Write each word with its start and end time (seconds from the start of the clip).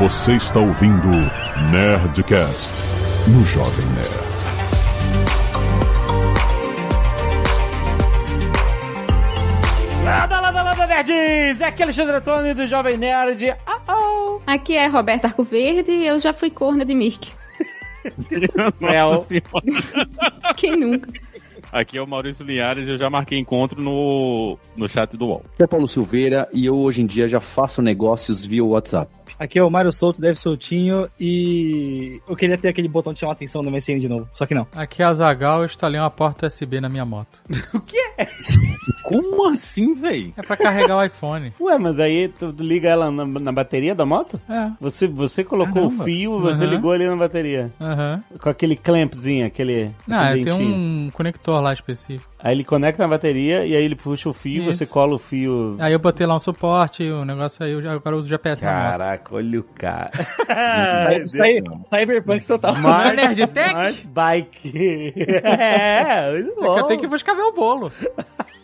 Você 0.00 0.32
está 0.32 0.58
ouvindo 0.58 1.08
Nerdcast 1.70 2.72
no 3.28 3.44
Jovem 3.44 3.84
Nerd. 3.88 4.30
Lada, 10.02 10.40
lada, 10.40 10.62
lada, 10.62 10.86
nerds! 10.86 11.60
Aqui 11.60 11.82
é 11.82 11.84
Alexandre 11.84 12.16
Antônio 12.16 12.54
do 12.54 12.66
Jovem 12.66 12.96
Nerd. 12.96 13.54
Ah, 13.66 13.94
oh. 13.94 14.40
Aqui 14.46 14.74
é 14.74 14.86
Roberta 14.86 15.26
Arcoverde 15.26 15.90
e 15.90 16.06
eu 16.06 16.18
já 16.18 16.32
fui 16.32 16.48
corna 16.48 16.82
de 16.82 16.94
Mirk. 16.94 17.32
Céu. 18.72 19.26
Quem 20.56 20.76
nunca? 20.76 21.12
Aqui 21.72 21.96
é 21.98 22.02
o 22.02 22.06
Maurício 22.06 22.44
Linhares 22.44 22.88
e 22.88 22.90
eu 22.90 22.98
já 22.98 23.08
marquei 23.08 23.38
encontro 23.38 23.80
no, 23.80 24.58
no 24.76 24.88
chat 24.88 25.16
do 25.16 25.26
UOL. 25.26 25.44
Aqui 25.54 25.62
é 25.62 25.66
Paulo 25.66 25.86
Silveira 25.86 26.48
e 26.52 26.66
eu 26.66 26.76
hoje 26.76 27.02
em 27.02 27.06
dia 27.06 27.28
já 27.28 27.40
faço 27.40 27.80
negócios 27.80 28.44
via 28.44 28.64
WhatsApp. 28.64 29.10
Aqui 29.38 29.58
é 29.58 29.62
o 29.62 29.70
Mário 29.70 29.92
Souto, 29.92 30.20
deve 30.20 30.34
soltinho 30.34 31.08
e 31.18 32.20
eu 32.28 32.36
queria 32.36 32.58
ter 32.58 32.68
aquele 32.68 32.88
botão 32.88 33.12
de 33.12 33.20
chamar 33.20 33.32
a 33.32 33.34
atenção 33.34 33.62
do 33.62 33.70
MSN 33.70 33.98
de 33.98 34.08
novo, 34.08 34.28
só 34.32 34.44
que 34.44 34.54
não. 34.54 34.66
Aqui 34.74 35.02
é 35.02 35.06
a 35.06 35.14
Zagal, 35.14 35.60
eu 35.60 35.64
instalei 35.64 35.98
uma 35.98 36.10
porta 36.10 36.46
USB 36.46 36.80
na 36.80 36.88
minha 36.88 37.04
moto. 37.04 37.42
Como 39.02 39.48
assim, 39.48 39.94
véi? 39.94 40.32
É 40.36 40.42
pra 40.42 40.56
carregar 40.56 40.96
o 40.96 41.02
iPhone. 41.04 41.52
Ué, 41.60 41.78
mas 41.78 41.98
aí 41.98 42.28
tu 42.28 42.54
liga 42.58 42.88
ela 42.88 43.10
na, 43.10 43.24
na 43.24 43.52
bateria 43.52 43.94
da 43.94 44.04
moto? 44.06 44.40
É. 44.48 44.70
Você, 44.80 45.06
você 45.06 45.42
colocou 45.44 45.82
Caramba. 45.84 46.02
o 46.02 46.04
fio, 46.04 46.40
você 46.40 46.64
Uhum. 46.64 46.70
ligou 46.70 46.92
ali 46.92 47.06
na 47.06 47.16
bateria. 47.16 47.70
Aham. 47.80 48.22
Com 48.40 48.48
aquele 48.48 48.76
clampzinho, 48.76 49.46
aquele. 49.46 49.90
Não, 50.06 50.18
aquele 50.20 50.44
tem 50.44 50.52
um 50.52 51.10
conector 51.12 51.60
lá 51.60 51.72
específico. 51.72 52.28
Aí 52.42 52.54
ele 52.54 52.64
conecta 52.64 53.02
na 53.02 53.08
bateria 53.08 53.66
e 53.66 53.76
aí 53.76 53.84
ele 53.84 53.94
puxa 53.94 54.26
o 54.28 54.32
fio, 54.32 54.62
Isso. 54.62 54.78
você 54.78 54.86
cola 54.86 55.14
o 55.14 55.18
fio. 55.18 55.76
Aí 55.78 55.92
eu 55.92 55.98
botei 55.98 56.26
lá 56.26 56.34
um 56.34 56.38
suporte, 56.38 57.02
o 57.02 57.22
negócio 57.22 57.62
aí, 57.62 57.72
eu 57.72 57.82
já, 57.82 57.92
agora 57.92 58.14
eu 58.14 58.18
uso 58.18 58.28
GPS 58.28 58.64
na 58.64 58.72
moto. 58.72 58.82
Caraca, 58.98 59.34
olha 59.34 59.60
o 59.60 59.62
cara. 59.62 60.10
Isso 61.22 61.42
aí, 61.42 61.62
Cyberpunk 61.82 62.46
total. 62.46 62.74
Smart, 62.76 63.16
Nerd 63.16 63.52
Tech? 63.52 63.68
Smart 63.70 64.06
Bike. 64.06 65.14
é, 65.44 66.32
muito 66.32 66.50
É 66.50 66.54
que 66.54 66.60
bom. 66.60 66.78
eu 66.78 66.84
tenho 66.84 67.00
que 67.00 67.06
buscar 67.06 67.34
meu 67.34 67.52
bolo. 67.52 67.92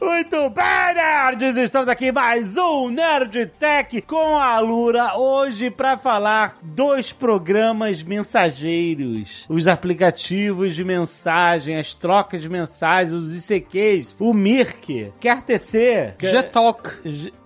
Muito 0.00 0.48
bem, 0.50 0.94
nerds! 0.94 1.56
Estamos 1.56 1.88
aqui 1.88 2.12
mais 2.12 2.56
um 2.56 2.88
Nerd 2.88 3.46
Tech 3.58 4.00
com 4.02 4.38
a 4.38 4.60
Lura 4.60 5.16
hoje 5.18 5.72
para 5.72 5.98
falar 5.98 6.56
dos 6.62 7.12
programas 7.12 8.00
mensageiros, 8.04 9.44
os 9.48 9.66
aplicativos 9.66 10.76
de 10.76 10.84
mensagem, 10.84 11.76
as 11.76 11.94
trocas 11.94 12.40
de 12.40 12.48
mensagens, 12.48 13.12
os 13.12 13.50
ICQs, 13.50 14.14
o 14.20 14.32
Mirk, 14.32 15.12
quer 15.18 15.42
tecer, 15.42 16.14
Gtalk. 16.16 16.90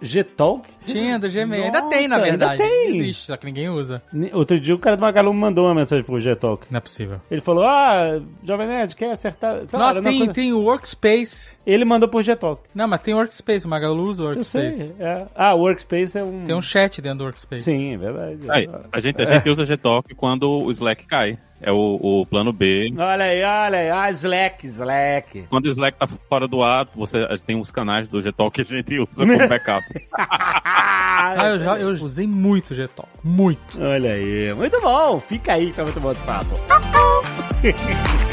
Gtalk? 0.03 0.69
Tinha 0.85 1.17
do 1.19 1.31
Gmail. 1.31 1.65
Ainda 1.67 1.83
tem, 1.83 2.09
na 2.09 2.17
ainda 2.17 2.29
verdade. 2.29 2.59
tem. 2.59 2.97
Existe, 2.99 3.27
só 3.27 3.37
que 3.37 3.47
ninguém 3.47 3.69
usa. 3.71 4.03
Outro 4.33 4.59
dia 4.59 4.75
o 4.75 4.79
cara 4.79 4.97
do 4.97 5.01
Magalu 5.01 5.33
me 5.33 5.39
mandou 5.41 5.65
uma 5.67 5.75
mensagem 5.77 6.05
pro 6.05 6.19
Gtalk. 6.21 6.67
Não 6.71 6.79
é 6.79 6.81
possível. 6.81 7.21
Ele 7.31 7.41
falou, 7.41 7.65
ah, 7.65 8.21
Jovem 8.45 8.67
Nerd, 8.67 8.95
quer 8.97 9.13
acertar? 9.13 9.65
Sei 9.67 9.79
lá, 9.79 9.87
Nossa, 9.87 9.99
era 10.01 10.05
uma 10.07 10.11
tem, 10.11 10.19
coisa- 10.19 10.33
tem 10.35 10.53
o 10.53 10.61
Workspace. 10.65 11.57
Ele 11.65 11.85
mandou 11.85 12.09
por 12.09 12.23
Gtalk. 12.25 12.42
Não, 12.75 12.89
mas 12.89 13.03
tem 13.03 13.15
Workspace, 13.15 13.65
o 13.67 13.69
Magalu 13.69 14.03
usa 14.05 14.23
Eu 14.25 14.45
sei. 14.45 14.63
Workspace. 14.65 14.95
é. 15.01 15.27
Ah, 15.35 15.55
Workspace 15.55 16.19
é 16.19 16.23
um... 16.25 16.45
Tem 16.45 16.55
um 16.55 16.63
chat 16.63 17.01
dentro 17.01 17.19
do 17.19 17.25
Workspace. 17.25 17.63
Sim, 17.65 17.95
é 17.95 17.99
verdade. 17.99 18.39
Aí, 18.51 18.69
a 18.93 19.01
gente, 19.01 19.21
a 19.23 19.25
gente 19.25 19.49
usa 19.49 19.65
Gtalk 19.65 20.15
quando 20.15 20.49
o 20.51 20.71
Slack 20.71 21.07
cai. 21.07 21.39
É 21.65 21.71
o, 21.71 21.77
o 22.03 22.27
plano 22.27 22.53
B. 22.53 22.93
Olha 22.99 23.25
aí, 23.25 23.41
olha 23.45 23.79
aí. 23.79 23.89
Ah, 23.91 24.11
Slack, 24.11 24.67
Slack. 24.67 25.43
Quando 25.49 25.67
o 25.67 25.69
Slack 25.69 25.97
tá 25.97 26.09
fora 26.29 26.49
do 26.49 26.61
ar, 26.61 26.89
você 26.93 27.25
tem 27.47 27.61
os 27.61 27.71
canais 27.71 28.09
do 28.09 28.21
Gtalk 28.21 28.65
que 28.65 28.75
a 28.75 28.77
gente 28.79 28.99
usa 28.99 29.25
como 29.25 29.39
backup. 29.49 29.85
Ah, 30.13 31.51
eu 31.51 31.61
já 31.61 31.79
eu 31.79 31.91
usei 31.91 32.27
muito 32.27 32.75
Gtalk. 32.75 33.09
Muito. 33.23 33.81
Olha 33.81 34.13
aí, 34.15 34.53
muito 34.55 34.81
bom. 34.81 35.21
Fica 35.21 35.53
aí 35.53 35.71
que 35.71 35.77
tá 35.77 35.85
muito 35.85 36.01
bom 36.01 36.11
esse 36.11 36.23
papo. 36.23 36.51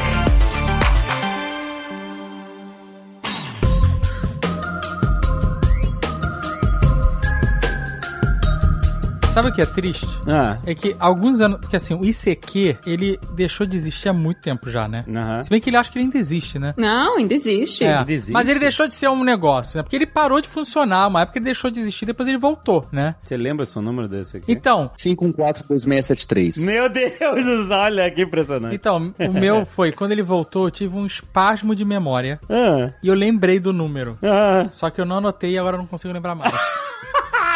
Sabe 9.40 9.50
o 9.52 9.54
que 9.54 9.62
é 9.62 9.66
triste? 9.66 10.06
Ah, 10.28 10.58
É 10.66 10.76
que 10.76 10.96
alguns 11.00 11.40
anos. 11.40 11.60
Porque 11.62 11.76
assim, 11.78 11.94
o 11.94 12.04
ICQ, 12.04 12.78
ele 12.86 13.18
deixou 13.36 13.66
de 13.66 13.78
existir 13.78 14.10
há 14.10 14.14
muito 14.14 14.42
tempo 14.42 14.70
já, 14.70 14.86
né? 14.88 15.06
aham. 15.08 15.42
Se 15.44 15.50
bem 15.50 15.62
que 15.62 15.70
ele 15.70 15.78
acha 15.78 15.90
que 15.90 15.98
ele 15.98 16.06
ainda 16.06 16.18
existe, 16.18 16.60
né? 16.60 16.74
Não, 16.78 17.18
ainda 17.18 17.34
existe. 17.34 17.86
É, 17.86 17.98
Ainda 18.00 18.12
existe? 18.12 18.32
mas 18.34 18.50
ele 18.50 18.60
deixou 18.60 18.86
de 18.88 18.94
ser 18.96 19.08
um 19.10 19.24
negócio, 19.24 19.78
né? 19.78 19.84
Porque 19.84 19.96
ele 19.96 20.06
parou 20.06 20.42
de 20.42 20.48
funcionar, 20.50 21.08
uma 21.08 21.22
época 21.22 21.38
ele 21.38 21.46
deixou 21.46 21.72
de 21.72 21.80
existir, 21.80 22.06
depois 22.06 22.28
ele 22.28 22.38
voltou, 22.38 22.86
né? 22.92 23.16
Você 23.22 23.38
lembra 23.38 23.64
o 23.64 23.68
seu 23.68 23.82
número 23.82 24.08
desse 24.10 24.38
aqui? 24.38 24.52
Então, 24.52 24.92
5142673. 24.98 26.60
Meu 26.66 26.90
Deus, 26.90 27.70
olha 27.70 28.12
que 28.12 28.22
impressionante. 28.24 28.76
então, 28.76 29.14
o 29.20 29.32
meu 29.34 29.64
foi, 29.66 29.92
quando 29.94 30.12
ele 30.12 30.24
voltou, 30.24 30.66
eu 30.66 30.72
tive 30.72 30.96
um 30.98 31.06
espasmo 31.06 31.74
de 31.76 31.86
memória 31.86 32.40
Ah, 32.50 32.92
e 33.02 33.08
eu 33.08 33.14
lembrei 33.16 33.60
do 33.60 33.72
número. 33.72 34.18
ah. 34.22 34.68
Só 34.72 34.90
que 34.90 35.00
eu 35.00 35.06
não 35.06 35.18
anotei 35.18 35.52
e 35.52 35.58
agora 35.58 35.76
eu 35.76 35.80
não 35.80 35.88
consigo 35.88 36.14
lembrar 36.14 36.36
mais. 36.36 36.54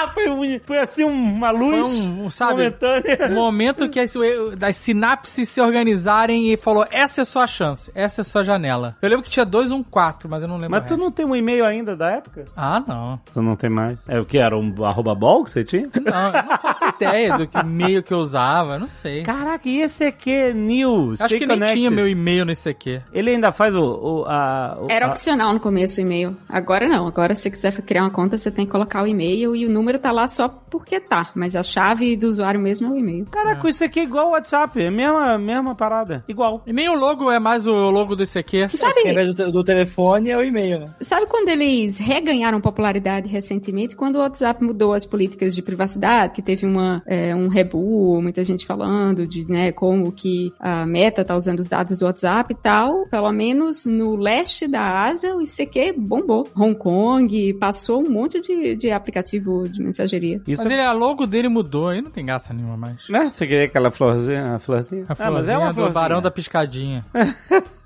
Ah, 0.03 0.09
foi, 0.13 0.29
um- 0.29 0.59
foi 0.65 0.79
assim 0.79 1.03
uma 1.03 1.51
luz 1.51 1.71
Foi 1.71 1.81
um, 2.01 2.25
um, 2.25 2.29
sabe, 2.29 2.53
momentânea. 2.53 3.17
um 3.31 3.35
momento 3.35 3.89
que 3.89 3.99
as, 3.99 4.13
das 4.57 4.75
sinapses 4.77 5.49
se 5.49 5.61
organizarem 5.61 6.51
e 6.51 6.57
falou, 6.57 6.85
essa 6.91 7.21
é 7.21 7.23
a 7.23 7.25
sua 7.25 7.47
chance, 7.47 7.91
essa 7.95 8.21
é 8.21 8.23
a 8.23 8.25
sua 8.25 8.43
janela. 8.43 8.95
Eu 9.01 9.09
lembro 9.09 9.23
que 9.23 9.29
tinha 9.29 9.45
dois, 9.45 9.71
um, 9.71 9.83
quatro, 9.83 10.29
mas 10.29 10.41
eu 10.43 10.47
não 10.49 10.55
lembro 10.57 10.71
Mas 10.71 10.85
tu 10.85 10.97
não 10.97 11.11
tem 11.11 11.25
um 11.25 11.35
e-mail 11.35 11.65
ainda 11.65 11.95
da 11.95 12.11
época? 12.11 12.45
Ah, 12.55 12.83
não. 12.87 13.19
Tu 13.33 13.41
não 13.41 13.55
tem 13.55 13.69
mais. 13.69 13.97
É 14.07 14.19
o 14.19 14.25
que? 14.25 14.37
Era 14.37 14.57
um 14.57 14.83
arroba 14.83 15.13
bol 15.15 15.43
que 15.43 15.51
você 15.51 15.63
tinha? 15.63 15.89
Não, 16.03 16.27
eu 16.27 16.43
não 16.43 16.57
faço 16.57 16.85
ideia 16.85 17.37
do 17.37 17.47
que 17.47 17.63
meio 17.65 18.01
que 18.03 18.13
eu 18.13 18.17
usava, 18.19 18.77
não 18.79 18.87
sei. 18.87 19.23
Caraca, 19.23 19.67
e 19.67 19.81
esse 19.81 20.03
aqui, 20.03 20.53
News? 20.53 21.19
Acho 21.21 21.27
Stay 21.35 21.39
que 21.39 21.45
nem 21.45 21.55
Connected? 21.57 21.79
tinha 21.79 21.91
meu 21.91 22.07
e-mail 22.07 22.45
nesse 22.45 22.69
aqui. 22.69 23.01
Ele 23.13 23.31
ainda 23.31 23.51
faz 23.51 23.73
o... 23.75 23.81
o, 23.81 24.25
a, 24.25 24.77
o 24.81 24.87
Era 24.89 25.07
a- 25.07 25.09
opcional 25.09 25.53
no 25.53 25.59
começo 25.59 25.99
o 25.99 26.01
e-mail. 26.01 26.35
Agora 26.49 26.87
não. 26.87 27.07
Agora, 27.07 27.35
se 27.35 27.43
você 27.43 27.51
quiser 27.51 27.73
criar 27.81 28.03
uma 28.03 28.11
conta, 28.11 28.37
você 28.37 28.51
tem 28.51 28.65
que 28.65 28.71
colocar 28.71 29.03
o 29.03 29.07
e-mail 29.07 29.55
e 29.55 29.65
o 29.65 29.69
número 29.69 29.92
tá 29.99 30.11
lá 30.11 30.27
só 30.27 30.47
porque 30.47 30.99
tá. 30.99 31.31
Mas 31.35 31.55
a 31.55 31.63
chave 31.63 32.15
do 32.15 32.27
usuário 32.27 32.59
mesmo 32.59 32.87
é 32.87 32.91
o 32.91 32.97
e-mail. 32.97 33.25
Caraca, 33.25 33.67
isso 33.69 33.83
aqui 33.83 33.99
é 33.99 34.03
igual 34.03 34.29
o 34.29 34.31
WhatsApp, 34.31 34.81
é 34.81 34.87
a 34.87 34.91
mesma, 34.91 35.37
mesma 35.37 35.75
parada. 35.75 36.23
Igual. 36.27 36.63
E 36.65 36.73
meio 36.73 36.95
logo 36.95 37.29
é 37.31 37.39
mais 37.39 37.67
o 37.67 37.73
logo 37.73 38.15
do 38.15 38.23
ICQ. 38.23 38.67
Sabe, 38.67 39.09
invés 39.09 39.35
do, 39.35 39.51
do 39.51 39.63
telefone 39.63 40.29
é 40.29 40.37
o 40.37 40.43
e-mail, 40.43 40.79
né? 40.79 40.85
sabe 41.13 41.27
quando 41.27 41.49
eles 41.49 41.97
reganharam 41.97 42.59
popularidade 42.59 43.27
recentemente? 43.29 43.95
Quando 43.95 44.15
o 44.15 44.19
WhatsApp 44.19 44.63
mudou 44.63 44.93
as 44.93 45.05
políticas 45.05 45.53
de 45.53 45.61
privacidade, 45.61 46.33
que 46.33 46.41
teve 46.41 46.65
uma, 46.65 47.03
é, 47.05 47.35
um 47.35 47.47
rebu, 47.47 48.21
muita 48.21 48.43
gente 48.43 48.65
falando 48.65 49.27
de 49.27 49.45
né, 49.45 49.71
como 49.71 50.11
que 50.11 50.51
a 50.59 50.85
Meta 50.85 51.23
tá 51.23 51.35
usando 51.35 51.59
os 51.59 51.67
dados 51.67 51.99
do 51.99 52.05
WhatsApp 52.05 52.53
e 52.53 52.57
tal. 52.57 53.07
Pelo 53.07 53.31
menos 53.31 53.85
no 53.85 54.15
leste 54.15 54.67
da 54.67 55.03
Ásia, 55.05 55.35
o 55.35 55.41
ICQ 55.41 55.93
bombou. 55.97 56.47
Hong 56.55 56.75
Kong 56.75 57.53
passou 57.55 58.01
um 58.01 58.09
monte 58.09 58.39
de, 58.39 58.75
de 58.75 58.91
aplicativo 58.91 59.67
de 59.69 59.82
mensageria. 59.83 60.41
Isso 60.47 60.63
Mas 60.63 60.71
ele, 60.71 60.81
a 60.81 60.91
logo 60.91 61.27
dele 61.27 61.49
mudou, 61.49 61.89
aí 61.89 62.01
não 62.01 62.09
tem 62.09 62.25
graça 62.25 62.53
nenhuma 62.53 62.77
mais. 62.77 62.97
Né? 63.09 63.29
Você 63.29 63.45
queria 63.45 63.65
aquela 63.65 63.91
florzinha? 63.91 64.55
A 64.55 64.59
florzinha? 64.59 65.05
A 65.07 65.15
ah, 65.17 65.31
mas 65.31 65.47
é 65.47 65.57
uma 65.57 65.67
do 65.67 65.75
florzinha. 65.75 65.93
Barão 65.93 66.21
da 66.21 66.31
Piscadinha. 66.31 67.05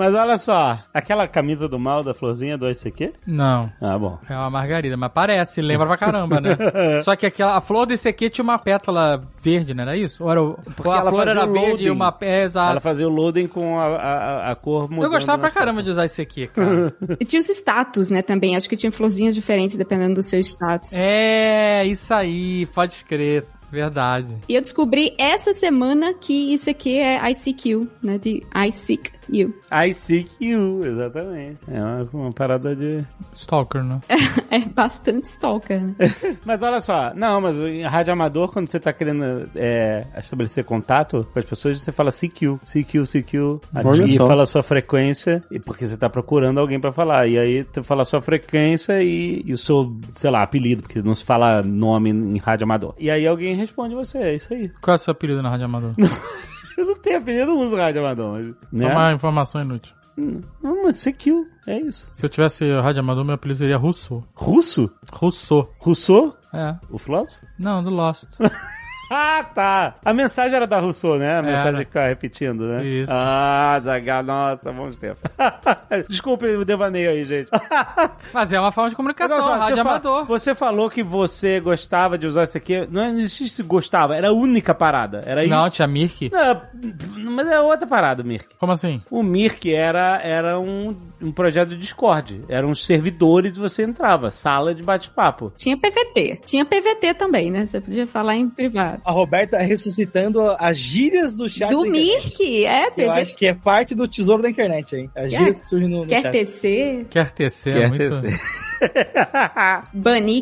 Mas 0.00 0.14
olha 0.14 0.38
só, 0.38 0.80
aquela 0.94 1.28
camisa 1.28 1.68
do 1.68 1.78
mal 1.78 2.02
da 2.02 2.14
florzinha 2.14 2.56
do 2.56 2.66
aqui? 2.66 3.12
Não. 3.26 3.70
Ah, 3.78 3.98
bom. 3.98 4.18
É 4.30 4.34
uma 4.34 4.48
margarida, 4.48 4.96
mas 4.96 5.12
parece, 5.12 5.60
lembra 5.60 5.86
pra 5.86 5.98
caramba, 5.98 6.40
né? 6.40 6.56
Só 7.04 7.14
que 7.14 7.26
aquela, 7.26 7.58
a 7.58 7.60
flor 7.60 7.84
desse 7.84 8.08
aqui 8.08 8.30
tinha 8.30 8.42
uma 8.42 8.58
pétala 8.58 9.20
verde, 9.44 9.74
não 9.74 9.82
era 9.82 9.98
isso? 9.98 10.24
Ou 10.24 10.30
era 10.30 10.42
Porque 10.42 10.88
a 10.88 11.00
ela 11.00 11.10
flor 11.10 11.28
era 11.28 11.44
verde 11.44 11.84
e 11.84 11.90
uma 11.90 12.16
é, 12.22 12.44
exato. 12.44 12.70
Ela 12.70 12.80
fazia 12.80 13.06
o 13.06 13.10
loading 13.10 13.46
com 13.46 13.78
a, 13.78 13.84
a, 13.88 14.52
a 14.52 14.56
cor 14.56 14.88
mudando. 14.88 15.04
Eu 15.04 15.10
gostava 15.10 15.38
pra 15.38 15.50
caramba 15.50 15.82
de 15.82 15.90
usar 15.90 16.06
esse 16.06 16.22
aqui, 16.22 16.46
cara. 16.46 16.96
E 17.20 17.24
tinha 17.26 17.38
os 17.38 17.48
status, 17.50 18.08
né, 18.08 18.22
também. 18.22 18.56
Acho 18.56 18.70
que 18.70 18.76
tinha 18.78 18.90
florzinhas 18.90 19.34
diferentes 19.34 19.76
dependendo 19.76 20.14
do 20.14 20.22
seu 20.22 20.40
status. 20.40 20.98
é, 20.98 21.84
isso 21.84 22.14
aí, 22.14 22.64
pode 22.74 23.04
crer. 23.04 23.44
Verdade. 23.70 24.36
E 24.48 24.54
eu 24.56 24.60
descobri 24.60 25.14
essa 25.16 25.52
semana 25.52 26.12
que 26.12 26.52
isso 26.52 26.68
aqui 26.68 26.98
é 26.98 27.30
ICQ, 27.30 27.86
né? 28.02 28.18
De 28.18 28.42
I 28.52 28.72
Seek 28.72 29.12
You. 29.32 29.54
I 29.72 29.92
seek 29.94 30.30
you, 30.40 30.84
exatamente. 30.84 31.58
É 31.70 31.80
uma, 31.80 32.08
uma 32.12 32.32
parada 32.32 32.74
de. 32.74 33.04
Stalker, 33.34 33.82
né? 33.82 34.00
É 34.50 34.58
bastante 34.64 35.24
stalker, 35.26 35.80
né? 35.80 35.94
Mas 36.44 36.60
olha 36.60 36.80
só, 36.80 37.14
não, 37.14 37.40
mas 37.40 37.60
em 37.60 37.82
rádio 37.82 38.12
amador, 38.12 38.52
quando 38.52 38.68
você 38.68 38.80
tá 38.80 38.92
querendo 38.92 39.48
é, 39.54 40.04
estabelecer 40.18 40.64
contato 40.64 41.24
com 41.32 41.38
as 41.38 41.44
pessoas, 41.44 41.80
você 41.80 41.92
fala 41.92 42.10
CQ, 42.10 42.58
CQ, 42.64 43.06
CQ, 43.06 43.60
Olha 43.84 44.02
e 44.04 44.16
só. 44.16 44.26
fala 44.26 44.42
a 44.42 44.46
sua 44.46 44.64
frequência, 44.64 45.42
e 45.52 45.60
porque 45.60 45.86
você 45.86 45.96
tá 45.96 46.10
procurando 46.10 46.58
alguém 46.58 46.80
pra 46.80 46.90
falar. 46.92 47.28
E 47.28 47.38
aí 47.38 47.62
você 47.62 47.80
fala 47.84 48.02
a 48.02 48.04
sua 48.04 48.20
frequência 48.20 49.00
e, 49.02 49.42
e 49.46 49.52
o 49.52 49.56
seu, 49.58 49.96
sei 50.14 50.30
lá, 50.30 50.42
apelido, 50.42 50.82
porque 50.82 51.00
não 51.00 51.14
se 51.14 51.24
fala 51.24 51.62
nome 51.62 52.10
em 52.10 52.38
rádio 52.38 52.64
amador. 52.64 52.94
E 52.98 53.08
aí 53.08 53.24
alguém 53.26 53.54
responde 53.54 53.94
você, 53.94 54.18
é 54.18 54.34
isso 54.34 54.52
aí. 54.52 54.68
Qual 54.80 54.94
é 54.94 54.96
o 54.96 54.98
seu 54.98 55.12
apelido 55.12 55.42
na 55.42 55.50
Rádio 55.50 55.66
Amador? 55.66 55.94
Eu 56.80 56.86
não 56.86 56.96
tenho 56.96 57.18
apelido, 57.18 57.42
eu 57.42 57.46
não 57.46 57.58
uso 57.58 57.76
rádio 57.76 58.00
amador. 58.00 58.32
Mas, 58.32 58.46
Só 58.80 58.88
né? 58.88 58.94
uma 58.94 59.12
informação 59.12 59.60
inútil. 59.60 59.94
Não, 60.16 60.84
mas 60.84 60.98
CQ, 60.98 61.46
é 61.66 61.80
isso. 61.80 62.08
Se 62.12 62.24
eu 62.24 62.28
tivesse 62.28 62.64
Rádio 62.80 63.00
Amador, 63.00 63.24
meu 63.24 63.34
apelido 63.34 63.58
seria 63.58 63.78
Rousseau. 63.78 64.22
Russo? 64.34 64.90
Rousseau. 65.12 65.72
Rousseau? 65.78 66.36
É. 66.52 66.76
O 66.90 66.98
filósofo? 66.98 67.46
Não, 67.58 67.82
do 67.82 67.90
Lost. 67.90 68.28
Ah, 69.10 69.44
tá. 69.54 69.94
A 70.04 70.14
mensagem 70.14 70.54
era 70.54 70.66
da 70.68 70.78
Rousseau, 70.78 71.18
né? 71.18 71.26
A 71.28 71.38
Era. 71.38 71.42
mensagem 71.42 71.80
que 71.80 71.86
fica 71.86 72.06
repetindo, 72.08 72.64
né? 72.64 72.84
Isso. 72.86 73.10
Ah, 73.12 73.76
Zagal, 73.82 74.22
nossa, 74.22 74.70
bons 74.72 74.96
tempos. 74.96 75.20
Desculpe 76.08 76.46
o 76.46 76.64
devaneio 76.64 77.10
aí, 77.10 77.24
gente. 77.24 77.50
Mas 78.32 78.52
é 78.52 78.60
uma 78.60 78.70
forma 78.70 78.88
de 78.90 78.96
comunicação, 78.96 79.36
Não, 79.38 79.58
rádio 79.58 79.76
você, 79.76 79.82
fa- 79.82 79.90
amador. 79.90 80.24
você 80.26 80.54
falou 80.54 80.88
que 80.88 81.02
você 81.02 81.58
gostava 81.60 82.16
de 82.16 82.26
usar 82.26 82.44
isso 82.44 82.56
aqui. 82.56 82.86
Não 82.88 83.00
não 83.10 83.18
existe 83.18 83.48
se 83.48 83.62
gostava, 83.62 84.14
era 84.14 84.28
a 84.28 84.32
única 84.32 84.74
parada. 84.74 85.22
Era 85.26 85.44
Não, 85.46 85.66
isso. 85.66 85.76
tinha 85.76 85.88
Mirk. 85.88 86.30
Não, 86.30 87.32
mas 87.32 87.48
é 87.48 87.58
outra 87.58 87.86
parada, 87.86 88.22
Mirk. 88.22 88.46
Como 88.58 88.70
assim? 88.72 89.02
O 89.10 89.22
Mirk 89.22 89.74
era, 89.74 90.20
era 90.22 90.60
um, 90.60 90.94
um 91.20 91.32
projeto 91.32 91.70
de 91.70 91.78
Discord. 91.78 92.42
Eram 92.48 92.70
os 92.70 92.84
servidores 92.86 93.56
e 93.56 93.60
você 93.60 93.82
entrava. 93.82 94.30
Sala 94.30 94.74
de 94.74 94.82
bate-papo. 94.82 95.52
Tinha 95.56 95.76
PVT. 95.76 96.42
Tinha 96.44 96.64
PVT 96.64 97.14
também, 97.14 97.50
né? 97.50 97.66
Você 97.66 97.80
podia 97.80 98.06
falar 98.06 98.36
em 98.36 98.48
privado. 98.48 98.99
A 99.04 99.10
Roberta 99.12 99.58
ressuscitando 99.58 100.40
as 100.58 100.76
gírias 100.76 101.34
do 101.36 101.48
chat. 101.48 101.70
Do. 101.70 101.82
Mirk, 101.84 102.64
é, 102.66 102.86
Eu 102.86 102.90
PVT. 102.92 103.08
acho 103.10 103.36
que 103.36 103.46
é 103.46 103.54
parte 103.54 103.94
do 103.94 104.06
tesouro 104.06 104.42
da 104.42 104.50
internet, 104.50 104.94
hein? 104.96 105.10
As 105.14 105.30
gírias 105.30 105.60
que 105.60 105.66
surgem 105.66 105.88
no, 105.88 105.98
no 106.00 106.06
Quer 106.06 106.22
chat. 106.22 106.32
tecer, 106.32 107.06
Quer 107.10 107.30
tecer, 107.30 107.72
Quer 107.74 107.82
é 107.82 107.88
muito... 107.88 108.20
tecer. 108.22 108.40
banir. 109.92 110.40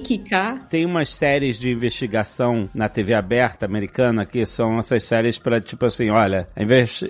Tem 0.71 0.85
umas 0.87 1.11
séries 1.15 1.59
de 1.59 1.71
investigação 1.71 2.69
na 2.75 2.89
TV 2.89 3.15
aberta 3.15 3.67
americana 3.67 4.25
que 4.25 4.45
são 4.47 4.79
essas 4.79 5.05
séries 5.05 5.39
pra, 5.39 5.61
tipo 5.61 5.85
assim, 5.87 6.11
olha, 6.11 6.49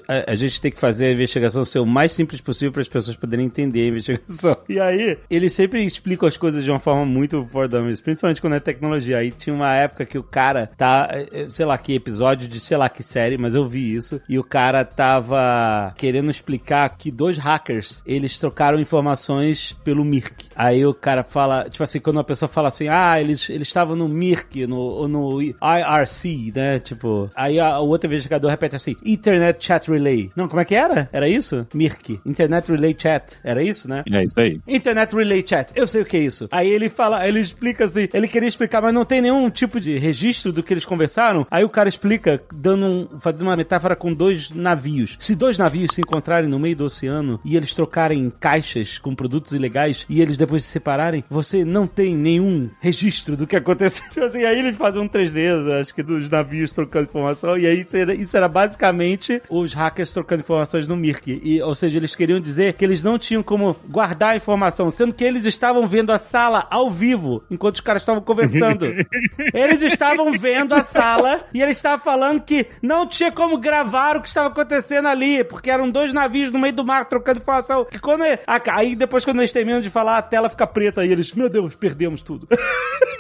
a- 0.09 0.33
a 0.33 0.35
gente 0.35 0.61
tem 0.61 0.71
que 0.71 0.79
fazer 0.81 1.07
a 1.07 1.13
investigação 1.13 1.65
ser 1.65 1.79
o 1.81 1.87
mais 1.87 2.13
simples 2.13 2.41
possível 2.41 2.73
para 2.73 2.83
as 2.83 2.89
pessoas 2.89 3.17
poderem 3.17 3.47
entender 3.47 3.83
a 3.85 3.89
investigação. 3.89 4.57
E 4.69 4.79
aí, 4.79 5.19
eles 5.31 5.53
sempre 5.53 5.85
explicam 5.85 6.29
as 6.29 6.37
coisas 6.37 6.65
de 6.65 6.71
uma 6.71 6.79
forma 6.79 7.05
muito 7.05 7.47
for 7.51 7.69
dummies, 7.69 8.01
principalmente 8.01 8.41
quando 8.41 8.55
é 8.57 8.61
tecnologia. 8.61 9.19
Aí 9.19 9.31
tinha 9.31 9.55
uma 9.55 9.75
época 9.75 10.05
que 10.05 10.19
o 10.19 10.23
cara 10.23 10.71
tá, 10.77 11.09
eh, 11.13 11.27
eh, 11.33 11.47
sei 11.49 11.65
lá 11.67 11.77
que 11.79 11.95
episódio 11.95 12.47
de 12.49 12.61
sei 12.61 12.77
lá 12.77 12.89
que 12.89 13.03
série, 13.03 13.39
mas 13.39 13.55
eu 13.55 13.69
vi 13.69 13.95
isso, 13.95 14.21
e 14.29 14.39
o 14.39 14.45
cara 14.45 14.85
tava 14.85 15.93
querendo 15.97 16.31
explicar 16.31 16.89
que 16.97 17.11
dois 17.11 17.39
hackers, 17.39 18.03
eles 18.07 18.39
trocaram 18.39 18.79
informações 18.79 19.77
pelo 19.85 20.05
Mirk. 20.05 20.47
Aí 20.55 20.85
o 20.85 20.95
cara 20.95 21.18
fala, 21.23 21.69
tipo 21.69 21.83
assim, 21.83 22.01
quando 22.01 22.17
uma 22.17 22.25
pessoa 22.25 22.49
fala 22.49 22.69
assim, 22.69 22.89
ah, 22.89 23.21
eles 23.21 23.49
eles 23.51 23.69
estavam 23.69 23.95
no 23.97 24.09
Mirk, 24.09 24.67
no, 24.67 25.07
no 25.09 25.41
IRC, 25.43 26.53
né? 26.55 26.79
Tipo, 26.79 27.31
aí 27.35 27.59
a- 27.59 27.79
o 27.81 27.89
outro 27.89 28.07
investigador 28.09 28.51
repete 28.51 28.77
assim, 28.77 28.97
Internet 29.05 29.65
Chat 29.65 29.91
Relay. 29.91 30.31
Não, 30.37 30.49
como 30.49 30.61
é 30.61 30.65
que 30.65 30.75
era? 30.75 31.09
Era 31.13 31.29
isso? 31.29 31.67
Mirk. 31.75 32.21
Internet 32.25 32.71
Relay 32.71 32.97
Chat. 32.99 33.39
Era 33.43 33.63
isso, 33.63 33.89
né? 33.89 34.03
É 34.11 34.25
isso 34.25 34.39
aí. 34.39 34.61
Internet 34.67 35.15
Relay 35.15 35.45
Chat, 35.47 35.73
eu 35.75 35.87
sei 35.87 36.03
o 36.03 36.05
que 36.05 36.17
é 36.17 36.21
isso. 36.21 36.49
Aí 36.51 36.69
ele 36.69 36.89
fala, 36.89 37.27
ele 37.27 37.41
explica 37.41 37.85
assim, 37.87 38.09
ele 38.13 38.29
queria 38.29 38.49
explicar, 38.49 38.83
mas 38.83 38.95
não 38.95 39.05
tem 39.05 39.21
nenhum 39.21 39.49
tipo 39.51 39.81
de 39.81 39.97
registro 39.99 40.53
do 40.53 40.63
que 40.63 40.73
eles 40.73 40.85
conversaram. 40.85 41.47
Aí 41.51 41.65
o 41.65 41.69
cara 41.69 41.89
explica, 41.89 42.43
dando 42.53 42.87
um, 42.87 43.19
fazendo 43.21 43.43
uma 43.43 43.57
metáfora 43.57 43.97
com 43.97 44.13
dois 44.13 44.51
navios. 44.51 45.17
Se 45.19 45.35
dois 45.35 45.59
navios 45.59 45.95
se 45.95 46.01
encontrarem 46.01 46.49
no 46.49 46.59
meio 46.59 46.77
do 46.77 46.85
oceano 46.85 47.41
e 47.45 47.57
eles 47.57 47.75
trocarem 47.75 48.31
caixas 48.41 48.99
com 48.99 49.15
produtos 49.15 49.53
ilegais 49.53 50.07
e 50.09 50.21
eles 50.21 50.37
depois 50.37 50.65
se 50.65 50.71
separarem, 50.71 50.99
você 51.29 51.65
não 51.65 51.87
tem 51.87 52.17
nenhum 52.17 52.71
registro 52.81 53.37
do 53.37 53.47
que 53.47 53.57
aconteceu. 53.57 54.09
Tipo 54.09 54.25
Assim, 54.29 54.45
aí 54.45 54.59
ele 54.59 54.73
faz 54.73 54.97
um 54.97 55.09
3D, 55.09 55.81
acho 55.81 55.95
que 55.95 56.03
dos 56.03 56.29
navios 56.29 56.71
trocando 56.71 57.09
informação, 57.09 57.57
e 57.57 57.67
aí 57.67 57.81
isso 57.81 57.97
era, 57.97 58.15
isso 58.15 58.37
era 58.37 58.49
basicamente 58.49 59.41
os 59.49 59.73
hackers 59.73 60.11
trocando 60.11 60.43
informações 60.43 60.87
no 60.87 60.97
Mirk. 60.97 61.41
E, 61.43 61.63
ou 61.63 61.75
seja, 61.75 61.97
eles 61.97 62.15
queriam 62.15 62.41
dizer 62.41 62.75
que 62.75 62.85
eles 62.85 63.03
não 63.03 63.19
tinham 63.19 63.43
como 63.43 63.75
guardar 63.89 64.31
a 64.31 64.37
informação, 64.37 64.91
sendo 64.91 65.15
que 65.15 65.25
eles 65.25 65.47
estavam 65.47 65.87
vendo 65.87 66.13
a 66.13 66.19
sala 66.19 66.67
ao 66.71 66.91
vivo, 66.91 67.43
enquanto 67.51 67.77
os 67.77 67.81
caras 67.81 68.03
estavam 68.03 68.23
conversando. 68.23 68.87
eles 69.55 69.83
estavam 69.83 70.33
vendo 70.33 70.75
a 70.75 70.83
sala 70.83 71.41
e 71.55 71.63
eles 71.63 71.77
estavam 71.77 72.05
falando 72.05 72.43
que 72.43 72.67
não 72.83 73.07
tinha 73.07 73.33
como 73.33 73.59
gravar 73.59 74.17
o 74.17 74.23
que 74.23 74.29
estava 74.29 74.49
acontecendo 74.49 75.09
ali, 75.09 75.43
porque 75.45 75.71
eram 75.71 75.91
dois 75.91 76.13
navios 76.13 76.53
no 76.53 76.59
meio 76.59 76.75
do 76.75 76.85
mar 76.85 77.07
trocando 77.07 77.41
informação. 77.41 77.85
Que 77.85 77.99
quando 77.99 78.25
aí 78.47 78.95
depois 78.95 79.25
quando 79.25 79.39
eles 79.39 79.53
terminam 79.53 79.81
de 79.81 79.91
falar, 79.91 80.19
a 80.19 80.23
tela 80.23 80.49
fica 80.49 80.67
preta 80.67 80.98
e 81.05 81.11
eles, 81.11 81.33
meu 81.33 81.49
Deus, 81.49 81.75
perdemos 81.75 82.23
tudo. 82.23 82.49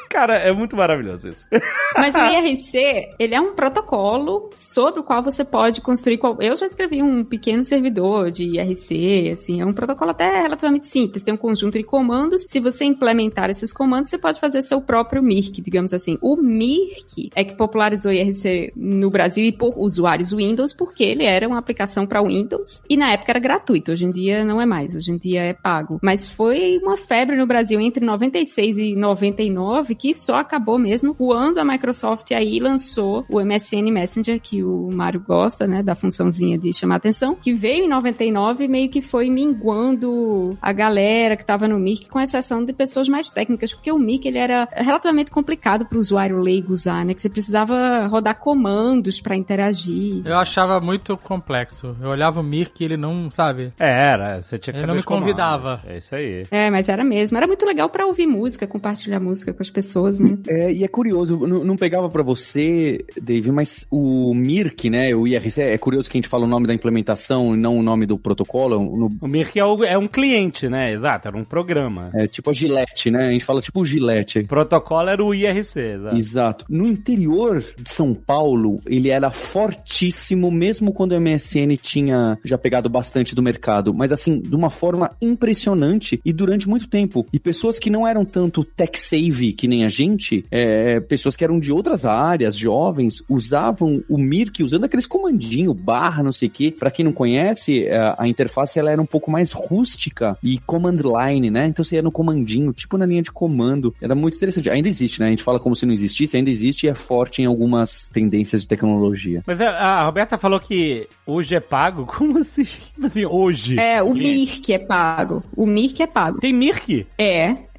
Cara, 0.08 0.36
é 0.36 0.50
muito 0.52 0.74
maravilhoso 0.74 1.28
isso. 1.28 1.46
Mas 1.96 2.16
o 2.16 2.18
IRC, 2.18 3.14
ele 3.18 3.34
é 3.34 3.40
um 3.40 3.54
protocolo 3.54 4.50
sobre 4.56 5.00
o 5.00 5.02
qual 5.02 5.22
você 5.22 5.44
pode 5.44 5.80
construir. 5.80 6.18
Qual... 6.18 6.36
Eu 6.40 6.56
já 6.56 6.66
escrevi 6.66 7.02
um 7.02 7.22
pequeno 7.22 7.62
servidor 7.62 8.30
de 8.30 8.44
IRC, 8.44 9.30
assim, 9.32 9.60
é 9.60 9.66
um 9.66 9.72
protocolo 9.72 10.10
até 10.10 10.40
relativamente 10.40 10.86
simples. 10.86 11.22
Tem 11.22 11.34
um 11.34 11.38
conjunto 11.38 11.76
de 11.76 11.84
comandos. 11.84 12.46
Se 12.48 12.58
você 12.58 12.84
implementar 12.84 13.50
esses 13.50 13.72
comandos, 13.72 14.10
você 14.10 14.18
pode 14.18 14.40
fazer 14.40 14.62
seu 14.62 14.80
próprio 14.80 15.22
Mirk, 15.22 15.60
digamos 15.60 15.92
assim. 15.92 16.18
O 16.22 16.36
Mirk 16.36 17.30
é 17.34 17.44
que 17.44 17.54
popularizou 17.54 18.10
o 18.10 18.14
IRC 18.14 18.72
no 18.74 19.10
Brasil 19.10 19.44
e 19.44 19.52
por 19.52 19.78
usuários 19.78 20.32
Windows, 20.32 20.72
porque 20.72 21.04
ele 21.04 21.24
era 21.24 21.46
uma 21.46 21.58
aplicação 21.58 22.06
para 22.06 22.22
Windows 22.22 22.82
e 22.88 22.96
na 22.96 23.12
época 23.12 23.32
era 23.32 23.40
gratuito. 23.40 23.92
Hoje 23.92 24.06
em 24.06 24.10
dia 24.10 24.44
não 24.44 24.60
é 24.60 24.66
mais, 24.66 24.94
hoje 24.94 25.12
em 25.12 25.18
dia 25.18 25.42
é 25.42 25.52
pago. 25.52 25.98
Mas 26.02 26.28
foi 26.28 26.78
uma 26.82 26.96
febre 26.96 27.36
no 27.36 27.46
Brasil 27.46 27.67
entre 27.76 28.04
96 28.04 28.78
e 28.78 28.96
99 28.96 29.94
que 29.94 30.14
só 30.14 30.36
acabou 30.36 30.78
mesmo 30.78 31.14
quando 31.14 31.58
a 31.58 31.64
Microsoft 31.64 32.30
aí 32.32 32.58
lançou 32.58 33.24
o 33.28 33.40
MSN 33.40 33.90
Messenger, 33.90 34.40
que 34.40 34.62
o 34.62 34.90
Mário 34.92 35.20
gosta, 35.20 35.66
né, 35.66 35.82
da 35.82 35.94
funçãozinha 35.94 36.58
de 36.58 36.72
chamar 36.72 36.96
atenção, 36.96 37.34
que 37.34 37.52
veio 37.52 37.84
em 37.84 37.88
99 37.88 38.64
e 38.64 38.68
meio 38.68 38.88
que 38.88 39.02
foi 39.02 39.28
minguando 39.28 40.56
a 40.60 40.72
galera 40.72 41.36
que 41.36 41.44
tava 41.44 41.66
no 41.66 41.78
Mirk, 41.78 42.08
com 42.08 42.20
exceção 42.20 42.64
de 42.64 42.72
pessoas 42.72 43.08
mais 43.08 43.28
técnicas, 43.28 43.72
porque 43.74 43.90
o 43.90 43.98
Mirk 43.98 44.26
ele 44.26 44.38
era 44.38 44.68
relativamente 44.72 45.30
complicado 45.30 45.86
para 45.86 45.96
o 45.96 45.98
usuário 45.98 46.40
leigo 46.40 46.72
usar, 46.72 47.04
né, 47.04 47.14
que 47.14 47.22
você 47.22 47.28
precisava 47.28 48.06
rodar 48.06 48.36
comandos 48.38 49.20
para 49.20 49.36
interagir. 49.36 50.22
Eu 50.24 50.38
achava 50.38 50.80
muito 50.80 51.16
complexo. 51.16 51.96
Eu 52.00 52.10
olhava 52.10 52.40
o 52.40 52.42
Mirk 52.42 52.82
e 52.82 52.84
ele 52.84 52.96
não, 52.96 53.30
sabe? 53.30 53.72
É, 53.78 53.88
era, 53.88 54.40
você 54.40 54.58
tinha 54.58 54.72
que 54.72 54.80
Ele 54.80 54.86
não 54.86 54.94
me 54.94 55.02
convidava. 55.02 55.82
É 55.86 55.98
isso 55.98 56.14
aí. 56.14 56.44
É, 56.50 56.70
mas 56.70 56.88
era 56.88 57.04
mesmo. 57.04 57.36
Era 57.36 57.46
muito 57.48 57.66
legal 57.66 57.88
para 57.88 58.06
ouvir 58.06 58.26
música, 58.26 58.66
compartilhar 58.66 59.18
música 59.20 59.52
com 59.52 59.62
as 59.62 59.70
pessoas, 59.70 60.20
né? 60.20 60.38
É, 60.48 60.72
e 60.72 60.84
é 60.84 60.88
curioso, 60.88 61.36
não, 61.38 61.64
não 61.64 61.76
pegava 61.76 62.08
pra 62.08 62.22
você, 62.22 63.04
Dave, 63.20 63.50
mas 63.52 63.86
o 63.90 64.32
Mirk, 64.34 64.88
né, 64.90 65.14
o 65.14 65.26
IRC, 65.26 65.60
é 65.60 65.78
curioso 65.78 66.08
que 66.10 66.16
a 66.16 66.18
gente 66.18 66.28
fala 66.28 66.44
o 66.44 66.48
nome 66.48 66.66
da 66.66 66.74
implementação 66.74 67.54
e 67.54 67.58
não 67.58 67.76
o 67.76 67.82
nome 67.82 68.06
do 68.06 68.18
protocolo, 68.18 68.78
no- 68.96 69.10
O 69.20 69.26
Mirk 69.28 69.58
é, 69.58 69.64
o- 69.64 69.84
é 69.84 69.96
um 69.98 70.06
cliente, 70.08 70.68
né? 70.68 70.92
Exato, 70.92 71.28
era 71.28 71.36
um 71.36 71.44
programa. 71.44 72.10
é 72.14 72.26
tipo 72.26 72.50
a 72.50 72.52
Gillette, 72.52 73.10
né, 73.10 73.26
a 73.28 73.32
gente 73.32 73.44
fala 73.44 73.60
tipo 73.60 73.80
o 73.80 73.84
Gillette. 73.84 74.40
O 74.40 74.46
protocolo 74.46 75.08
era 75.08 75.22
o 75.24 75.34
IRC, 75.34 75.78
exato. 75.80 76.16
Exato. 76.16 76.64
No 76.68 76.86
interior 76.86 77.62
de 77.76 77.90
São 77.90 78.14
Paulo, 78.14 78.80
ele 78.86 79.08
era 79.10 79.30
fortíssimo, 79.30 80.50
mesmo 80.50 80.92
quando 80.92 81.12
o 81.12 81.20
MSN 81.20 81.76
tinha 81.80 82.38
já 82.44 82.58
pegado 82.58 82.88
bastante 82.88 83.34
do 83.34 83.42
mercado, 83.42 83.94
mas 83.94 84.12
assim, 84.12 84.40
de 84.40 84.54
uma 84.54 84.70
forma 84.70 85.10
impressionante 85.20 86.20
e 86.24 86.32
durante 86.32 86.68
muito 86.68 86.88
tempo. 86.88 87.24
E 87.32 87.37
pessoas 87.38 87.78
que 87.78 87.90
não 87.90 88.06
eram 88.06 88.24
tanto 88.24 88.64
tech-save 88.64 89.52
que 89.52 89.68
nem 89.68 89.84
a 89.84 89.88
gente, 89.88 90.44
é, 90.50 91.00
pessoas 91.00 91.36
que 91.36 91.44
eram 91.44 91.58
de 91.58 91.72
outras 91.72 92.04
áreas, 92.04 92.56
jovens, 92.56 93.22
usavam 93.28 94.02
o 94.08 94.18
Mirk 94.18 94.62
usando 94.62 94.84
aqueles 94.84 95.06
comandinho, 95.06 95.74
barra, 95.74 96.22
não 96.22 96.32
sei 96.32 96.48
o 96.48 96.50
que. 96.50 96.70
Pra 96.70 96.90
quem 96.90 97.04
não 97.04 97.12
conhece, 97.12 97.84
é, 97.84 98.14
a 98.16 98.28
interface 98.28 98.78
ela 98.78 98.90
era 98.90 99.00
um 99.00 99.06
pouco 99.06 99.30
mais 99.30 99.52
rústica 99.52 100.36
e 100.42 100.58
command 100.58 100.96
line, 100.96 101.50
né? 101.50 101.66
Então 101.66 101.84
você 101.84 101.96
ia 101.96 102.02
no 102.02 102.12
comandinho, 102.12 102.72
tipo 102.72 102.96
na 102.96 103.06
linha 103.06 103.22
de 103.22 103.30
comando. 103.30 103.94
Era 104.00 104.14
muito 104.14 104.36
interessante. 104.36 104.70
Ainda 104.70 104.88
existe, 104.88 105.20
né? 105.20 105.26
A 105.26 105.30
gente 105.30 105.42
fala 105.42 105.60
como 105.60 105.76
se 105.76 105.86
não 105.86 105.92
existisse, 105.92 106.36
ainda 106.36 106.50
existe 106.50 106.86
e 106.86 106.88
é 106.88 106.94
forte 106.94 107.42
em 107.42 107.46
algumas 107.46 108.08
tendências 108.12 108.62
de 108.62 108.68
tecnologia. 108.68 109.42
Mas 109.46 109.60
a, 109.60 109.70
a 109.70 110.04
Roberta 110.04 110.38
falou 110.38 110.60
que 110.60 111.06
hoje 111.26 111.54
é 111.54 111.60
pago? 111.60 112.06
Como 112.18 112.38
assim? 112.38 112.64
Como 112.94 113.06
assim, 113.06 113.24
hoje? 113.24 113.78
É, 113.78 114.02
o 114.02 114.12
Mirk 114.12 114.72
é 114.72 114.78
pago. 114.78 115.42
O 115.56 115.66
Mirk 115.66 116.02
é 116.02 116.06
pago. 116.06 116.40
Tem 116.40 116.52
Mirk? 116.52 117.06
É, 117.16 117.27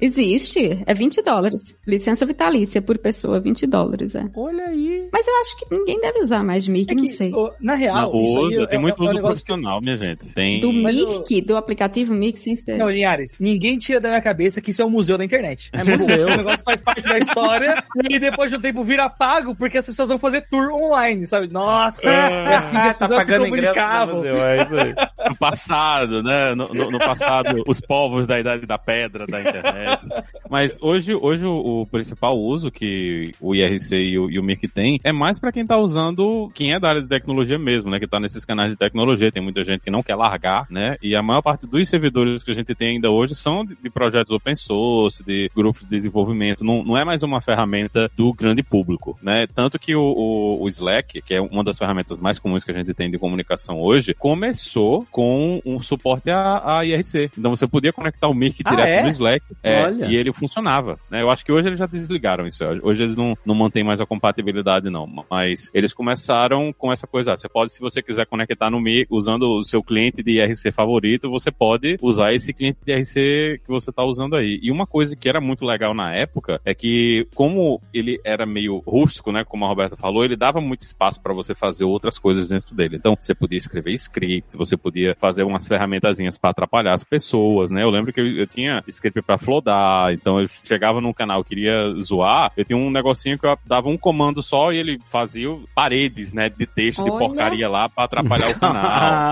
existe. 0.00 0.82
É 0.86 0.94
20 0.94 1.22
dólares. 1.22 1.76
Licença 1.86 2.26
vitalícia 2.26 2.80
por 2.82 2.98
pessoa, 2.98 3.40
20 3.40 3.66
dólares, 3.66 4.14
é. 4.14 4.24
Olha 4.34 4.64
aí. 4.64 4.89
Mas 5.12 5.26
eu 5.26 5.34
acho 5.40 5.56
que 5.58 5.66
ninguém 5.74 6.00
deve 6.00 6.20
usar 6.20 6.42
mais 6.44 6.66
Mirk, 6.68 6.92
É 6.92 6.94
não 6.94 7.02
que, 7.04 7.08
sei. 7.10 7.32
ô, 7.34 7.50
na 7.60 7.74
real, 7.74 8.12
Não, 8.12 8.24
isso 8.24 8.40
usa, 8.40 8.62
é- 8.62 8.66
tem 8.66 8.78
é- 8.78 8.80
muito 8.80 8.98
é 8.98 9.02
um 9.02 9.04
uso 9.06 9.14
negócio 9.14 9.44
que- 9.44 9.52
profissional, 9.52 9.80
minha 9.82 9.96
gente. 9.96 10.26
Tem. 10.34 10.60
Do 10.60 10.72
Mirk, 10.72 11.40
do 11.42 11.56
aplicativo 11.56 12.14
Mirk, 12.14 12.38
sem 12.38 12.54
ser. 12.56 12.76
Não, 12.78 12.88
Linhares, 12.90 13.38
ninguém 13.40 13.78
tira 13.78 14.00
da 14.00 14.08
minha 14.08 14.20
cabeça 14.20 14.60
que 14.60 14.70
isso 14.70 14.82
é 14.82 14.84
um 14.84 14.90
museu 14.90 15.16
da 15.18 15.24
internet. 15.24 15.70
É 15.72 15.82
museu. 15.84 16.28
O 16.30 16.36
negócio 16.36 16.64
faz 16.64 16.80
parte 16.80 17.02
da 17.08 17.18
história 17.18 17.82
e 18.08 18.18
depois 18.18 18.50
de 18.50 18.56
um 18.56 18.60
tempo 18.60 18.82
vira 18.84 19.08
pago 19.10 19.54
porque 19.54 19.78
as 19.78 19.86
pessoas 19.86 20.08
vão 20.08 20.18
fazer 20.18 20.46
tour 20.50 20.70
online, 20.72 21.26
sabe? 21.26 21.52
Nossa, 21.52 22.06
é 22.08 22.54
assim 22.56 22.72
que 22.80 22.88
as 22.88 22.98
tá 22.98 23.06
pessoas 23.08 23.24
se 23.26 23.32
pagando 23.32 23.46
ingresso 23.48 23.74
no 23.74 23.80
comunicavam. 23.82 24.16
museu, 24.16 24.46
é 24.46 24.62
isso 24.62 24.74
aí. 24.76 24.94
No 25.28 25.36
passado, 25.36 26.22
né? 26.22 26.54
No, 26.54 26.66
no- 26.68 26.90
no 26.90 26.98
passado, 26.98 27.62
os 27.66 27.80
povos 27.80 28.26
da 28.26 28.38
Idade 28.38 28.66
da 28.66 28.78
Pedra 28.78 29.26
da 29.26 29.40
internet. 29.40 30.06
Mas 30.48 30.78
hoje, 30.80 31.14
hoje 31.14 31.44
o, 31.44 31.80
o 31.82 31.86
principal 31.86 32.38
uso 32.38 32.70
que 32.70 33.32
o 33.40 33.54
IRC 33.54 33.96
e 33.96 34.18
o, 34.18 34.30
e 34.30 34.38
o 34.38 34.42
Mirk 34.42 34.66
tem 34.68 34.99
é 35.02 35.12
mais 35.12 35.38
pra 35.38 35.52
quem 35.52 35.66
tá 35.66 35.76
usando, 35.76 36.48
quem 36.54 36.72
é 36.72 36.80
da 36.80 36.88
área 36.88 37.02
de 37.02 37.08
tecnologia 37.08 37.58
mesmo, 37.58 37.90
né? 37.90 37.98
Que 37.98 38.06
tá 38.06 38.20
nesses 38.20 38.44
canais 38.44 38.70
de 38.70 38.76
tecnologia. 38.76 39.32
Tem 39.32 39.42
muita 39.42 39.64
gente 39.64 39.82
que 39.82 39.90
não 39.90 40.02
quer 40.02 40.14
largar, 40.14 40.66
né? 40.70 40.96
E 41.02 41.14
a 41.14 41.22
maior 41.22 41.42
parte 41.42 41.66
dos 41.66 41.88
servidores 41.88 42.42
que 42.42 42.50
a 42.50 42.54
gente 42.54 42.74
tem 42.74 42.96
ainda 42.96 43.10
hoje 43.10 43.34
são 43.34 43.64
de, 43.64 43.90
projetos 43.90 44.30
open 44.30 44.54
source, 44.54 45.24
de 45.24 45.50
grupos 45.54 45.82
de 45.82 45.88
desenvolvimento. 45.88 46.64
Não, 46.64 46.82
não 46.82 46.96
é 46.96 47.04
mais 47.04 47.22
uma 47.22 47.40
ferramenta 47.40 48.10
do 48.16 48.32
grande 48.32 48.62
público, 48.62 49.18
né? 49.22 49.46
Tanto 49.54 49.78
que 49.78 49.94
o, 49.94 50.02
o, 50.02 50.62
o 50.62 50.68
Slack, 50.68 51.22
que 51.22 51.34
é 51.34 51.40
uma 51.40 51.64
das 51.64 51.78
ferramentas 51.78 52.18
mais 52.18 52.38
comuns 52.38 52.64
que 52.64 52.70
a 52.70 52.74
gente 52.74 52.92
tem 52.94 53.10
de 53.10 53.18
comunicação 53.18 53.80
hoje, 53.80 54.14
começou 54.14 55.06
com 55.10 55.60
um 55.64 55.80
suporte 55.80 56.30
a, 56.30 56.78
a 56.78 56.84
IRC. 56.84 57.30
Então 57.38 57.54
você 57.54 57.66
podia 57.66 57.92
conectar 57.92 58.28
o 58.28 58.34
Mirk 58.34 58.62
Ah, 58.64 58.70
direto 58.70 58.88
é? 58.88 59.02
no 59.02 59.08
Slack 59.08 59.44
é, 59.62 59.90
e 60.08 60.16
ele 60.16 60.32
funcionava. 60.32 60.98
Né? 61.10 61.22
Eu 61.22 61.30
acho 61.30 61.44
que 61.44 61.52
hoje 61.52 61.68
eles 61.68 61.78
já 61.78 61.86
desligaram 61.86 62.46
isso. 62.46 62.62
Hoje 62.82 63.02
eles 63.02 63.16
não, 63.16 63.36
não 63.44 63.54
mantêm 63.54 63.84
mais 63.84 64.00
a 64.00 64.06
compatibilidade, 64.06 64.89
não. 64.90 65.08
Mas 65.30 65.70
eles 65.72 65.92
começaram 65.94 66.72
com 66.72 66.92
essa 66.92 67.06
coisa. 67.06 67.32
ah, 67.32 67.36
Você 67.36 67.48
pode, 67.48 67.72
se 67.72 67.80
você 67.80 68.02
quiser 68.02 68.26
conectar 68.26 68.70
no 68.70 68.80
Mirk 68.80 69.06
usando 69.10 69.44
o 69.44 69.64
seu 69.64 69.82
cliente 69.82 70.22
de 70.22 70.32
IRC 70.32 70.72
favorito, 70.72 71.30
você 71.30 71.50
pode 71.50 71.96
usar 72.02 72.32
esse 72.34 72.52
cliente 72.52 72.78
de 72.84 72.92
IRC 72.92 73.60
que 73.64 73.68
você 73.68 73.90
está 73.90 74.04
usando 74.04 74.36
aí. 74.36 74.58
E 74.62 74.70
uma 74.70 74.86
coisa 74.86 75.14
que 75.16 75.28
era 75.28 75.40
muito 75.40 75.64
legal 75.64 75.94
na 75.94 76.14
época 76.14 76.60
é 76.64 76.74
que, 76.74 77.26
como 77.34 77.80
ele 77.92 78.20
era 78.24 78.44
meio 78.44 78.78
rústico, 78.78 79.32
né? 79.32 79.44
Como 79.44 79.64
a 79.64 79.68
Roberta 79.68 79.96
falou, 79.96 80.24
ele 80.24 80.36
dava 80.36 80.60
muito 80.60 80.82
espaço 80.82 81.20
para 81.20 81.32
você 81.32 81.54
fazer 81.54 81.84
outras 81.84 82.18
coisas 82.18 82.48
dentro 82.48 82.74
dele. 82.74 82.96
Então, 82.96 83.16
você 83.18 83.34
podia 83.34 83.58
escrever 83.58 83.92
script, 83.92 84.56
você 84.56 84.76
podia 84.76 85.16
fazer 85.18 85.42
umas 85.44 85.66
ferramentazinhas 85.66 86.36
para 86.38 86.50
atrapalhar 86.50 86.92
as 86.92 87.04
pessoas, 87.04 87.70
né? 87.70 87.82
Eu 87.82 87.90
lembro 87.90 88.12
que 88.12 88.20
eu, 88.20 88.26
eu 88.26 88.46
tinha 88.46 88.82
script 88.88 89.22
para 89.22 89.38
flodar, 89.38 90.12
então 90.12 90.40
eu 90.40 90.48
chegava 90.64 91.00
num 91.00 91.12
canal, 91.12 91.44
queria 91.44 91.92
zoar, 92.00 92.52
eu 92.56 92.64
tinha 92.64 92.76
um 92.76 92.90
negocinho 92.90 93.38
que 93.38 93.46
eu 93.46 93.58
dava 93.66 93.88
um 93.88 93.96
comando 93.96 94.42
só 94.42 94.72
e 94.72 94.78
ele 94.80 94.98
fazia 95.08 95.48
paredes, 95.74 96.32
né, 96.32 96.48
de 96.48 96.66
texto 96.66 97.04
de 97.04 97.10
Olha. 97.10 97.18
porcaria 97.18 97.68
lá 97.68 97.88
para 97.88 98.04
atrapalhar 98.04 98.50
o 98.50 98.54
canal. 98.58 98.84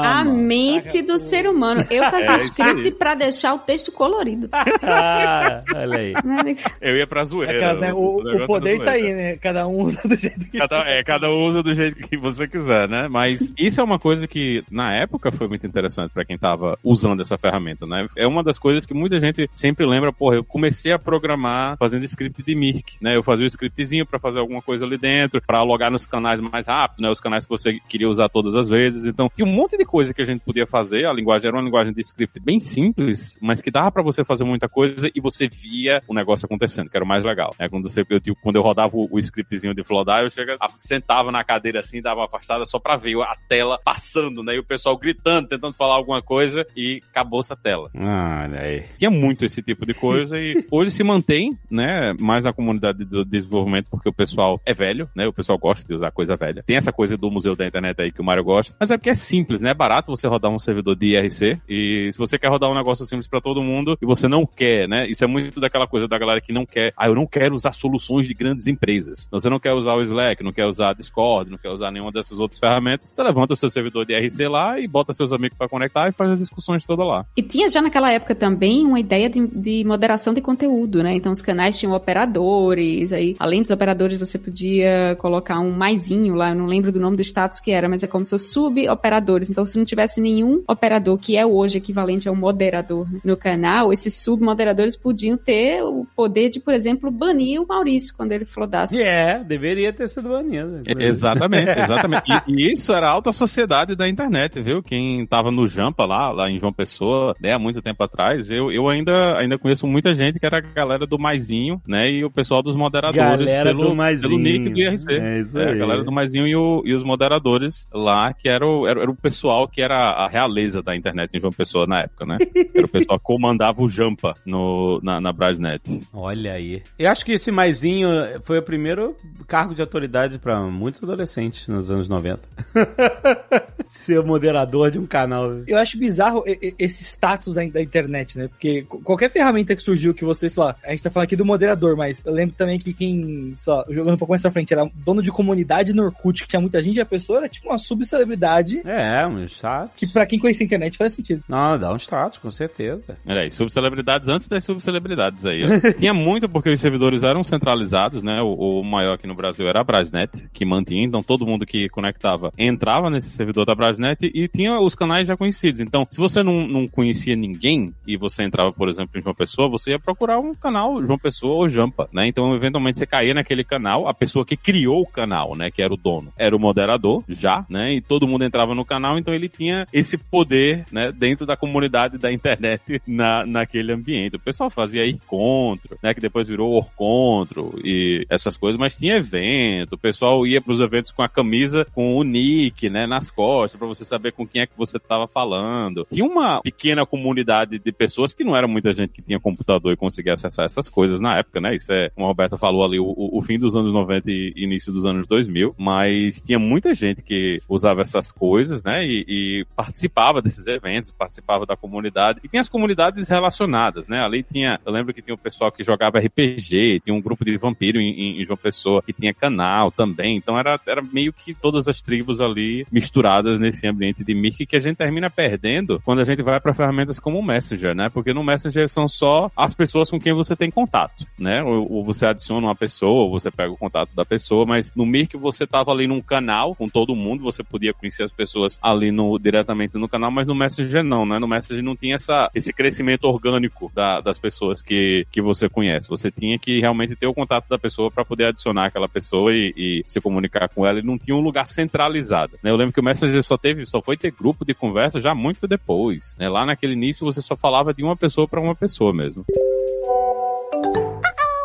A 0.05 0.25
mano. 0.25 0.35
mente 0.35 1.03
do 1.03 1.19
ser 1.19 1.49
humano. 1.49 1.85
Eu 1.91 2.05
fazia 2.11 2.33
É 2.33 2.37
script 2.37 2.91
pra 2.93 3.15
deixar 3.15 3.55
o 3.55 3.59
texto 3.59 3.93
colorido. 3.93 4.49
Ah, 4.81 5.63
olha 5.75 5.99
aí. 5.99 6.13
Né? 6.25 6.55
Eu 6.81 6.97
ia 6.97 7.07
pra 7.07 7.25
zoeira. 7.25 7.57
Aquelas, 7.57 7.81
né? 7.81 7.93
O, 7.93 8.19
negócio 8.23 8.45
o 8.45 8.47
poder 8.47 8.83
tá 8.85 8.93
aí, 8.93 9.13
né? 9.13 9.37
Cada 9.37 9.67
um 9.67 9.83
usa 9.83 10.01
do 10.05 10.17
jeito 10.17 10.47
que 10.49 10.59
Cada, 10.59 10.79
é, 10.89 11.03
cada 11.03 11.29
um 11.29 11.45
usa 11.47 11.63
do 11.63 11.75
jeito 11.75 11.97
que 11.97 12.17
você 12.17 12.47
quiser, 12.47 12.89
né? 12.89 13.09
Mas 13.09 13.53
isso 13.59 13.81
é 13.81 13.85
uma 13.85 13.99
coisa 13.99 14.27
que, 14.27 14.63
na 14.71 14.95
época, 14.95 15.31
foi 15.33 15.49
muito 15.49 15.67
interessante 15.67 16.13
pra 16.13 16.25
quem 16.25 16.39
tava 16.39 16.79
usando 16.83 17.21
essa 17.21 17.37
ferramenta, 17.37 17.87
né? 17.87 18.07
É 18.17 18.27
uma 18.27 18.43
das 18.43 18.59
coisas 18.59 18.87
que 18.87 18.95
muita 18.95 19.19
gente 19.21 19.49
sempre 19.53 19.87
lembra, 19.87 20.13
porra, 20.13 20.37
eu 20.37 20.45
comecei 20.45 20.93
a 20.93 20.99
programar 20.99 21.77
fazendo 21.79 22.05
script 22.05 22.43
de 22.43 22.55
Mirk, 22.55 22.97
né? 23.03 23.17
Eu 23.17 23.23
fazia 23.23 23.45
o 23.45 23.47
scriptzinho 23.47 24.07
pra 24.07 24.19
fazer 24.19 24.41
alguma 24.41 24.63
coisa 24.63 24.85
ali 24.85 24.97
dentro, 24.99 25.38
pra 25.41 25.63
logar 25.63 25.91
nos 25.91 26.07
canais 26.07 26.41
mais 26.41 26.67
rápido, 26.67 27.03
né? 27.03 27.11
Os 27.11 27.21
canais 27.21 27.45
que 27.45 27.51
você 27.51 27.79
queria 27.89 28.09
usar 28.09 28.29
todas 28.29 28.55
as 28.55 28.69
vezes. 28.69 29.07
Então, 29.07 29.31
tinha 29.35 29.47
um 29.47 29.53
monte 29.53 29.77
de 29.77 29.85
coisa 29.85 30.13
que 30.13 30.23
a 30.23 30.25
gente 30.25 30.41
podia 30.41 30.67
fazer. 30.67 31.07
A 31.07 31.13
linguagem 31.13 31.49
era 31.49 31.57
uma 31.57 31.65
linguagem 31.65 31.93
de 31.93 32.01
script 32.01 32.39
bem 32.41 32.61
simples, 32.61 33.39
mas 33.41 33.61
que 33.61 33.71
dava 33.71 33.91
pra 33.91 34.03
você 34.03 34.25
fazer 34.25 34.45
muita 34.45 34.69
coisa 34.69 35.09
e 35.15 35.21
você 35.21 35.49
via 35.49 36.01
o 36.07 36.15
negócio 36.15 36.47
acontecendo, 36.47 36.91
que 36.91 36.97
era 36.97 37.05
o 37.05 37.09
mais 37.09 37.25
legal. 37.25 37.55
É 37.59 37.69
quando 37.69 37.89
você, 37.89 38.05
eu, 38.09 38.21
tipo, 38.21 38.39
quando 38.43 38.57
eu 38.57 38.63
rodava 38.63 38.97
o, 38.97 39.09
o 39.11 39.19
scriptzinho 39.19 39.75
de 39.75 39.83
Flodar, 39.83 40.23
eu 40.23 40.31
chegava, 40.31 40.59
sentava 40.77 41.31
na 41.31 41.45
cadeira 41.45 41.81
assim, 41.81 42.03
dava 42.03 42.21
uma 42.21 42.27
afastada 42.27 42.65
só 42.67 42.79
pra 42.79 42.97
ver 42.97 43.21
a 43.21 43.35
tela 43.49 43.79
passando, 43.85 44.43
né? 44.43 44.55
E 44.55 44.59
o 44.59 44.65
pessoal 44.65 44.97
gritando, 44.97 45.49
tentando 45.49 45.73
falar 45.73 45.95
alguma 45.95 46.23
coisa 46.23 46.67
e 46.77 47.01
acabou 47.11 47.41
essa 47.41 47.57
tela. 47.57 47.91
Olha 47.95 48.61
aí. 48.61 48.85
Tinha 48.97 49.11
muito 49.11 49.45
esse 49.45 49.63
tipo 49.63 49.87
de 49.87 49.95
coisa 49.95 50.39
e 50.39 50.67
hoje 50.71 50.91
se 50.91 51.03
mantém, 51.03 51.57
né? 51.71 52.15
Mais 52.21 52.45
na 52.45 52.53
comunidade 52.53 53.05
do 53.05 53.25
desenvolvimento, 53.25 53.89
porque 53.91 54.09
o 54.09 54.13
pessoal 54.13 54.61
é 54.65 54.73
velho, 54.73 55.09
né? 55.15 55.28
O 55.29 55.33
pessoal 55.33 55.59
gosta 55.59 55.87
de 55.87 55.95
usar 55.95 56.11
coisa 56.11 56.37
velha. 56.37 56.63
Tem 56.67 56.77
essa 56.77 56.93
coisa 56.93 57.17
do 57.17 57.31
museu 57.31 57.55
da 57.55 57.67
internet 57.67 58.01
aí 58.01 58.13
que 58.13 58.21
o 58.21 58.25
Mário 58.25 58.45
gosta, 58.45 58.77
mas 58.79 58.91
é 58.91 58.97
porque 58.97 59.11
é 59.11 59.15
simples, 59.15 59.61
né? 59.61 59.71
É 59.71 59.75
barato 59.75 60.11
você 60.11 60.27
rodar 60.27 60.51
um 60.51 60.59
servidor 60.59 60.97
de 60.97 61.15
IRC 61.15 61.61
e 61.69 62.11
se 62.11 62.19
você 62.19 62.39
quer 62.39 62.49
rodar 62.49 62.71
um 62.71 62.75
negócio 62.75 63.07
simples 63.07 63.29
pra 63.29 63.41
todo 63.41 63.63
mundo 63.63 63.97
e 64.01 64.07
você 64.07 64.27
não 64.27 64.47
quer, 64.47 64.89
né? 64.89 65.07
Isso 65.09 65.25
é 65.25 65.27
muito 65.27 65.61
daquela 65.61 65.87
coisa 65.87 66.09
da 66.09 66.19
galera 66.19 66.41
que 66.41 66.53
não 66.53 66.65
quer, 66.65 66.93
ah, 66.97 67.07
eu 67.07 67.15
não 67.15 67.27
quero 67.27 67.55
usar 67.55 67.73
soluções 67.73 68.27
de 68.27 68.35
grandes 68.35 68.67
empresas. 68.67 69.29
Você 69.31 69.49
não 69.49 69.59
quer 69.59 69.73
usar 69.73 69.95
o 69.95 70.01
Slack, 70.01 70.43
não 70.43 70.53
quer 70.53 70.67
usar 70.67 70.95
Discord, 70.95 71.51
não 71.51 71.59
quer 71.59 71.71
usar 71.71 71.91
nenhuma 71.91 72.13
dessas 72.13 72.39
outras 72.39 72.59
ferramentas. 72.59 73.11
Você 73.11 73.23
levanta 73.23 73.53
o 73.53 73.57
seu 73.57 73.69
servidor 73.69 74.07
de 74.07 74.15
IRC 74.15 74.49
lá 74.49 74.79
e 74.79 74.87
bota 74.87 75.13
seus 75.13 75.33
amigos 75.33 75.57
pra 75.57 75.69
conectar 75.69 76.09
e 76.09 76.13
faz 76.13 76.31
as 76.31 76.39
discussões 76.39 76.85
todas 76.85 77.07
lá. 77.07 77.27
E 77.37 77.43
tinha 77.43 77.69
já 77.69 77.83
naquela 77.83 78.11
época 78.11 78.35
também 78.35 78.87
uma 78.87 79.01
ideia 79.01 79.29
de, 79.29 79.47
de 79.47 79.85
moderação 79.85 80.33
de 80.33 80.41
conteúdo, 80.41 81.03
né? 81.03 81.15
Então 81.15 81.33
os 81.33 81.43
canais 81.43 81.79
tinham 81.79 81.93
operadores, 81.93 83.13
aí 83.13 83.35
além 83.39 83.63
dos 83.63 83.71
operadores 83.71 84.19
você 84.19 84.39
podia 84.39 85.17
colocar 85.19 85.59
um 85.61 85.71
maisinho 85.71 86.35
lá, 86.35 86.51
eu 86.51 86.55
não 86.55 86.67
lembro 86.67 86.91
do 86.91 87.01
nome 87.01 87.17
do 87.17 87.23
status 87.23 87.61
que 87.61 87.71
era, 87.71 87.89
mas 87.89 88.03
é 88.03 88.07
como 88.07 88.25
se 88.25 88.31
fosse 88.31 88.47
sub-operadores. 88.47 89.51
Então 89.51 89.67
se 89.67 89.77
não 89.77 89.85
tivesse 89.85 90.21
nenhum 90.21 90.63
operador 90.67 91.19
que 91.19 91.37
é 91.37 91.45
hoje 91.45 91.79
equivalente 91.79 92.29
a 92.29 92.33
um 92.33 92.37
moderador 92.37 93.11
né, 93.13 93.21
no 93.25 93.37
canal, 93.37 93.93
esses 93.93 94.23
sub-moderadores 94.23 94.97
podiam 94.97 95.37
ter 95.37 95.83
o 95.83 96.07
poder 96.17 96.49
de, 96.49 96.61
por 96.61 96.73
exemplo, 96.73 97.11
banir 97.11 97.61
o 97.61 97.67
Maurício 97.67 98.15
quando 98.17 98.33
ele 98.33 98.45
flodasse. 98.45 99.03
É, 99.03 99.43
deveria 99.45 99.93
ter 99.93 100.09
sido 100.09 100.29
banido. 100.29 100.83
Exatamente, 100.99 101.79
exatamente. 101.79 102.29
E, 102.47 102.69
e 102.69 102.73
isso 102.73 102.93
era 102.93 103.09
a 103.09 103.11
alta 103.11 103.33
sociedade 103.33 103.97
da 103.97 104.09
internet, 104.09 104.61
viu? 104.61 104.83
Quem 104.83 105.27
tava 105.27 105.51
no 105.51 105.67
Jampa 105.67 106.05
lá, 106.05 106.31
lá 106.31 106.51
em 106.51 106.59
João 106.59 106.73
Pessoa, 106.73 107.33
né, 107.41 107.53
há 107.53 107.59
muito 107.59 107.83
tempo 107.83 108.03
atrás, 108.03 108.51
eu, 108.51 108.71
eu 108.71 108.89
ainda, 108.89 109.39
ainda 109.39 109.59
conheço 109.59 109.87
muita 109.87 110.15
gente 110.15 110.39
que 110.39 110.47
era 110.47 110.59
a 110.59 110.61
galera 110.61 111.07
do 111.07 111.19
Maisinho, 111.19 111.81
né, 111.87 112.11
e 112.11 112.25
o 112.25 112.31
pessoal 112.31 112.63
dos 112.63 112.77
moderadores 112.77 113.47
Galera 113.47 113.71
pelo, 113.71 113.89
do 113.89 113.95
Maisinho. 113.95 114.29
pelo 114.29 114.41
nick 114.41 114.71
do 114.71 114.81
IRC. 115.05 115.13
É 115.21 115.41
isso 115.41 115.59
É, 115.59 115.65
a 115.67 115.73
aí. 115.73 115.79
galera 115.79 116.03
do 116.05 116.13
Maisinho 116.13 116.47
e, 116.47 116.57
o- 116.57 116.83
e 116.85 116.95
os 116.95 117.03
moderadores 117.03 117.87
lá, 117.93 118.33
que 118.33 118.49
era 118.49 118.67
o, 118.67 118.87
era, 118.87 119.03
era 119.03 119.11
o 119.11 119.15
pessoal 119.17 119.67
que 119.69 119.81
era 119.83 120.11
a 120.11 120.27
realeza 120.29 120.83
da 120.83 120.95
internet 120.97 121.31
em 121.35 121.41
João 121.41 121.53
Pessoa 121.53 121.87
na 121.87 122.01
época, 122.01 122.25
né? 122.27 122.39
Era 122.75 122.87
o 122.87 122.89
pessoal 122.91 123.19
que 123.19 123.25
comandava 123.25 123.83
o 123.83 123.89
Jampa 123.89 124.35
no, 124.47 125.01
na, 125.03 125.21
na 125.21 125.33
Brasnet. 125.33 125.83
Olha 126.13 126.53
aí. 126.53 126.83
Eu 126.99 127.11
acho 127.11 127.25
que 127.25 127.33
esse 127.33 127.51
maisinho 127.51 128.09
foi 128.43 128.59
o 128.59 128.63
primeiro 128.63 129.15
cargo 129.47 129.75
de 129.75 129.81
autoridade 129.81 130.39
pra 130.39 130.61
muitos 130.63 131.03
adolescentes 131.03 131.67
nos 131.69 131.91
anos 131.91 132.09
90. 132.09 132.41
Ser 133.89 134.23
moderador 134.23 134.91
de 134.91 134.99
um 134.99 135.07
canal. 135.07 135.63
Eu 135.67 135.79
acho 135.79 135.99
bizarro 135.99 136.45
esse 136.79 137.03
status 137.05 137.55
da, 137.55 137.65
da 137.67 137.83
internet, 137.83 138.39
né? 138.39 138.49
Porque 138.49 138.83
qualquer 139.05 139.31
ferramenta 139.31 139.75
que 139.75 139.83
surgiu 139.83 140.15
que 140.15 140.25
você, 140.25 140.49
sei 140.51 140.63
lá, 140.63 140.77
a 140.85 140.91
gente 140.91 141.03
tá 141.03 141.11
falando 141.11 141.25
aqui 141.27 141.37
do 141.37 141.45
moderador, 141.45 141.97
mas 141.97 142.25
eu 142.25 142.33
lembro 142.33 142.55
também 142.57 142.79
que 142.79 142.93
quem, 142.93 143.53
sei 143.57 143.73
lá, 143.73 143.85
jogando 143.89 144.15
um 144.15 144.19
pouco 144.19 144.33
mais 144.33 144.43
pra 144.43 144.51
frente, 144.51 144.73
era 144.73 144.89
dono 144.95 145.23
de 145.23 145.31
comunidade 145.31 145.93
no 145.93 146.05
Orkut, 146.05 146.43
que 146.43 146.49
tinha 146.49 146.61
muita 146.61 146.83
gente, 146.83 146.97
e 146.97 147.01
a 147.01 147.07
pessoa 147.07 147.39
era 147.39 147.49
tipo 147.49 147.69
uma 147.69 147.79
subcelebridade 147.79 148.83
É, 148.85 149.27
um 149.27 149.45
status. 149.45 149.93
que 149.97 150.07
pra 150.07 150.27
quem 150.27 150.39
conhecia 150.39 150.65
a 150.65 150.67
internet 150.67 150.97
faz 150.97 151.13
sentido. 151.13 151.43
Não, 151.49 151.79
dá 151.79 151.93
um 151.93 151.97
status, 151.97 152.39
com 152.39 152.51
certeza. 152.51 153.17
Era 153.27 153.43
aí, 153.43 153.51
subcelebridades 153.51 154.29
antes 154.29 154.49
das 154.49 154.65
subcelebridades 154.65 155.45
aí. 155.47 155.63
Tinha 155.99 156.15
muito 156.15 156.49
porque 156.49 156.71
os 156.71 156.81
servidores 156.81 157.23
eram 157.23 157.43
centralizados, 157.45 158.23
né? 158.23 158.41
O, 158.43 158.81
o 158.81 158.85
maior 158.85 159.15
aqui 159.15 159.27
no 159.27 159.35
Brasil 159.35 159.67
era 159.69 159.81
a 159.81 159.85
Brasnet, 159.85 160.49
que 160.53 160.65
mantinha, 160.65 161.05
então 161.05 161.21
todo 161.23 161.47
mundo 161.47 161.67
que 161.67 161.89
conectava 161.89 162.53
entrava 162.59 163.11
nesse 163.11 163.31
servidor 163.31 163.65
da 163.67 163.75
Brasnet 163.79 164.31
e 164.35 164.49
tinha 164.49 164.79
os 164.79 164.95
canais 164.95 165.27
já 165.27 165.37
conhecidos. 165.37 165.81
Então, 165.81 166.07
se 166.11 166.19
você 166.19 166.43
não, 166.43 166.67
não 166.67 166.87
conhecia 166.87 167.37
ninguém 167.37 167.95
e 168.07 168.17
você 168.17 168.43
entrava, 168.43 168.73
por 168.73 168.89
exemplo, 168.89 169.19
em 169.19 169.23
João 169.23 169.35
Pessoa, 169.35 169.69
você 169.69 169.91
ia 169.91 169.99
procurar 169.99 170.39
um 170.39 170.55
canal 170.55 171.05
João 171.07 171.19
Pessoa 171.19 171.55
ou 171.55 171.69
Jampa, 171.69 172.09
né? 172.13 172.27
Então, 172.27 172.55
eventualmente 172.55 172.99
você 172.99 173.07
caía 173.07 173.33
naquele 173.33 173.65
canal, 173.65 174.09
a 174.09 174.13
pessoa 174.13 174.45
que 174.45 174.57
criou 174.57 175.03
o 175.03 175.07
canal, 175.07 175.57
né? 175.57 175.71
Que 175.71 175.81
era 175.81 175.95
o 175.95 175.97
dono, 175.97 176.33
era 176.37 176.55
o 176.55 176.59
moderador 176.59 177.23
já, 177.29 177.65
né? 177.69 177.95
E 177.95 178.01
todo 178.01 178.27
mundo 178.27 178.45
entrava 178.45 178.75
no 178.75 178.85
canal, 178.85 179.19
então 179.19 179.33
ele 179.33 179.49
tinha 179.49 179.87
esse 179.93 180.19
poder, 180.19 180.85
né? 180.93 181.13
Dentro 181.13 181.47
da 181.47 181.57
comunidade 181.57 182.19
da 182.19 182.33
internet 182.33 183.01
na, 183.07 183.47
naquele 183.47 183.93
ambiente. 183.93 184.37
O 184.37 184.41
pessoal 184.41 184.69
fazia 184.69 185.09
encontro, 185.09 185.97
né? 186.03 186.13
Que 186.13 186.21
depois 186.21 186.49
virou 186.49 186.73
Orcontro 186.73 187.79
e 187.85 188.27
essas 188.29 188.57
coisas, 188.57 188.79
mas 188.79 188.97
tinha 188.97 189.17
evento. 189.17 189.95
O 189.95 189.99
pessoal 189.99 190.47
ia 190.47 190.61
pros 190.61 190.81
eventos 190.81 191.11
com 191.11 191.23
a 191.23 191.29
camisa 191.29 191.87
com 191.95 192.17
o 192.17 192.23
nick, 192.23 192.89
né? 192.89 193.07
Nas 193.07 193.31
costas, 193.31 193.68
pra 193.77 193.87
você 193.87 194.05
saber 194.05 194.33
com 194.33 194.47
quem 194.47 194.63
é 194.63 194.67
que 194.67 194.77
você 194.77 194.99
tava 194.99 195.27
falando. 195.27 196.07
Tinha 196.11 196.25
uma 196.25 196.61
pequena 196.63 197.05
comunidade 197.05 197.79
de 197.79 197.93
pessoas 197.93 198.33
que 198.33 198.45
não 198.45 198.57
era 198.57 198.67
muita 198.69 198.93
gente 198.93 199.11
que 199.13 199.23
tinha 199.23 199.41
computador 199.41 199.93
e 199.93 199.97
conseguia 199.97 200.33
acessar 200.35 200.65
essas 200.65 200.89
coisas 200.89 201.21
na 201.21 201.37
época, 201.39 201.61
né? 201.61 201.75
Isso 201.75 201.93
é, 201.93 202.09
como 202.11 202.27
a 202.27 202.29
Roberta 202.29 202.57
falou 202.57 202.85
ali, 202.85 202.99
o, 202.99 203.05
o- 203.17 203.43
fim 203.43 203.59
dos 203.59 203.75
anos 203.75 203.93
90 203.93 204.31
e 204.31 204.53
início 204.57 204.93
dos 204.93 205.05
anos 205.05 205.27
2000, 205.27 205.75
mas 205.79 206.41
tinha 206.41 206.59
muita 206.59 206.95
gente 206.95 207.23
que 207.23 207.61
usava 207.69 208.03
essas 208.03 208.31
coisas, 208.31 208.85
né? 208.85 209.05
E, 209.07 209.25
e 209.27 209.67
participava 209.75 210.41
desses 210.43 210.67
eventos, 210.67 211.11
participava 211.11 211.65
da 211.67 211.77
comunidade. 211.77 212.41
E 212.45 212.49
tinha 212.49 212.61
as 212.61 212.69
comunidades 212.69 213.29
relacionadas, 213.29 214.07
né? 214.09 214.23
Ali 214.23 214.43
tinha, 214.43 214.79
eu 214.85 214.93
lembro 214.93 215.13
que 215.15 215.23
tinha 215.23 215.35
o 215.35 215.39
pessoal 215.39 215.73
que 215.73 215.83
jogava 215.83 216.19
RPG, 216.19 217.01
tinha 217.05 217.15
um 217.15 217.21
grupo 217.23 217.45
de 217.45 217.57
vampiro 217.57 217.99
em- 218.01 218.41
em 218.41 218.45
João 218.45 218.57
Pessoa 218.57 219.03
que 219.03 219.13
tinha 219.13 219.33
canal 219.33 219.91
também. 219.91 220.37
Então 220.37 220.59
era, 220.59 220.79
era 220.87 221.01
meio 221.03 221.33
que 221.33 221.55
todas 221.55 221.89
as 221.89 222.03
tribos 222.03 222.41
ali 222.41 222.87
misturadas 222.93 223.58
nesse 223.59 223.87
ambiente 223.87 224.25
de 224.25 224.35
Mirk 224.35 224.67
que 224.67 224.77
a 224.77 224.81
gente 224.81 224.97
termina 224.97 225.31
perdendo 225.31 226.01
quando 226.05 226.21
a 226.21 226.25
gente 226.25 226.43
vai 226.43 226.61
para 226.61 226.75
ferramentas 226.75 227.19
como 227.19 227.39
o 227.39 227.43
Messenger, 227.43 227.95
né? 227.95 228.09
Porque 228.09 228.33
no 228.33 228.45
Messenger 228.45 228.89
são 228.89 229.09
só 229.09 229.51
as 229.57 229.75
pessoas 229.75 230.11
com 230.11 230.19
quem 230.19 230.33
você 230.33 230.57
tem 230.57 230.71
contato, 230.71 231.27
né? 231.39 231.63
Ou, 231.63 231.93
ou 231.93 232.05
você 232.05 232.27
adiciona 232.27 232.67
uma 232.67 232.75
pessoa, 232.75 233.25
ou 233.25 233.31
você 233.31 233.51
pega 233.51 233.73
o 233.73 233.77
contato 233.77 234.11
da 234.15 234.25
pessoa, 234.25 234.65
mas 234.67 234.93
no 234.95 235.07
Mirk 235.07 235.37
você 235.37 235.67
tava 235.67 235.91
ali 235.91 236.07
num 236.07 236.21
canal 236.21 236.75
com 236.75 236.89
todo 236.89 237.17
mundo, 237.17 237.43
você 237.43 237.63
podia 237.63 237.93
conhecer 237.93 238.23
as 238.23 238.33
pessoas 238.33 238.79
ali 238.83 239.11
no 239.11 239.39
diretamente 239.39 239.97
no 239.97 240.09
canal, 240.09 240.31
mas 240.31 240.47
no 240.47 240.55
Messenger 240.55 241.05
não, 241.05 241.25
né? 241.25 241.39
No 241.39 241.49
Messenger 241.49 241.85
não 241.85 241.97
tinha 241.97 242.17
essa, 242.17 242.51
esse 242.55 242.73
crescimento 242.73 243.25
orgânico 243.25 243.91
da, 243.95 244.21
das 244.21 244.39
pessoas 244.39 244.83
que, 244.83 245.27
que 245.31 245.41
você 245.41 245.69
conhece. 245.69 246.09
Você 246.09 246.31
tinha 246.31 246.59
que 246.59 246.81
realmente 246.81 247.17
ter 247.17 247.27
o 247.27 247.35
contato 247.35 247.69
da 247.69 247.79
pessoa 247.79 248.11
para 248.11 248.25
poder 248.25 248.47
adicionar 248.47 248.87
aquela 248.87 249.09
pessoa 249.09 249.53
e, 249.55 249.73
e, 249.77 250.03
se 250.07 250.21
comunicar 250.21 250.69
com 250.69 250.87
ela. 250.87 250.99
E 250.99 251.03
não 251.03 251.19
tinha 251.19 251.37
um 251.37 251.41
lugar 251.41 251.67
centralizado. 251.67 252.59
Né? 252.63 252.71
Eu 252.71 252.77
lembro 252.77 252.93
que 252.93 253.01
o 253.01 253.05
Messenger 253.05 253.43
só 253.49 253.57
teve, 253.57 253.87
só 253.87 254.01
foi 254.03 254.17
ter 254.17 254.31
grupo 254.31 254.65
de 254.65 254.75
conversa 254.75 255.21
já 255.21 255.35
muito 255.35 255.67
depois. 255.67 256.37
Né? 256.39 256.49
Lá 256.49 256.65
naquele 256.67 256.93
início 256.93 257.25
você 257.25 257.41
só 257.41 257.57
falava 257.57 257.95
de 257.95 258.05
uma 258.05 258.17
pessoa 258.17 258.47
para 258.47 258.61
uma 258.61 258.75
pessoa 258.75 259.13
mesmo. 259.13 259.45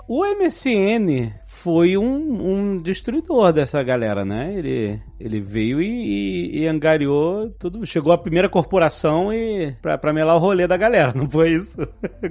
O 0.08 0.26
MSN 0.26 1.34
foi 1.64 1.96
um, 1.98 2.74
um 2.76 2.78
destruidor 2.78 3.54
dessa 3.54 3.82
galera, 3.82 4.26
né? 4.26 4.54
Ele, 4.54 5.00
ele 5.18 5.40
veio 5.40 5.82
e, 5.82 5.88
e, 5.88 6.60
e 6.60 6.68
angariou 6.68 7.50
tudo. 7.58 7.86
Chegou 7.86 8.12
a 8.12 8.18
primeira 8.18 8.50
corporação 8.50 9.32
e 9.32 9.74
pra, 9.82 9.98
pra 9.98 10.12
melar 10.12 10.36
o 10.36 10.40
rolê 10.40 10.68
da 10.68 10.76
galera, 10.76 11.14
não 11.16 11.30
foi 11.30 11.52
isso? 11.54 11.78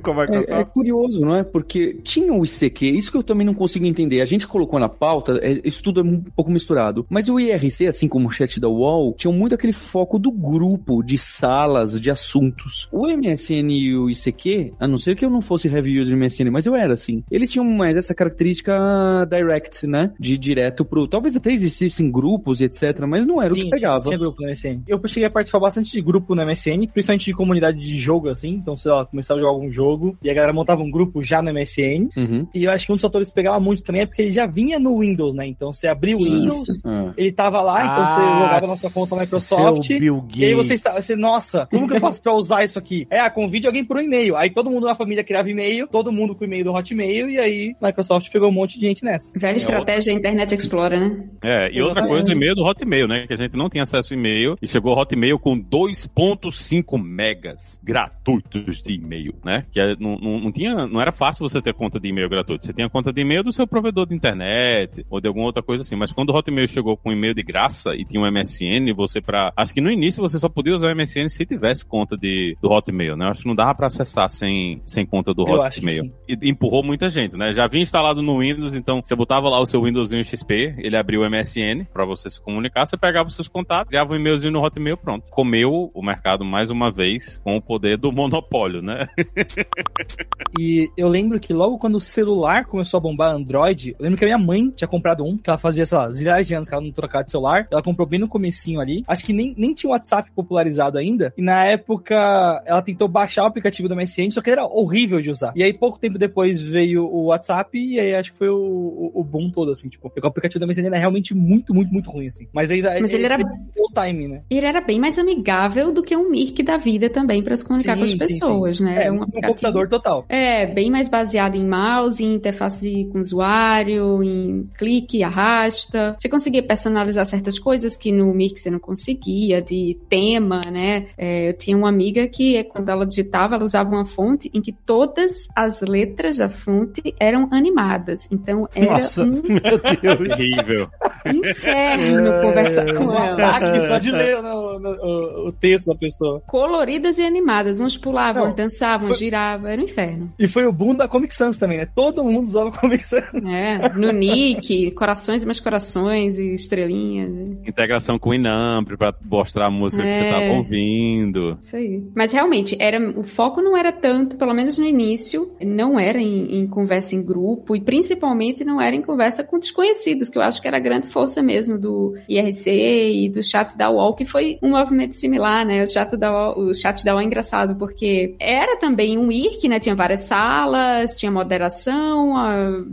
Como 0.03 0.21
é, 0.21 0.27
é, 0.27 0.61
é, 0.61 0.65
curioso, 0.65 1.25
não 1.25 1.35
é? 1.35 1.43
Porque 1.43 1.99
tinha 2.05 2.31
o 2.31 2.45
ICQ, 2.45 2.91
isso 2.91 3.11
que 3.11 3.17
eu 3.17 3.23
também 3.23 3.47
não 3.47 3.55
consigo 3.55 3.87
entender. 3.87 4.21
A 4.21 4.27
gente 4.27 4.47
colocou 4.47 4.79
na 4.79 4.89
pauta, 4.89 5.41
é, 5.43 5.63
isso 5.65 5.83
tudo 5.83 6.01
é 6.01 6.05
um 6.05 6.21
pouco 6.21 6.51
misturado. 6.51 7.07
Mas 7.09 7.31
o 7.31 7.41
IRC, 7.41 7.87
assim 7.87 8.09
como 8.09 8.29
o 8.29 8.31
chat 8.31 8.61
da 8.61 8.69
UOL, 8.69 9.15
tinha 9.17 9.33
muito 9.33 9.55
aquele 9.55 9.73
foco 9.73 10.19
do 10.19 10.31
grupo, 10.31 11.03
de 11.03 11.17
salas, 11.17 11.99
de 11.99 12.11
assuntos. 12.11 12.87
O 12.93 13.07
MSN 13.07 13.71
e 13.71 13.97
o 13.97 14.11
ICQ, 14.11 14.75
a 14.79 14.87
não 14.87 14.99
ser 14.99 15.17
que 15.17 15.25
eu 15.25 15.31
não 15.31 15.41
fosse 15.41 15.69
heavy 15.69 15.99
user 15.99 16.15
MSN, 16.19 16.51
mas 16.51 16.67
eu 16.67 16.77
era 16.77 16.93
assim. 16.93 17.25
Eles 17.31 17.51
tinham 17.51 17.65
mais 17.65 17.97
essa 17.97 18.15
característica 18.15 19.22
direct, 19.25 19.87
né? 19.87 20.13
De 20.19 20.37
direto 20.37 20.85
pro. 20.85 21.07
Talvez 21.07 21.37
até 21.37 21.53
existissem 21.53 22.11
grupos 22.11 22.61
e 22.61 22.65
etc, 22.65 23.01
mas 23.07 23.27
não 23.27 23.41
era 23.41 23.55
Sim, 23.55 23.61
o 23.61 23.65
que 23.65 23.71
pegava. 23.71 24.01
Tinha, 24.01 24.17
tinha 24.17 24.19
grupo 24.19 24.43
no 24.43 24.49
MSN. 24.49 24.83
Eu 24.87 25.01
cheguei 25.07 25.27
a 25.27 25.31
participar 25.31 25.61
bastante 25.61 25.93
de 25.93 26.01
grupo 26.01 26.35
no 26.35 26.45
MSN, 26.45 26.87
principalmente 26.93 27.27
de 27.27 27.35
comunidade 27.35 27.79
de 27.79 27.99
jogo, 27.99 28.29
assim. 28.29 28.51
Então, 28.51 28.77
sei 28.77 28.91
lá, 28.91 29.05
começava 29.05 29.39
a 29.39 29.43
jogar 29.43 29.55
algum 29.55 29.71
jogo 29.71 30.17
e 30.23 30.31
a 30.31 30.35
galera 30.35 30.53
montava 30.53 30.83
um 30.83 30.91
grupo 30.91 31.23
já 31.23 31.43
no 31.43 31.53
MSN. 31.53 32.09
Uhum. 32.17 32.47
E 32.55 32.65
eu 32.65 32.71
acho 32.71 32.87
que 32.87 32.93
um 32.93 32.97
dos 32.97 33.03
fatores 33.03 33.29
que 33.29 33.35
pegava 33.35 33.59
muito 33.61 33.83
também 33.83 34.03
é 34.03 34.07
porque 34.07 34.23
ele 34.23 34.31
já 34.31 34.47
vinha 34.47 34.79
no 34.79 34.99
Windows, 35.01 35.35
né? 35.35 35.47
Então 35.47 35.73
você 35.73 35.89
abriu 35.89 36.19
o 36.19 36.25
Windows, 36.25 36.83
ah. 36.85 37.13
ele 37.17 37.33
tava 37.33 37.61
lá, 37.63 37.85
então 37.85 38.07
você 38.07 38.21
ah, 38.21 38.39
logava 38.41 38.67
na 38.67 38.77
sua 38.77 38.91
conta 38.91 39.17
Microsoft. 39.17 39.91
E 39.91 40.45
aí 40.45 40.55
você 40.55 40.75
estava, 40.75 41.01
você, 41.01 41.17
nossa, 41.17 41.67
como 41.67 41.89
que 41.89 41.95
eu 41.95 42.01
faço 42.01 42.21
pra 42.23 42.35
usar 42.35 42.65
isso 42.65 42.79
aqui? 42.79 43.07
É, 43.11 43.21
ah, 43.21 43.31
convide 43.31 43.67
alguém 43.67 43.85
por 43.85 43.97
um 43.97 44.01
e-mail. 44.01 44.37
Aí 44.37 44.51
todo 44.51 44.71
mundo 44.71 44.87
na 44.87 44.95
família 44.95 45.25
criava 45.25 45.51
e-mail, 45.51 45.87
todo 45.87 46.13
mundo 46.13 46.35
com 46.35 46.43
o 46.43 46.47
e-mail 46.47 46.65
do 46.65 46.73
Hotmail, 46.73 47.29
e 47.29 47.39
aí 47.39 47.77
Microsoft 47.81 48.31
pegou 48.31 48.49
um 48.49 48.53
monte 48.53 48.79
de 48.79 48.87
gente 48.87 49.05
nessa. 49.05 49.12
Velha 49.35 49.55
é 49.55 49.57
estratégia 49.57 50.13
outra... 50.13 50.29
Internet 50.29 50.55
Explorer, 50.55 51.01
né? 51.01 51.29
É, 51.43 51.71
e 51.73 51.81
outra 51.81 52.07
coisa, 52.07 52.29
o 52.29 52.33
e-mail 52.33 52.55
do 52.55 52.65
Hotmail, 52.65 53.09
né? 53.09 53.27
Que 53.27 53.35
a 53.35 53.37
gente 53.37 53.57
não 53.57 53.69
tinha 53.69 53.83
acesso 53.83 54.13
ao 54.13 54.19
e-mail 54.19 54.57
e 54.61 54.67
chegou 54.67 54.95
o 54.95 54.99
Hotmail 54.99 55.39
com 55.39 55.59
2.5 55.59 57.03
megas 57.03 57.81
gratuitos 57.83 58.83
de 58.83 58.95
e-mail, 58.95 59.35
né? 59.45 59.65
Que 59.71 59.81
é, 59.81 59.97
não, 59.99 60.17
não, 60.17 60.41
não, 60.41 60.53
tinha, 60.53 60.87
não 60.87 61.01
era 61.01 61.13
fácil 61.13 61.49
você 61.49 61.61
ter 61.61 61.75
conta 61.75 61.99
de 61.99 62.09
e-mail 62.09 62.29
gratuito. 62.29 62.65
Você 62.65 62.73
tinha 62.73 62.89
conta 62.89 63.13
de 63.13 63.21
e-mail 63.21 63.43
do 63.43 63.53
seu 63.53 63.67
provedor 63.67 64.07
de 64.07 64.15
internet 64.15 65.05
ou 65.11 65.21
de 65.21 65.29
alguma 65.29 65.47
outra 65.47 65.63
coisa 65.63 65.83
assim. 65.83 65.97
Mas 65.97 66.13
quando 66.13 66.31
o 66.31 66.37
Hotmail 66.37 66.69
chegou 66.69 66.97
com 66.97 67.13
e-mail 67.13 67.35
de 67.35 67.43
graça 67.43 67.95
e 67.95 68.05
tinha 68.05 68.23
um 68.23 68.31
MSN, 68.31 68.93
você 68.95 69.21
para, 69.21 69.53
acho 69.57 69.75
que 69.75 69.81
no 69.81 69.91
início 69.91 70.23
você 70.23 70.39
só 70.39 70.49
podia 70.49 70.75
usar 70.75 70.89
o 70.89 70.97
MSN 70.97 71.29
se 71.29 71.45
tivesse 71.45 71.85
conta 71.85 72.17
de 72.17 72.57
do 72.61 72.71
Hotmail, 72.71 73.17
né? 73.17 73.27
Acho 73.27 73.43
que 73.43 73.49
não 73.49 73.55
dava 73.55 73.75
para 73.75 73.87
acessar 73.87 74.29
sem, 74.31 74.81
sem 74.87 75.05
conta 75.05 75.35
do 75.35 75.47
Eu 75.47 75.61
Hotmail. 75.61 76.13
E 76.29 76.49
empurrou 76.49 76.83
muita 76.83 77.11
gente, 77.11 77.37
né? 77.37 77.53
Já 77.53 77.67
vinha 77.67 77.83
instalado 77.83 78.23
no 78.23 78.39
Windows, 78.39 78.75
então 78.75 79.02
você 79.09 79.15
botava 79.15 79.49
lá 79.49 79.61
o 79.61 79.67
seu 79.67 79.83
Windowsinho 79.83 80.25
XP, 80.25 80.75
ele 80.79 80.97
abriu 80.97 81.23
o 81.23 81.31
MSN 81.31 81.85
para 81.93 82.05
você 82.05 82.29
se 82.31 82.41
comunicar, 82.41 82.87
você 82.87 82.97
pegava 82.97 83.29
os 83.29 83.35
seus 83.35 83.49
contatos, 83.49 83.89
criava 83.89 84.13
um 84.13 84.17
e-mailzinho 84.17 84.53
no 84.53 84.63
Hotmail, 84.63 84.97
pronto. 84.97 85.31
Comeu 85.31 85.91
o 85.95 86.03
mercado 86.03 86.45
mais 86.45 86.71
uma 86.71 86.91
vez 86.91 87.41
com 87.45 87.57
o 87.57 87.63
poder 87.63 87.97
do 87.97 88.13
monopólio, 88.13 88.83
né? 88.83 89.07
e 90.59 90.91
eu 90.97 91.09
lembro 91.09 91.39
que 91.41 91.53
logo 91.53 91.79
quando 91.79 91.97
o 91.97 92.01
celular 92.01 92.65
começou 92.65 92.99
a 92.99 93.01
bombar 93.01 93.35
Android, 93.35 93.95
eu 93.99 94.03
lembro 94.03 94.19
que 94.19 94.25
a 94.25 94.29
minha 94.29 94.39
mãe 94.39 94.71
tinha 94.71 94.89
comprado 94.89 95.25
um, 95.25 95.37
que 95.37 95.49
ela 95.49 95.59
fazia, 95.59 95.87
sei 95.87 95.99
lá, 95.99 96.11
zilhares 96.11 96.47
de 96.47 96.55
anos 96.55 96.69
que 96.69 96.75
ela 96.75 96.85
não 96.85 96.93
trocava 96.93 97.25
de 97.25 97.31
celular. 97.31 97.67
Ela 97.71 97.83
comprou 97.83 98.07
bem 98.07 98.21
no 98.21 98.29
comecinho 98.29 98.81
ali. 98.81 99.05
Acho 99.07 99.25
que 99.25 99.33
nem, 99.33 99.55
nem 99.57 99.75
tinha 99.75 99.91
o 99.91 99.93
WhatsApp 99.93 100.31
popularizado 100.35 100.99
ainda. 100.99 101.33
E 101.37 101.43
na 101.43 101.65
época 101.65 102.63
ela 102.67 102.83
tentou 102.83 103.09
baixar 103.09 103.45
o 103.45 103.47
aplicativo 103.47 103.89
do 103.89 103.97
MSN, 103.97 104.31
só 104.31 104.41
que 104.41 104.51
era 104.51 104.65
horrível 104.65 105.21
de 105.21 105.31
usar. 105.31 105.53
E 105.57 105.63
aí 105.63 105.73
pouco 105.73 105.99
tempo 105.99 106.19
depois 106.19 106.61
veio 106.61 107.05
o 107.05 107.27
WhatsApp 107.27 107.79
e 107.79 107.99
aí 107.99 108.15
acho 108.15 108.33
que 108.33 108.39
foi 108.39 108.49
o, 108.49 108.82
o, 108.83 109.21
o 109.21 109.25
boom 109.25 109.51
todo, 109.51 109.71
assim, 109.73 109.89
tipo, 109.89 110.07
o 110.09 110.27
aplicativo 110.27 110.59
do 110.61 110.67
MSN 110.67 110.87
era 110.87 110.99
realmente 110.99 111.35
muito, 111.35 111.75
muito, 111.75 111.93
muito 111.93 112.11
ruim, 112.11 112.29
assim. 112.29 112.49
Mas 112.53 112.71
ainda 112.71 113.01
Mas 113.01 113.13
ele, 113.13 113.25
ele 113.25 113.35
era 113.35 113.45
time, 113.93 114.29
né? 114.29 114.43
Ele 114.51 114.67
era 114.67 114.81
bem 114.81 114.99
mais 114.99 115.19
amigável 115.19 115.93
do 115.93 116.03
que 116.03 116.17
um 116.17 116.31
Mirk 116.31 116.63
da 116.63 116.77
vida 116.77 117.11
também 117.11 117.43
para 117.43 117.57
se 117.57 117.65
comunicar 117.65 117.95
sim, 117.95 117.99
com 117.99 118.05
as 118.05 118.15
pessoas, 118.15 118.79
sim, 118.79 118.85
sim. 118.85 118.91
né? 118.91 119.07
É, 119.07 119.13
um, 119.13 119.23
um 119.23 119.41
computador 119.41 119.89
total. 119.89 120.25
É, 120.29 120.67
bem 120.67 120.91
mais 120.91 121.09
baseado 121.09 121.57
em 121.57 121.67
mouse, 121.67 122.25
em 122.25 122.35
interface 122.35 123.09
com 123.13 123.21
usuário, 123.21 124.23
em 124.23 124.69
clique, 124.77 125.23
arrasta. 125.23 126.17
Você 126.19 126.29
conseguia 126.29 126.63
personalizar 126.63 127.27
certas 127.27 127.59
coisas 127.59 127.97
que 127.97 128.11
no 128.11 128.33
Mirk 128.33 128.59
você 128.59 128.71
não 128.71 128.79
conseguia, 128.79 129.61
de 129.61 129.99
tema, 130.09 130.63
né? 130.71 131.07
É, 131.17 131.49
eu 131.49 131.53
tinha 131.53 131.77
uma 131.77 131.89
amiga 131.89 132.27
que 132.27 132.65
quando 132.65 132.89
ela 132.89 133.07
digitava, 133.07 133.55
ela 133.55 133.65
usava 133.65 133.91
uma 133.91 134.05
fonte 134.05 134.51
em 134.55 134.61
que 134.61 134.73
todas 134.73 135.49
as 135.55 135.81
letras 135.81 136.39
da 136.39 136.49
fonte 136.49 137.15
eram 137.19 137.49
animadas. 137.53 138.29
Então 138.31 138.69
era 138.75 138.99
Nossa, 138.99 139.23
um 139.23 139.27
meu 139.27 139.41
Deus, 139.41 140.33
horrível. 140.33 140.89
inferno 141.27 142.41
conversar 142.41 142.95
com 142.95 143.13
ela 143.13 143.81
só 143.81 143.99
de 143.99 144.11
ler 144.11 144.43
no, 144.43 144.79
no, 144.79 144.91
o, 144.91 145.49
o, 145.49 145.53
texto 145.53 145.87
da 145.87 145.95
pessoa. 145.95 146.43
Coloridas 146.47 147.19
e 147.19 147.23
animadas. 147.23 147.81
Uns 147.81 147.97
pulavam, 147.97 148.47
Não, 148.47 148.55
dançavam, 148.55 149.09
foi... 149.09 149.17
giravam. 149.17 149.69
Era 149.69 149.81
um 149.81 149.85
inferno. 149.85 150.33
E 150.39 150.49
foi 150.49 150.67
o 150.67 150.73
boom 150.73 150.95
da 150.95 151.07
Comic 151.07 151.35
Sans 151.35 151.57
também, 151.57 151.79
né? 151.79 151.89
Todo 151.95 152.25
mundo 152.25 152.47
usava 152.47 152.73
Comic 152.79 153.07
Sans. 153.07 153.33
É, 153.35 153.89
no 153.91 154.11
Nick, 154.13 154.91
corações 154.93 155.43
e 155.43 155.47
mais 155.47 155.61
corações 155.61 156.39
e 156.39 156.55
estrelinhas. 156.55 157.31
Integração 157.67 158.19
com 158.19 158.31
o 158.31 158.35
Inamp 158.35 158.89
pra 158.97 159.15
mostrar 159.25 159.67
a 159.67 159.71
música 159.71 160.03
é. 160.03 160.07
que 160.07 160.25
você 160.25 160.31
tava 160.31 160.45
é. 160.45 160.57
ouvindo. 160.57 161.59
Isso 161.61 161.77
aí. 161.77 162.03
Mas 162.15 162.33
realmente, 162.33 162.77
era, 162.81 162.99
o 163.19 163.23
foco 163.23 163.61
não 163.61 163.77
era 163.77 163.93
tanto, 163.93 164.37
pelo 164.37 164.55
menos 164.55 164.79
no 164.79 164.87
início, 164.87 165.53
não 165.61 165.99
era 165.99 166.21
em, 166.21 166.61
em 166.61 166.67
conversa 166.67 167.15
em 167.15 167.25
grupo 167.25 167.77
e 167.77 167.81
principalmente 167.81 168.62
não 168.65 168.81
era 168.81 168.95
em 168.95 169.03
conversa 169.03 169.45
com 169.45 169.59
desconhecidos, 169.59 170.29
que 170.29 170.39
eu 170.39 170.43
acho 170.43 170.61
que 170.61 170.69
era 170.69 170.77
a 170.77 170.81
grande 170.81 171.09
força 171.09 171.43
mesmo 171.43 171.79
do 171.79 172.15
IRC 172.29 172.71
e 172.71 173.29
do 173.29 173.43
chat 173.43 173.77
da 173.77 173.91
UOL, 173.91 174.15
que 174.15 174.25
foi 174.25 174.59
um 174.63 174.71
movimento 174.71 175.17
similar, 175.17 175.65
né? 175.65 175.83
O 175.83 175.87
chat 175.87 176.17
da 176.17 176.33
UOL, 176.33 176.69
o 176.69 176.75
chat 176.75 177.05
da 177.05 177.13
UOL 177.13 177.21
é 177.21 177.25
engraçado, 177.25 177.77
porque 177.77 178.35
era 178.39 178.77
também 178.77 179.19
um 179.19 179.31
IRC, 179.31 179.69
né? 179.69 179.79
Tinha 179.79 179.95
várias 179.95 180.23
salas, 180.23 181.15
tinha 181.17 181.31
moderação, 181.31 182.35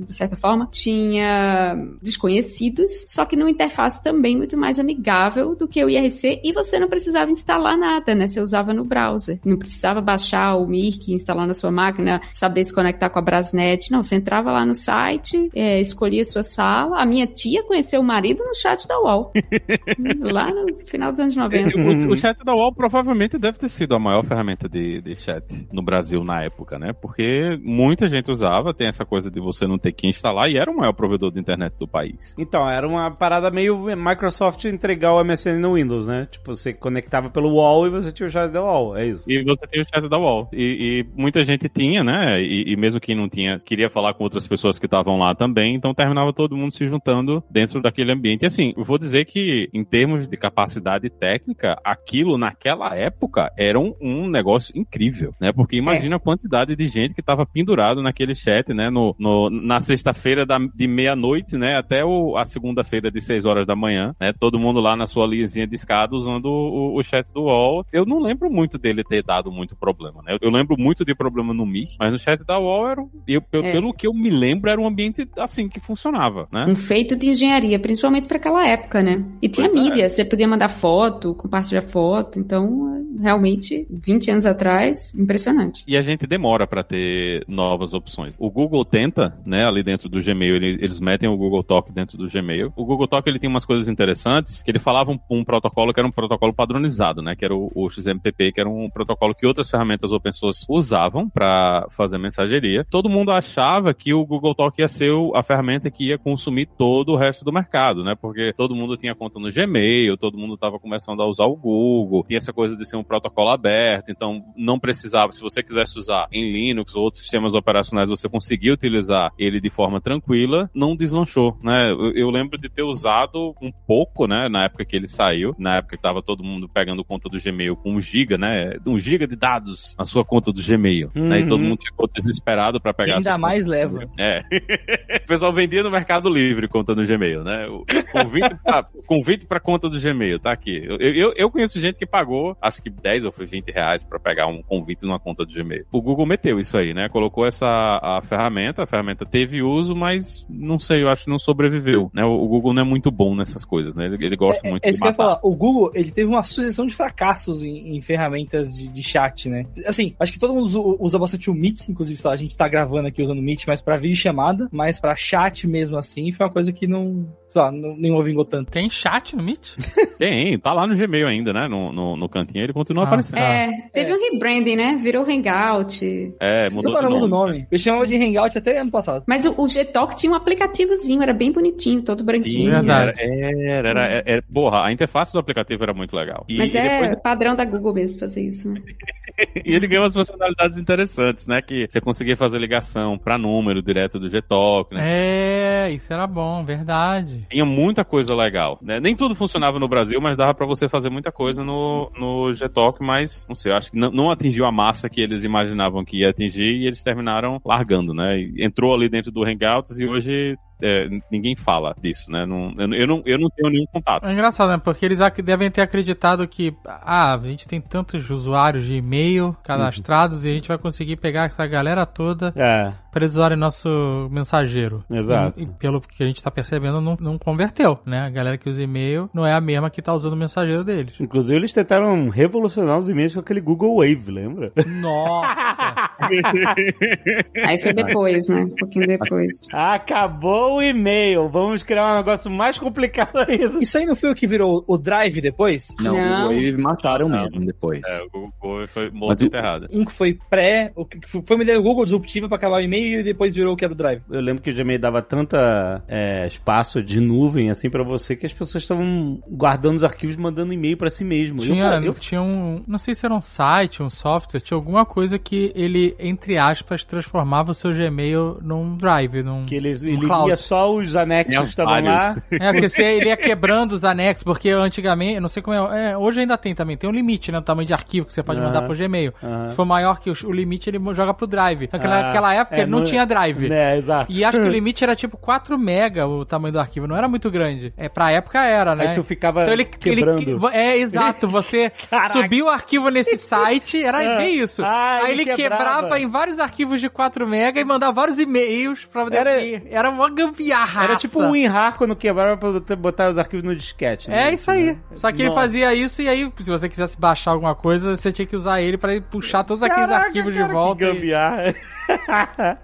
de 0.08 0.14
certa 0.14 0.36
forma, 0.36 0.68
tinha 0.72 1.78
desconhecidos, 2.02 3.06
só 3.08 3.26
que 3.26 3.36
numa 3.36 3.50
interface 3.50 4.02
também 4.04 4.36
muito 4.36 4.58
mais 4.58 4.80
amigável 4.80 5.56
do 5.56 5.68
que 5.68 5.84
o 5.84 5.90
IRC, 5.90 6.42
e 6.44 6.54
você 6.54 6.80
não 6.80 6.88
precisava 6.88 7.32
instalar 7.32 7.78
nada, 7.78 8.16
né? 8.16 8.28
Você 8.28 8.40
usava 8.42 8.74
no 8.74 8.84
browser. 8.84 9.40
Não 9.44 9.58
precisava 9.58 10.02
baixar 10.02 10.56
o 10.56 10.68
Mirk, 10.68 11.12
instalar 11.14 11.48
na 11.48 11.54
sua 11.54 11.72
máquina, 11.72 12.22
saber 12.34 12.64
se 12.64 12.74
conectar 12.74 13.10
com 13.10 13.20
a 13.20 13.22
Brasnet. 13.22 13.92
Não, 13.92 14.04
você 14.04 14.16
entrava 14.16 14.52
lá 14.52 14.66
no 14.66 14.76
site, 14.76 15.50
é, 15.60 15.80
escolhia 15.80 16.22
a 16.22 16.26
sua 16.26 16.44
sala. 16.44 17.02
A 17.02 17.06
minha 17.06 17.28
tia 17.28 17.64
conheceu 17.64 18.02
o 18.02 18.04
marido 18.04 18.44
no 18.44 18.56
chat 18.56 18.88
da 18.88 19.00
UOL. 19.00 19.32
lá 20.22 20.52
no 20.54 20.74
final 20.86 21.12
dos 21.12 21.20
anos 21.20 21.36
90. 21.36 21.78
O, 21.78 22.12
o, 22.12 22.18
chat 22.18 22.38
da 22.44 22.54
UOL 22.54 22.74
provavelmente 22.74 23.38
deve 23.38 23.58
ter 23.58 23.70
sido 23.70 23.96
a 23.96 24.00
maior 24.00 24.24
ferramenta 24.24 24.70
de, 24.70 25.02
de 25.02 25.16
chat 25.16 25.44
no 25.72 25.82
Brasil 25.82 26.24
na 26.24 26.44
época, 26.44 26.80
né? 26.80 26.94
Porque 26.94 27.60
muita 27.62 28.08
gente 28.08 28.32
usava, 28.32 28.74
tem 28.74 28.88
essa 28.88 29.06
coisa 29.06 29.30
de 29.30 29.40
você 29.40 29.68
não 29.68 29.78
ter 29.78 29.92
que 29.92 30.08
instalar, 30.08 30.50
e 30.50 30.58
era 30.58 30.72
o 30.72 30.78
maior 30.78 30.94
provedor 30.94 31.32
de 31.32 31.40
internet 31.40 31.74
do 31.78 31.88
país. 31.88 32.36
Então, 32.38 32.70
era 32.70 32.88
uma 32.88 33.12
parada 33.12 33.52
meio 33.52 33.78
Microsoft 33.96 34.64
entregar 34.66 35.14
o 35.14 35.24
MSN 35.24 35.60
no 35.60 35.74
Windows, 35.74 36.08
né? 36.08 36.28
Tipo, 36.32 36.56
você 36.56 36.74
conectava 36.74 37.30
pelo 37.30 37.50
UOL 37.50 37.88
e 37.88 37.90
você 37.90 38.12
tinha 38.12 38.28
o 38.28 38.30
chat 38.30 38.52
da 38.52 38.64
UOL, 38.64 38.98
é 38.98 39.08
isso. 39.08 39.30
E 39.30 39.44
você 39.44 39.68
tinha 39.68 39.84
o 39.84 39.88
chat 39.88 40.10
da 40.10 40.18
UOL. 40.18 40.48
E, 40.54 41.06
e 41.06 41.22
muita 41.22 41.44
gente 41.44 41.68
tinha, 41.68 42.04
né? 42.04 42.42
E, 42.42 42.72
e, 42.72 42.76
mesmo 42.78 43.00
quem 43.00 43.16
não 43.16 43.28
tinha, 43.28 43.60
queria 43.60 43.90
falar 43.90 44.14
com 44.14 44.24
outras 44.24 44.48
pessoas 44.48 44.80
que 44.80 44.86
estavam 44.86 45.18
lá 45.18 45.36
também, 45.36 45.49
então 45.58 45.94
terminava 45.94 46.34
todo 46.34 46.56
mundo 46.56 46.74
se 46.74 46.86
juntando 46.86 47.44
dentro 47.50 47.82
daquele 47.82 48.12
ambiente. 48.12 48.44
E 48.44 48.46
assim, 48.46 48.74
eu 48.76 48.84
vou 48.84 48.98
dizer 48.98 49.26
que, 49.26 49.70
em 49.74 49.84
termos 49.84 50.28
de 50.28 50.38
capacidade 50.38 51.10
técnica, 51.10 51.80
aquilo 51.84 52.38
naquela 52.38 52.96
época 52.96 53.52
era 53.58 53.80
um, 53.80 53.94
um 54.02 54.30
negócio 54.30 54.78
incrível, 54.78 55.34
né? 55.40 55.52
Porque 55.52 55.76
imagina 55.76 56.16
a 56.18 56.20
quantidade 56.20 56.76
de 56.76 56.88
gente 56.88 57.14
que 57.14 57.22
estava 57.22 57.46
pendurado 57.46 58.02
naquele 58.02 58.36
chat, 58.36 58.74
né? 58.74 58.90
No, 58.90 59.16
no 59.18 59.50
na 59.50 59.82
sexta-feira 59.82 60.46
de 60.74 60.88
meia-noite, 60.88 61.58
né? 61.58 61.78
Até 61.78 62.04
o, 62.04 62.38
a 62.38 62.46
segunda-feira 62.46 63.12
de 63.12 63.22
seis 63.22 63.46
horas 63.46 63.66
da 63.66 63.76
manhã, 63.76 64.16
né? 64.20 64.34
Todo 64.38 64.60
mundo 64.60 64.80
lá 64.80 64.96
na 64.96 65.06
sua 65.06 65.26
linhazinha 65.26 65.68
de 65.68 65.76
escada 65.76 66.16
usando 66.16 66.46
o, 66.48 66.98
o 66.98 67.04
chat 67.04 67.32
do 67.34 67.44
UOL. 67.44 67.86
Eu 67.92 68.06
não 68.06 68.20
lembro 68.20 68.50
muito 68.50 68.78
dele 68.78 69.04
ter 69.04 69.24
dado 69.24 69.52
muito 69.52 69.76
problema, 69.76 70.22
né? 70.24 70.38
Eu 70.42 70.50
lembro 70.52 70.76
muito 70.78 71.04
de 71.06 71.16
problema 71.16 71.54
no 71.54 71.66
Mic, 71.66 71.96
mas 72.00 72.12
no 72.12 72.20
chat 72.20 72.44
da 72.44 72.60
UOL 72.60 72.88
era, 72.90 73.02
eu, 73.28 73.42
eu, 73.52 73.64
É. 73.64 73.72
pelo 73.72 73.94
que 73.94 74.08
eu 74.08 74.14
me 74.14 74.30
lembro, 74.30 74.70
era 74.70 74.80
um 74.80 74.88
ambiente 74.88 75.28
assim 75.40 75.68
que 75.70 75.80
funcionava, 75.80 76.48
né? 76.52 76.66
Um 76.68 76.76
feito 76.76 77.16
de 77.16 77.30
engenharia, 77.30 77.80
principalmente 77.80 78.28
para 78.28 78.38
aquela 78.38 78.68
época, 78.68 79.02
né? 79.02 79.24
E 79.42 79.50
tinha 79.50 79.70
Pois 79.70 79.80
é. 79.80 79.84
mídia, 79.84 80.10
você 80.10 80.24
podia 80.26 80.48
mandar 80.48 80.70
foto, 80.70 81.34
compartilhar 81.36 81.82
foto, 81.82 82.40
então 82.40 82.98
realmente 83.20 83.86
20 83.90 84.32
anos 84.32 84.46
atrás, 84.46 85.14
impressionante. 85.16 85.84
E 85.88 85.98
a 85.98 86.02
gente 86.02 86.26
demora 86.26 86.66
para 86.66 86.84
ter 86.84 87.44
novas 87.48 87.94
opções. 87.94 88.38
O 88.40 88.50
Google 88.50 88.86
tenta, 88.86 89.38
né, 89.46 89.66
ali 89.66 89.84
dentro 89.84 90.08
do 90.08 90.22
Gmail, 90.24 90.56
ele- 90.56 90.78
eles 90.82 91.00
metem 91.00 91.28
o 91.30 91.36
Google 91.36 91.64
Talk 91.64 91.92
dentro 91.92 92.18
do 92.18 92.30
Gmail. 92.30 92.72
O 92.78 92.86
Google 92.86 93.08
Talk 93.08 93.28
ele 93.30 93.40
tem 93.40 93.50
umas 93.50 93.66
coisas 93.66 93.88
interessantes, 93.88 94.62
que 94.62 94.72
ele 94.72 94.80
falava 94.80 95.12
um, 95.12 95.20
um 95.30 95.44
protocolo 95.44 95.94
que 95.94 96.00
era 96.00 96.08
um 96.08 96.12
protocolo 96.12 96.54
padronizado, 96.54 97.22
né, 97.22 97.36
que 97.36 97.44
era 97.44 97.54
o, 97.56 97.70
o 97.76 97.90
XMPP, 97.90 98.52
que 98.54 98.62
era 98.62 98.70
um 98.70 98.90
protocolo 98.90 99.36
que 99.36 99.46
outras 99.46 99.70
ferramentas 99.70 100.12
open 100.12 100.32
source 100.32 100.66
usavam 100.70 101.30
para 101.30 101.88
fazer 101.92 102.18
mensageria. 102.18 102.86
Todo 102.90 103.10
mundo 103.10 103.32
achava 103.32 103.94
que 103.94 104.14
o 104.14 104.26
Google 104.26 104.56
Talk 104.56 104.80
ia 104.80 104.88
ser 104.88 105.12
o- 105.12 105.29
a 105.36 105.44
ferramenta 105.44 105.90
que 105.92 106.10
ia 106.10 106.18
consumir 106.18 106.66
todo 106.78 107.14
o 107.14 107.16
resto 107.16 107.44
do 107.46 107.52
mercado, 107.52 108.04
né, 108.04 108.16
porque 108.20 108.54
todo 108.54 108.76
mundo 108.76 108.98
tinha 108.98 109.16
conta 109.16 109.40
no 109.40 109.52
Gmail, 109.52 110.18
todo 110.18 110.38
mundo 110.38 110.54
estava 110.56 110.80
começando 110.80 111.22
a 111.22 111.28
usar 111.28 111.46
o 111.46 111.56
Google, 111.56 112.24
tinha 112.28 112.38
essa 112.38 112.54
coisa 112.54 112.76
de 112.76 112.88
ser 112.88 112.98
um 112.98 113.04
protocolo 113.04 113.50
aberto, 113.50 114.10
então 114.12 114.44
não 114.56 114.80
precisava, 114.80 115.32
se 115.32 115.42
você 115.42 115.62
quisesse 115.64 115.98
usar 115.98 116.28
em 116.32 116.52
Linux 116.52 116.96
ou 116.96 117.04
outros 117.04 117.22
sistemas 117.24 117.54
operacionais, 117.56 118.10
você 118.10 118.28
conseguia 118.30 118.74
utilizar 118.74 119.32
ele 119.38 119.60
de 119.60 119.70
forma 119.70 120.00
tranquila, 120.02 120.70
não 120.74 120.96
deslanchou, 120.96 121.58
né? 121.64 121.92
Eu, 121.92 122.12
eu 122.14 122.30
lembro 122.30 122.58
de 122.58 122.70
ter 122.70 122.84
usado 122.84 123.54
um 123.62 123.72
pouco, 123.72 124.28
né, 124.28 124.48
na 124.50 124.66
época 124.66 124.86
que 124.86 124.96
ele 124.96 125.08
saiu, 125.08 125.56
na 125.58 125.78
época 125.78 125.96
que 125.98 126.02
tava 126.04 126.22
todo 126.22 126.44
mundo 126.44 126.68
pegando 126.70 127.04
conta 127.04 127.28
do 127.30 127.40
Gmail 127.42 127.76
com 127.76 127.94
um 127.94 128.02
giga, 128.02 128.38
né, 128.38 128.74
um 128.86 129.00
giga 129.00 129.28
de 129.28 129.36
dados 129.36 129.96
na 129.98 130.06
sua 130.06 130.24
conta 130.24 130.52
do 130.52 130.62
Gmail, 130.64 131.12
né, 131.16 131.40
e 131.42 131.48
todo 131.48 131.60
Uhum. 131.62 131.70
mundo 131.70 131.82
ficou 131.84 132.08
desesperado 132.08 132.80
para 132.80 132.94
pegar 132.94 133.16
ainda 133.18 133.32
suas 133.32 133.42
mais 133.42 133.66
leva. 133.66 134.10
É. 134.18 134.44
o 135.24 135.28
pessoal 135.28 135.54
vendia 135.54 135.84
no 135.84 135.92
Mercado 135.92 136.30
Livre 136.30 136.68
conta 136.68 136.94
no 136.96 137.06
Gmail, 137.06 137.44
né? 137.44 137.68
O 137.68 137.86
convite 138.12 138.56
pra, 138.64 138.86
convite 139.06 139.46
pra 139.46 139.60
conta 139.60 139.90
do 139.90 140.00
Gmail, 140.00 140.40
tá 140.40 140.52
aqui. 140.52 140.84
Eu, 140.84 140.98
eu, 140.98 141.34
eu 141.36 141.52
conheço 141.52 141.80
gente 141.80 141.96
que 141.98 142.06
pagou, 142.06 142.56
acho 142.62 142.82
que 142.82 142.90
10 142.90 143.26
ou 143.26 143.32
foi 143.32 143.46
20 143.46 143.70
reais 143.72 144.04
pra 144.04 144.20
pegar 144.20 144.48
um 144.48 144.62
convite 144.62 145.06
numa 145.06 145.20
conta 145.20 145.46
do 145.46 145.54
Gmail. 145.54 145.86
O 145.92 146.02
Google 146.02 146.26
meteu 146.26 146.60
isso 146.60 146.78
aí, 146.78 146.94
né? 146.94 147.10
Colocou 147.10 147.46
essa 147.46 147.68
a 148.02 148.22
ferramenta, 148.22 148.84
a 148.84 148.88
ferramenta 148.88 149.26
teve 149.26 149.62
uso, 149.62 149.96
mas 149.96 150.46
não 150.50 150.80
sei, 150.80 151.04
eu 151.04 151.10
acho 151.10 151.26
que 151.26 151.30
não 151.30 151.38
sobreviveu, 151.40 152.10
né? 152.14 152.24
O, 152.24 152.48
Google 152.48 152.74
não 152.74 152.82
é 152.82 152.86
muito 152.86 153.12
bom 153.12 153.36
nessas 153.36 153.64
coisas, 153.64 153.96
né? 153.96 154.06
Ele, 154.06 154.26
ele 154.26 154.36
gosta 154.36 154.68
É, 154.68 154.72
muito 154.72 154.84
é 154.86 154.90
isso 154.90 154.98
de 154.98 155.02
que 155.02 155.08
eu 155.08 155.12
ia 155.12 155.18
matar. 155.18 155.24
falar. 155.24 155.40
O 155.44 155.56
Google, 155.56 155.92
ele 155.94 156.12
teve 156.12 156.28
uma 156.30 156.44
sucessão 156.44 156.86
de 156.86 156.96
fracassos 156.96 157.64
em, 157.64 157.96
em 157.96 158.02
ferramentas 158.02 158.76
de, 158.76 158.88
de 158.90 159.04
chat, 159.04 159.50
né? 159.50 159.66
Assim, 159.86 160.16
acho 160.20 160.32
que 160.34 160.40
todo 160.40 160.54
mundo 160.54 160.66
usa, 160.66 160.80
usa 161.00 161.20
bastante 161.20 161.50
o 161.50 161.54
Meet, 161.54 161.90
inclusive, 161.90 162.20
sei 162.20 162.28
lá, 162.28 162.34
a 162.34 162.38
gente 162.38 162.58
tá 162.58 162.68
gravando 162.68 163.08
aqui 163.08 163.22
usando 163.22 163.40
o 163.40 163.42
Meet, 163.44 163.66
mas 163.68 163.82
pra 163.82 163.96
vídeo 163.98 164.16
chamada, 164.18 164.68
mas 164.72 165.00
pra 165.00 165.09
chat 165.16 165.68
mesmo 165.68 165.98
assim, 165.98 166.32
foi 166.32 166.46
uma 166.46 166.52
coisa 166.52 166.72
que 166.72 166.88
não, 166.88 167.28
sei 167.48 167.62
lá, 167.62 167.72
não, 167.72 167.96
nem 167.98 168.24
vingou 168.24 168.46
tanto. 168.46 168.72
Tem 168.72 168.90
chat 168.90 169.36
no 169.36 169.44
Meet? 169.44 169.76
Tem, 170.20 170.58
tá 170.60 170.74
lá 170.74 170.86
no 170.86 170.96
Gmail 170.96 171.28
ainda, 171.28 171.54
né? 171.54 171.68
No, 171.68 171.92
no, 171.94 172.18
no 172.18 172.28
cantinho 172.30 172.64
ele 172.64 172.74
continua 172.74 173.04
Ah. 173.04 173.08
aparecendo. 173.08 173.40
É, 173.40 173.70
teve 173.94 174.14
um 174.14 174.20
rebranding, 174.32 174.76
né? 174.76 174.98
Virou 175.02 175.24
Hangout. 175.24 176.36
É, 176.40 176.70
mudou 176.70 177.02
nome. 177.02 177.16
o 177.16 177.28
nome. 177.28 177.68
Eu 177.72 177.78
chamava 177.78 178.06
de 178.06 178.16
Hangout 178.16 178.58
até 178.58 178.78
ano 178.80 178.92
passado. 178.92 179.24
Mas 179.28 179.46
o, 179.46 179.52
o 179.58 179.66
Gtalk 179.68 180.16
tinha 180.16 180.32
um 180.32 180.36
aplicativozinho, 180.36 181.22
era 181.24 181.34
bem 181.34 181.52
bonitinho, 181.52 182.02
todo 182.02 182.24
branquinho. 182.24 182.72
verdade. 182.72 183.20
Era, 183.22 183.64
era, 183.64 183.90
era, 183.90 184.24
era- 184.26 184.44
porra, 184.54 184.86
a 184.86 184.92
interface 184.92 185.32
do 185.32 185.40
aplicativo 185.40 185.82
era 185.84 185.94
muito 185.94 186.16
legal. 186.16 186.46
E, 186.50 186.58
Mas 186.58 186.74
e 186.74 186.78
é 186.78 186.90
depois 186.90 187.16
padrão 187.22 187.56
da 187.56 187.64
Google 187.66 187.94
mesmo 187.94 188.20
fazer 188.20 188.42
isso, 188.44 188.72
né? 188.72 188.82
e 189.66 189.74
ele 189.74 189.88
ganhou 189.88 190.04
umas 190.04 190.14
funcionalidades 190.14 190.78
interessantes, 190.78 191.48
né? 191.48 191.62
Que 191.62 191.88
você 191.90 192.02
conseguia 192.02 192.36
fazer 192.36 192.60
ligação 192.60 193.18
pra 193.18 193.38
número 193.38 193.82
direto 193.82 194.20
do 194.20 194.30
Gtalk, 194.30 194.89
né? 194.92 195.02
É, 195.04 195.92
isso 195.92 196.12
era 196.12 196.26
bom, 196.28 196.64
verdade. 196.64 197.46
Tinha 197.50 197.66
muita 197.66 198.04
coisa 198.04 198.36
legal, 198.36 198.78
né? 198.82 199.00
Nem 199.00 199.16
tudo 199.16 199.36
funcionava 199.36 199.80
no 199.80 199.88
Brasil, 199.88 200.20
mas 200.22 200.38
dava 200.38 200.54
pra 200.54 200.66
você 200.66 200.88
fazer 200.88 201.10
muita 201.10 201.32
coisa 201.32 201.64
no, 201.64 202.12
no 202.18 202.52
Gtalk, 202.54 203.02
mas, 203.02 203.46
não 203.48 203.56
sei, 203.56 203.72
eu 203.72 203.76
acho 203.76 203.92
que 203.92 203.98
não, 203.98 204.12
não 204.12 204.32
atingiu 204.32 204.66
a 204.66 204.72
massa 204.72 205.10
que 205.10 205.22
eles 205.22 205.44
imaginavam 205.44 206.04
que 206.04 206.18
ia 206.18 206.30
atingir 206.30 206.76
e 206.76 206.88
eles 206.88 207.04
terminaram 207.04 207.62
largando, 207.66 208.14
né? 208.14 208.40
E 208.40 208.64
entrou 208.64 208.94
ali 208.94 209.10
dentro 209.10 209.32
do 209.32 209.44
Hangouts 209.44 210.00
e 210.00 210.06
hoje 210.06 210.58
é, 210.82 211.08
ninguém 211.32 211.56
fala 211.56 211.96
disso, 212.02 212.32
né? 212.32 212.46
Não, 212.46 212.74
eu, 212.78 212.94
eu 212.94 213.08
não, 213.08 213.22
eu 213.26 213.38
não 213.38 213.50
tenho 213.50 213.70
nenhum 213.70 213.86
contato. 213.92 214.26
É 214.26 214.32
engraçado, 214.32 214.70
né? 214.70 214.78
Porque 214.78 215.06
eles 215.06 215.20
devem 215.44 215.70
ter 215.70 215.82
acreditado 215.82 216.48
que, 216.48 216.74
ah, 216.86 217.34
a 217.34 217.38
gente 217.40 217.68
tem 217.68 217.82
tantos 217.82 218.30
usuários 218.30 218.86
de 218.86 218.96
e-mail 218.96 219.56
cadastrados 219.64 220.46
e 220.46 220.50
a 220.50 220.54
gente 220.54 220.68
vai 220.68 220.78
conseguir 220.78 221.18
pegar 221.18 221.46
essa 221.46 221.66
galera 221.66 222.06
toda 222.06 222.54
É, 222.56 222.94
para 223.12 223.24
eles 223.24 223.34
usarem 223.34 223.58
nosso 223.58 223.90
mensageiro. 224.32 225.04
Exato. 225.10 225.60
E, 225.60 225.64
e 225.64 225.66
pelo 225.68 226.00
que 226.02 226.24
a 226.24 226.28
gente 226.28 226.42
tá 226.42 226.52
percebendo, 226.52 227.02
não, 227.02 227.18
não 227.20 227.38
converteu, 227.38 228.00
né? 228.06 228.22
A 228.22 228.30
galera 228.30 228.58
que 228.58 228.70
usa 228.70 228.82
e-mail 228.82 229.30
não 229.34 229.46
é 229.46 229.54
a 229.54 229.62
mesma 229.62 229.90
que 229.90 230.02
tá 230.02 230.14
usando 230.14 230.34
o 230.34 230.38
mensageiro 230.38 230.84
deles. 230.84 231.16
inclusive 231.20 231.56
eles 231.56 231.74
tentaram 231.74 232.30
revolucionar 232.30 232.98
os 232.98 233.10
e-mails 233.10 233.34
com 233.34 233.40
aquele 233.40 233.62
Google 233.62 233.98
Wave, 233.98 234.32
lembra? 234.32 234.72
Nossa! 235.02 236.09
Aí 237.66 237.80
foi 237.80 237.94
depois, 237.94 238.48
né? 238.50 238.62
Um 238.64 238.76
pouquinho 238.76 239.08
depois. 239.08 239.56
Acabou 239.72 240.78
o 240.78 240.82
e-mail, 240.82 241.50
vamos 241.50 241.84
criar 241.84 242.14
um 242.14 242.18
negócio 242.18 242.50
mais 242.52 242.78
complicado 242.78 243.38
ainda. 243.48 243.80
Isso 243.82 243.98
aí 243.98 244.06
não 244.06 244.16
foi 244.16 244.32
o 244.32 244.36
que 244.36 244.48
virou 244.48 244.84
o 244.88 244.98
Drive 244.98 245.42
depois? 245.42 245.88
Não, 246.00 246.16
Não. 246.16 246.50
o 246.52 246.54
Wave 246.54 246.78
mataram 246.78 247.30
Não. 247.30 247.42
mesmo 247.42 247.66
depois. 247.66 248.02
É, 248.06 248.22
o 248.24 248.30
Google 248.62 248.88
foi 248.88 249.10
morto 249.12 249.44
enterrado. 249.44 249.88
Um 249.92 250.06
que 250.06 250.12
foi 250.12 250.38
pré, 250.50 250.92
o 250.96 251.06
que 251.06 251.20
foi 251.28 251.56
uma 251.56 251.64
ideia 251.64 251.78
do 251.78 251.84
Google 251.84 252.04
disruptiva 252.06 252.48
pra 252.48 252.58
acabar 252.58 252.78
o 252.78 252.82
e-mail 252.82 253.20
e 253.20 253.24
depois 253.24 253.56
virou 253.56 253.74
o 253.74 253.78
que 253.78 253.84
era 253.86 253.94
o 253.94 253.98
Drive. 253.98 254.22
Eu 254.30 254.42
lembro 254.42 254.62
que 254.62 254.70
o 254.70 254.76
Gmail 254.76 255.00
dava 255.00 255.22
tanta 255.22 256.04
é, 256.08 256.46
espaço 256.48 257.02
de 257.04 257.20
nuvem 257.20 257.70
assim 257.70 257.90
pra 257.90 258.04
você 258.04 258.36
que 258.36 258.46
as 258.46 258.54
pessoas 258.54 258.84
estavam 258.84 259.42
guardando 259.50 259.98
os 259.98 260.04
arquivos 260.04 260.36
e 260.36 260.40
mandando 260.40 260.74
e-mail 260.74 260.98
pra 260.98 261.10
si 261.10 261.24
mesmo. 261.24 261.60
Eu 261.60 261.66
Tinha, 261.66 261.90
falei- 261.90 262.10
eu- 262.10 262.14
tinha 262.14 262.42
um. 262.42 262.84
Não 262.88 262.98
sei 262.98 263.16
se 263.16 263.26
era 263.26 263.34
um 263.34 263.42
site, 263.42 264.02
um 264.04 264.10
software, 264.10 264.60
tinha 264.62 264.76
alguma 264.76 265.06
coisa 265.06 265.38
que 265.40 265.72
ele, 265.76 266.09
entre 266.20 266.58
aspas, 266.58 267.04
transformava 267.06 267.72
o 267.72 267.74
seu 267.74 267.92
Gmail 267.94 268.58
num 268.62 268.96
drive, 268.98 269.44
num. 269.44 269.66
que 269.66 269.76
ele, 269.76 269.90
um 269.94 270.08
ele 270.08 270.26
cloud. 270.26 270.46
lia 270.48 270.58
só 270.58 270.92
os 270.94 271.16
anexos 271.16 271.56
que 271.64 271.70
estavam 271.70 272.02
lá. 272.04 272.36
É, 272.52 272.72
porque 272.72 272.88
você, 272.90 273.04
ele 273.04 273.28
ia 273.28 273.38
quebrando 273.38 273.92
os 273.94 274.04
anexos, 274.04 274.44
porque 274.44 274.70
antigamente, 274.70 275.36
eu 275.36 275.42
não 275.42 275.50
sei 275.50 275.62
como 275.64 275.76
é, 275.92 276.12
é, 276.12 276.18
hoje 276.18 276.40
ainda 276.40 276.58
tem 276.58 276.74
também, 276.74 276.96
tem 276.98 277.10
um 277.10 277.14
limite, 277.14 277.52
né, 277.52 277.60
do 277.60 277.64
tamanho 277.64 277.86
de 277.88 277.94
arquivo 277.94 278.26
que 278.28 278.34
você 278.34 278.42
pode 278.44 278.60
mandar 278.60 278.82
pro 278.84 278.96
Gmail. 278.96 279.34
Se 279.68 279.76
for 279.76 279.86
maior 279.86 280.20
que 280.20 280.30
o, 280.30 280.34
o 280.46 280.52
limite, 280.52 280.90
ele 280.90 281.00
joga 281.14 281.34
pro 281.34 281.46
drive. 281.48 281.90
Naquela, 281.92 282.20
Ah, 282.20 282.24
naquela 282.24 282.54
época 282.54 282.76
é, 282.78 282.82
ele 282.82 282.92
não 282.92 283.00
no- 283.00 283.06
tinha 283.06 283.26
drive. 283.26 283.72
É, 283.72 283.98
exato. 283.98 284.32
E 284.32 284.44
acho 284.44 284.58
que 284.60 284.64
o 284.66 284.70
limite 284.72 285.04
era 285.04 285.16
tipo 285.16 285.38
4 285.38 285.78
mega 285.78 286.28
o 286.28 286.46
tamanho 286.46 286.74
do 286.74 286.80
arquivo, 286.80 287.08
não 287.08 287.16
era 287.16 287.28
muito 287.28 287.50
grande. 287.52 287.94
É, 287.98 288.08
pra 288.10 288.32
época 288.32 288.60
era, 288.64 288.96
né? 288.96 289.08
Aí 289.10 289.14
tu 289.16 289.24
ficava 289.24 289.62
Então 289.62 289.74
ele, 289.74 289.86
quebrando. 289.86 290.42
ele 290.42 290.58
é 290.78 290.98
exato, 290.98 291.48
você 291.50 291.92
subiu 292.32 292.66
o 292.66 292.70
arquivo 292.70 293.10
nesse 293.10 293.38
site, 293.38 294.04
era 294.04 294.36
Ah. 294.36 294.38
bem 294.38 294.60
isso. 294.60 294.84
Ah, 294.84 295.22
Aí 295.24 295.32
ele 295.34 295.42
ele 295.44 295.56
quebrava. 295.56 295.99
Quebrava 296.04 296.20
em 296.20 296.28
vários 296.28 296.60
arquivos 296.60 297.02
de 297.02 297.10
4 297.10 297.48
mega 297.48 297.80
e 297.80 297.86
mandava 297.86 298.14
vários 298.14 298.40
e-mails 298.40 299.06
pra 299.06 299.26
Era- 299.32 299.52
era, 299.90 300.10
uma 300.10 300.30
gambiarra. 300.30 301.04
Era 301.04 301.16
tipo 301.16 301.42
um 301.42 301.52
WinRAR 301.52 301.98
quando 301.98 302.16
quebrava 302.16 302.58
pra 302.58 302.96
botar- 302.96 303.30
os 303.30 303.38
arquivos 303.38 303.64
no 303.66 303.76
disquete. 303.76 304.30
né? 304.30 304.50
É 304.50 304.54
isso 304.54 304.70
aí. 304.72 304.98
Só 305.16 305.32
que 305.32 305.42
ele 305.42 305.50
Nossa. 305.50 305.62
fazia 305.62 305.94
isso 305.94 306.22
e 306.22 306.30
aí, 306.30 306.52
se 306.60 306.70
você 306.70 306.88
quisesse 306.90 307.20
baixar 307.20 307.52
alguma 307.52 307.76
coisa, 307.76 308.16
você 308.16 308.32
tinha 308.32 308.46
que 308.46 308.56
usar 308.56 308.82
ele 308.82 308.98
pra 308.98 309.20
puxar 309.22 309.64
todos 309.64 309.84
aqueles 309.84 310.08
Caraca, 310.10 310.28
arquivos 310.28 310.54
cara, 310.54 310.68
de 310.68 310.74
volta. 310.74 310.98
Que 311.06 311.10
e- 311.10 311.14
gambiarra. 311.14 311.76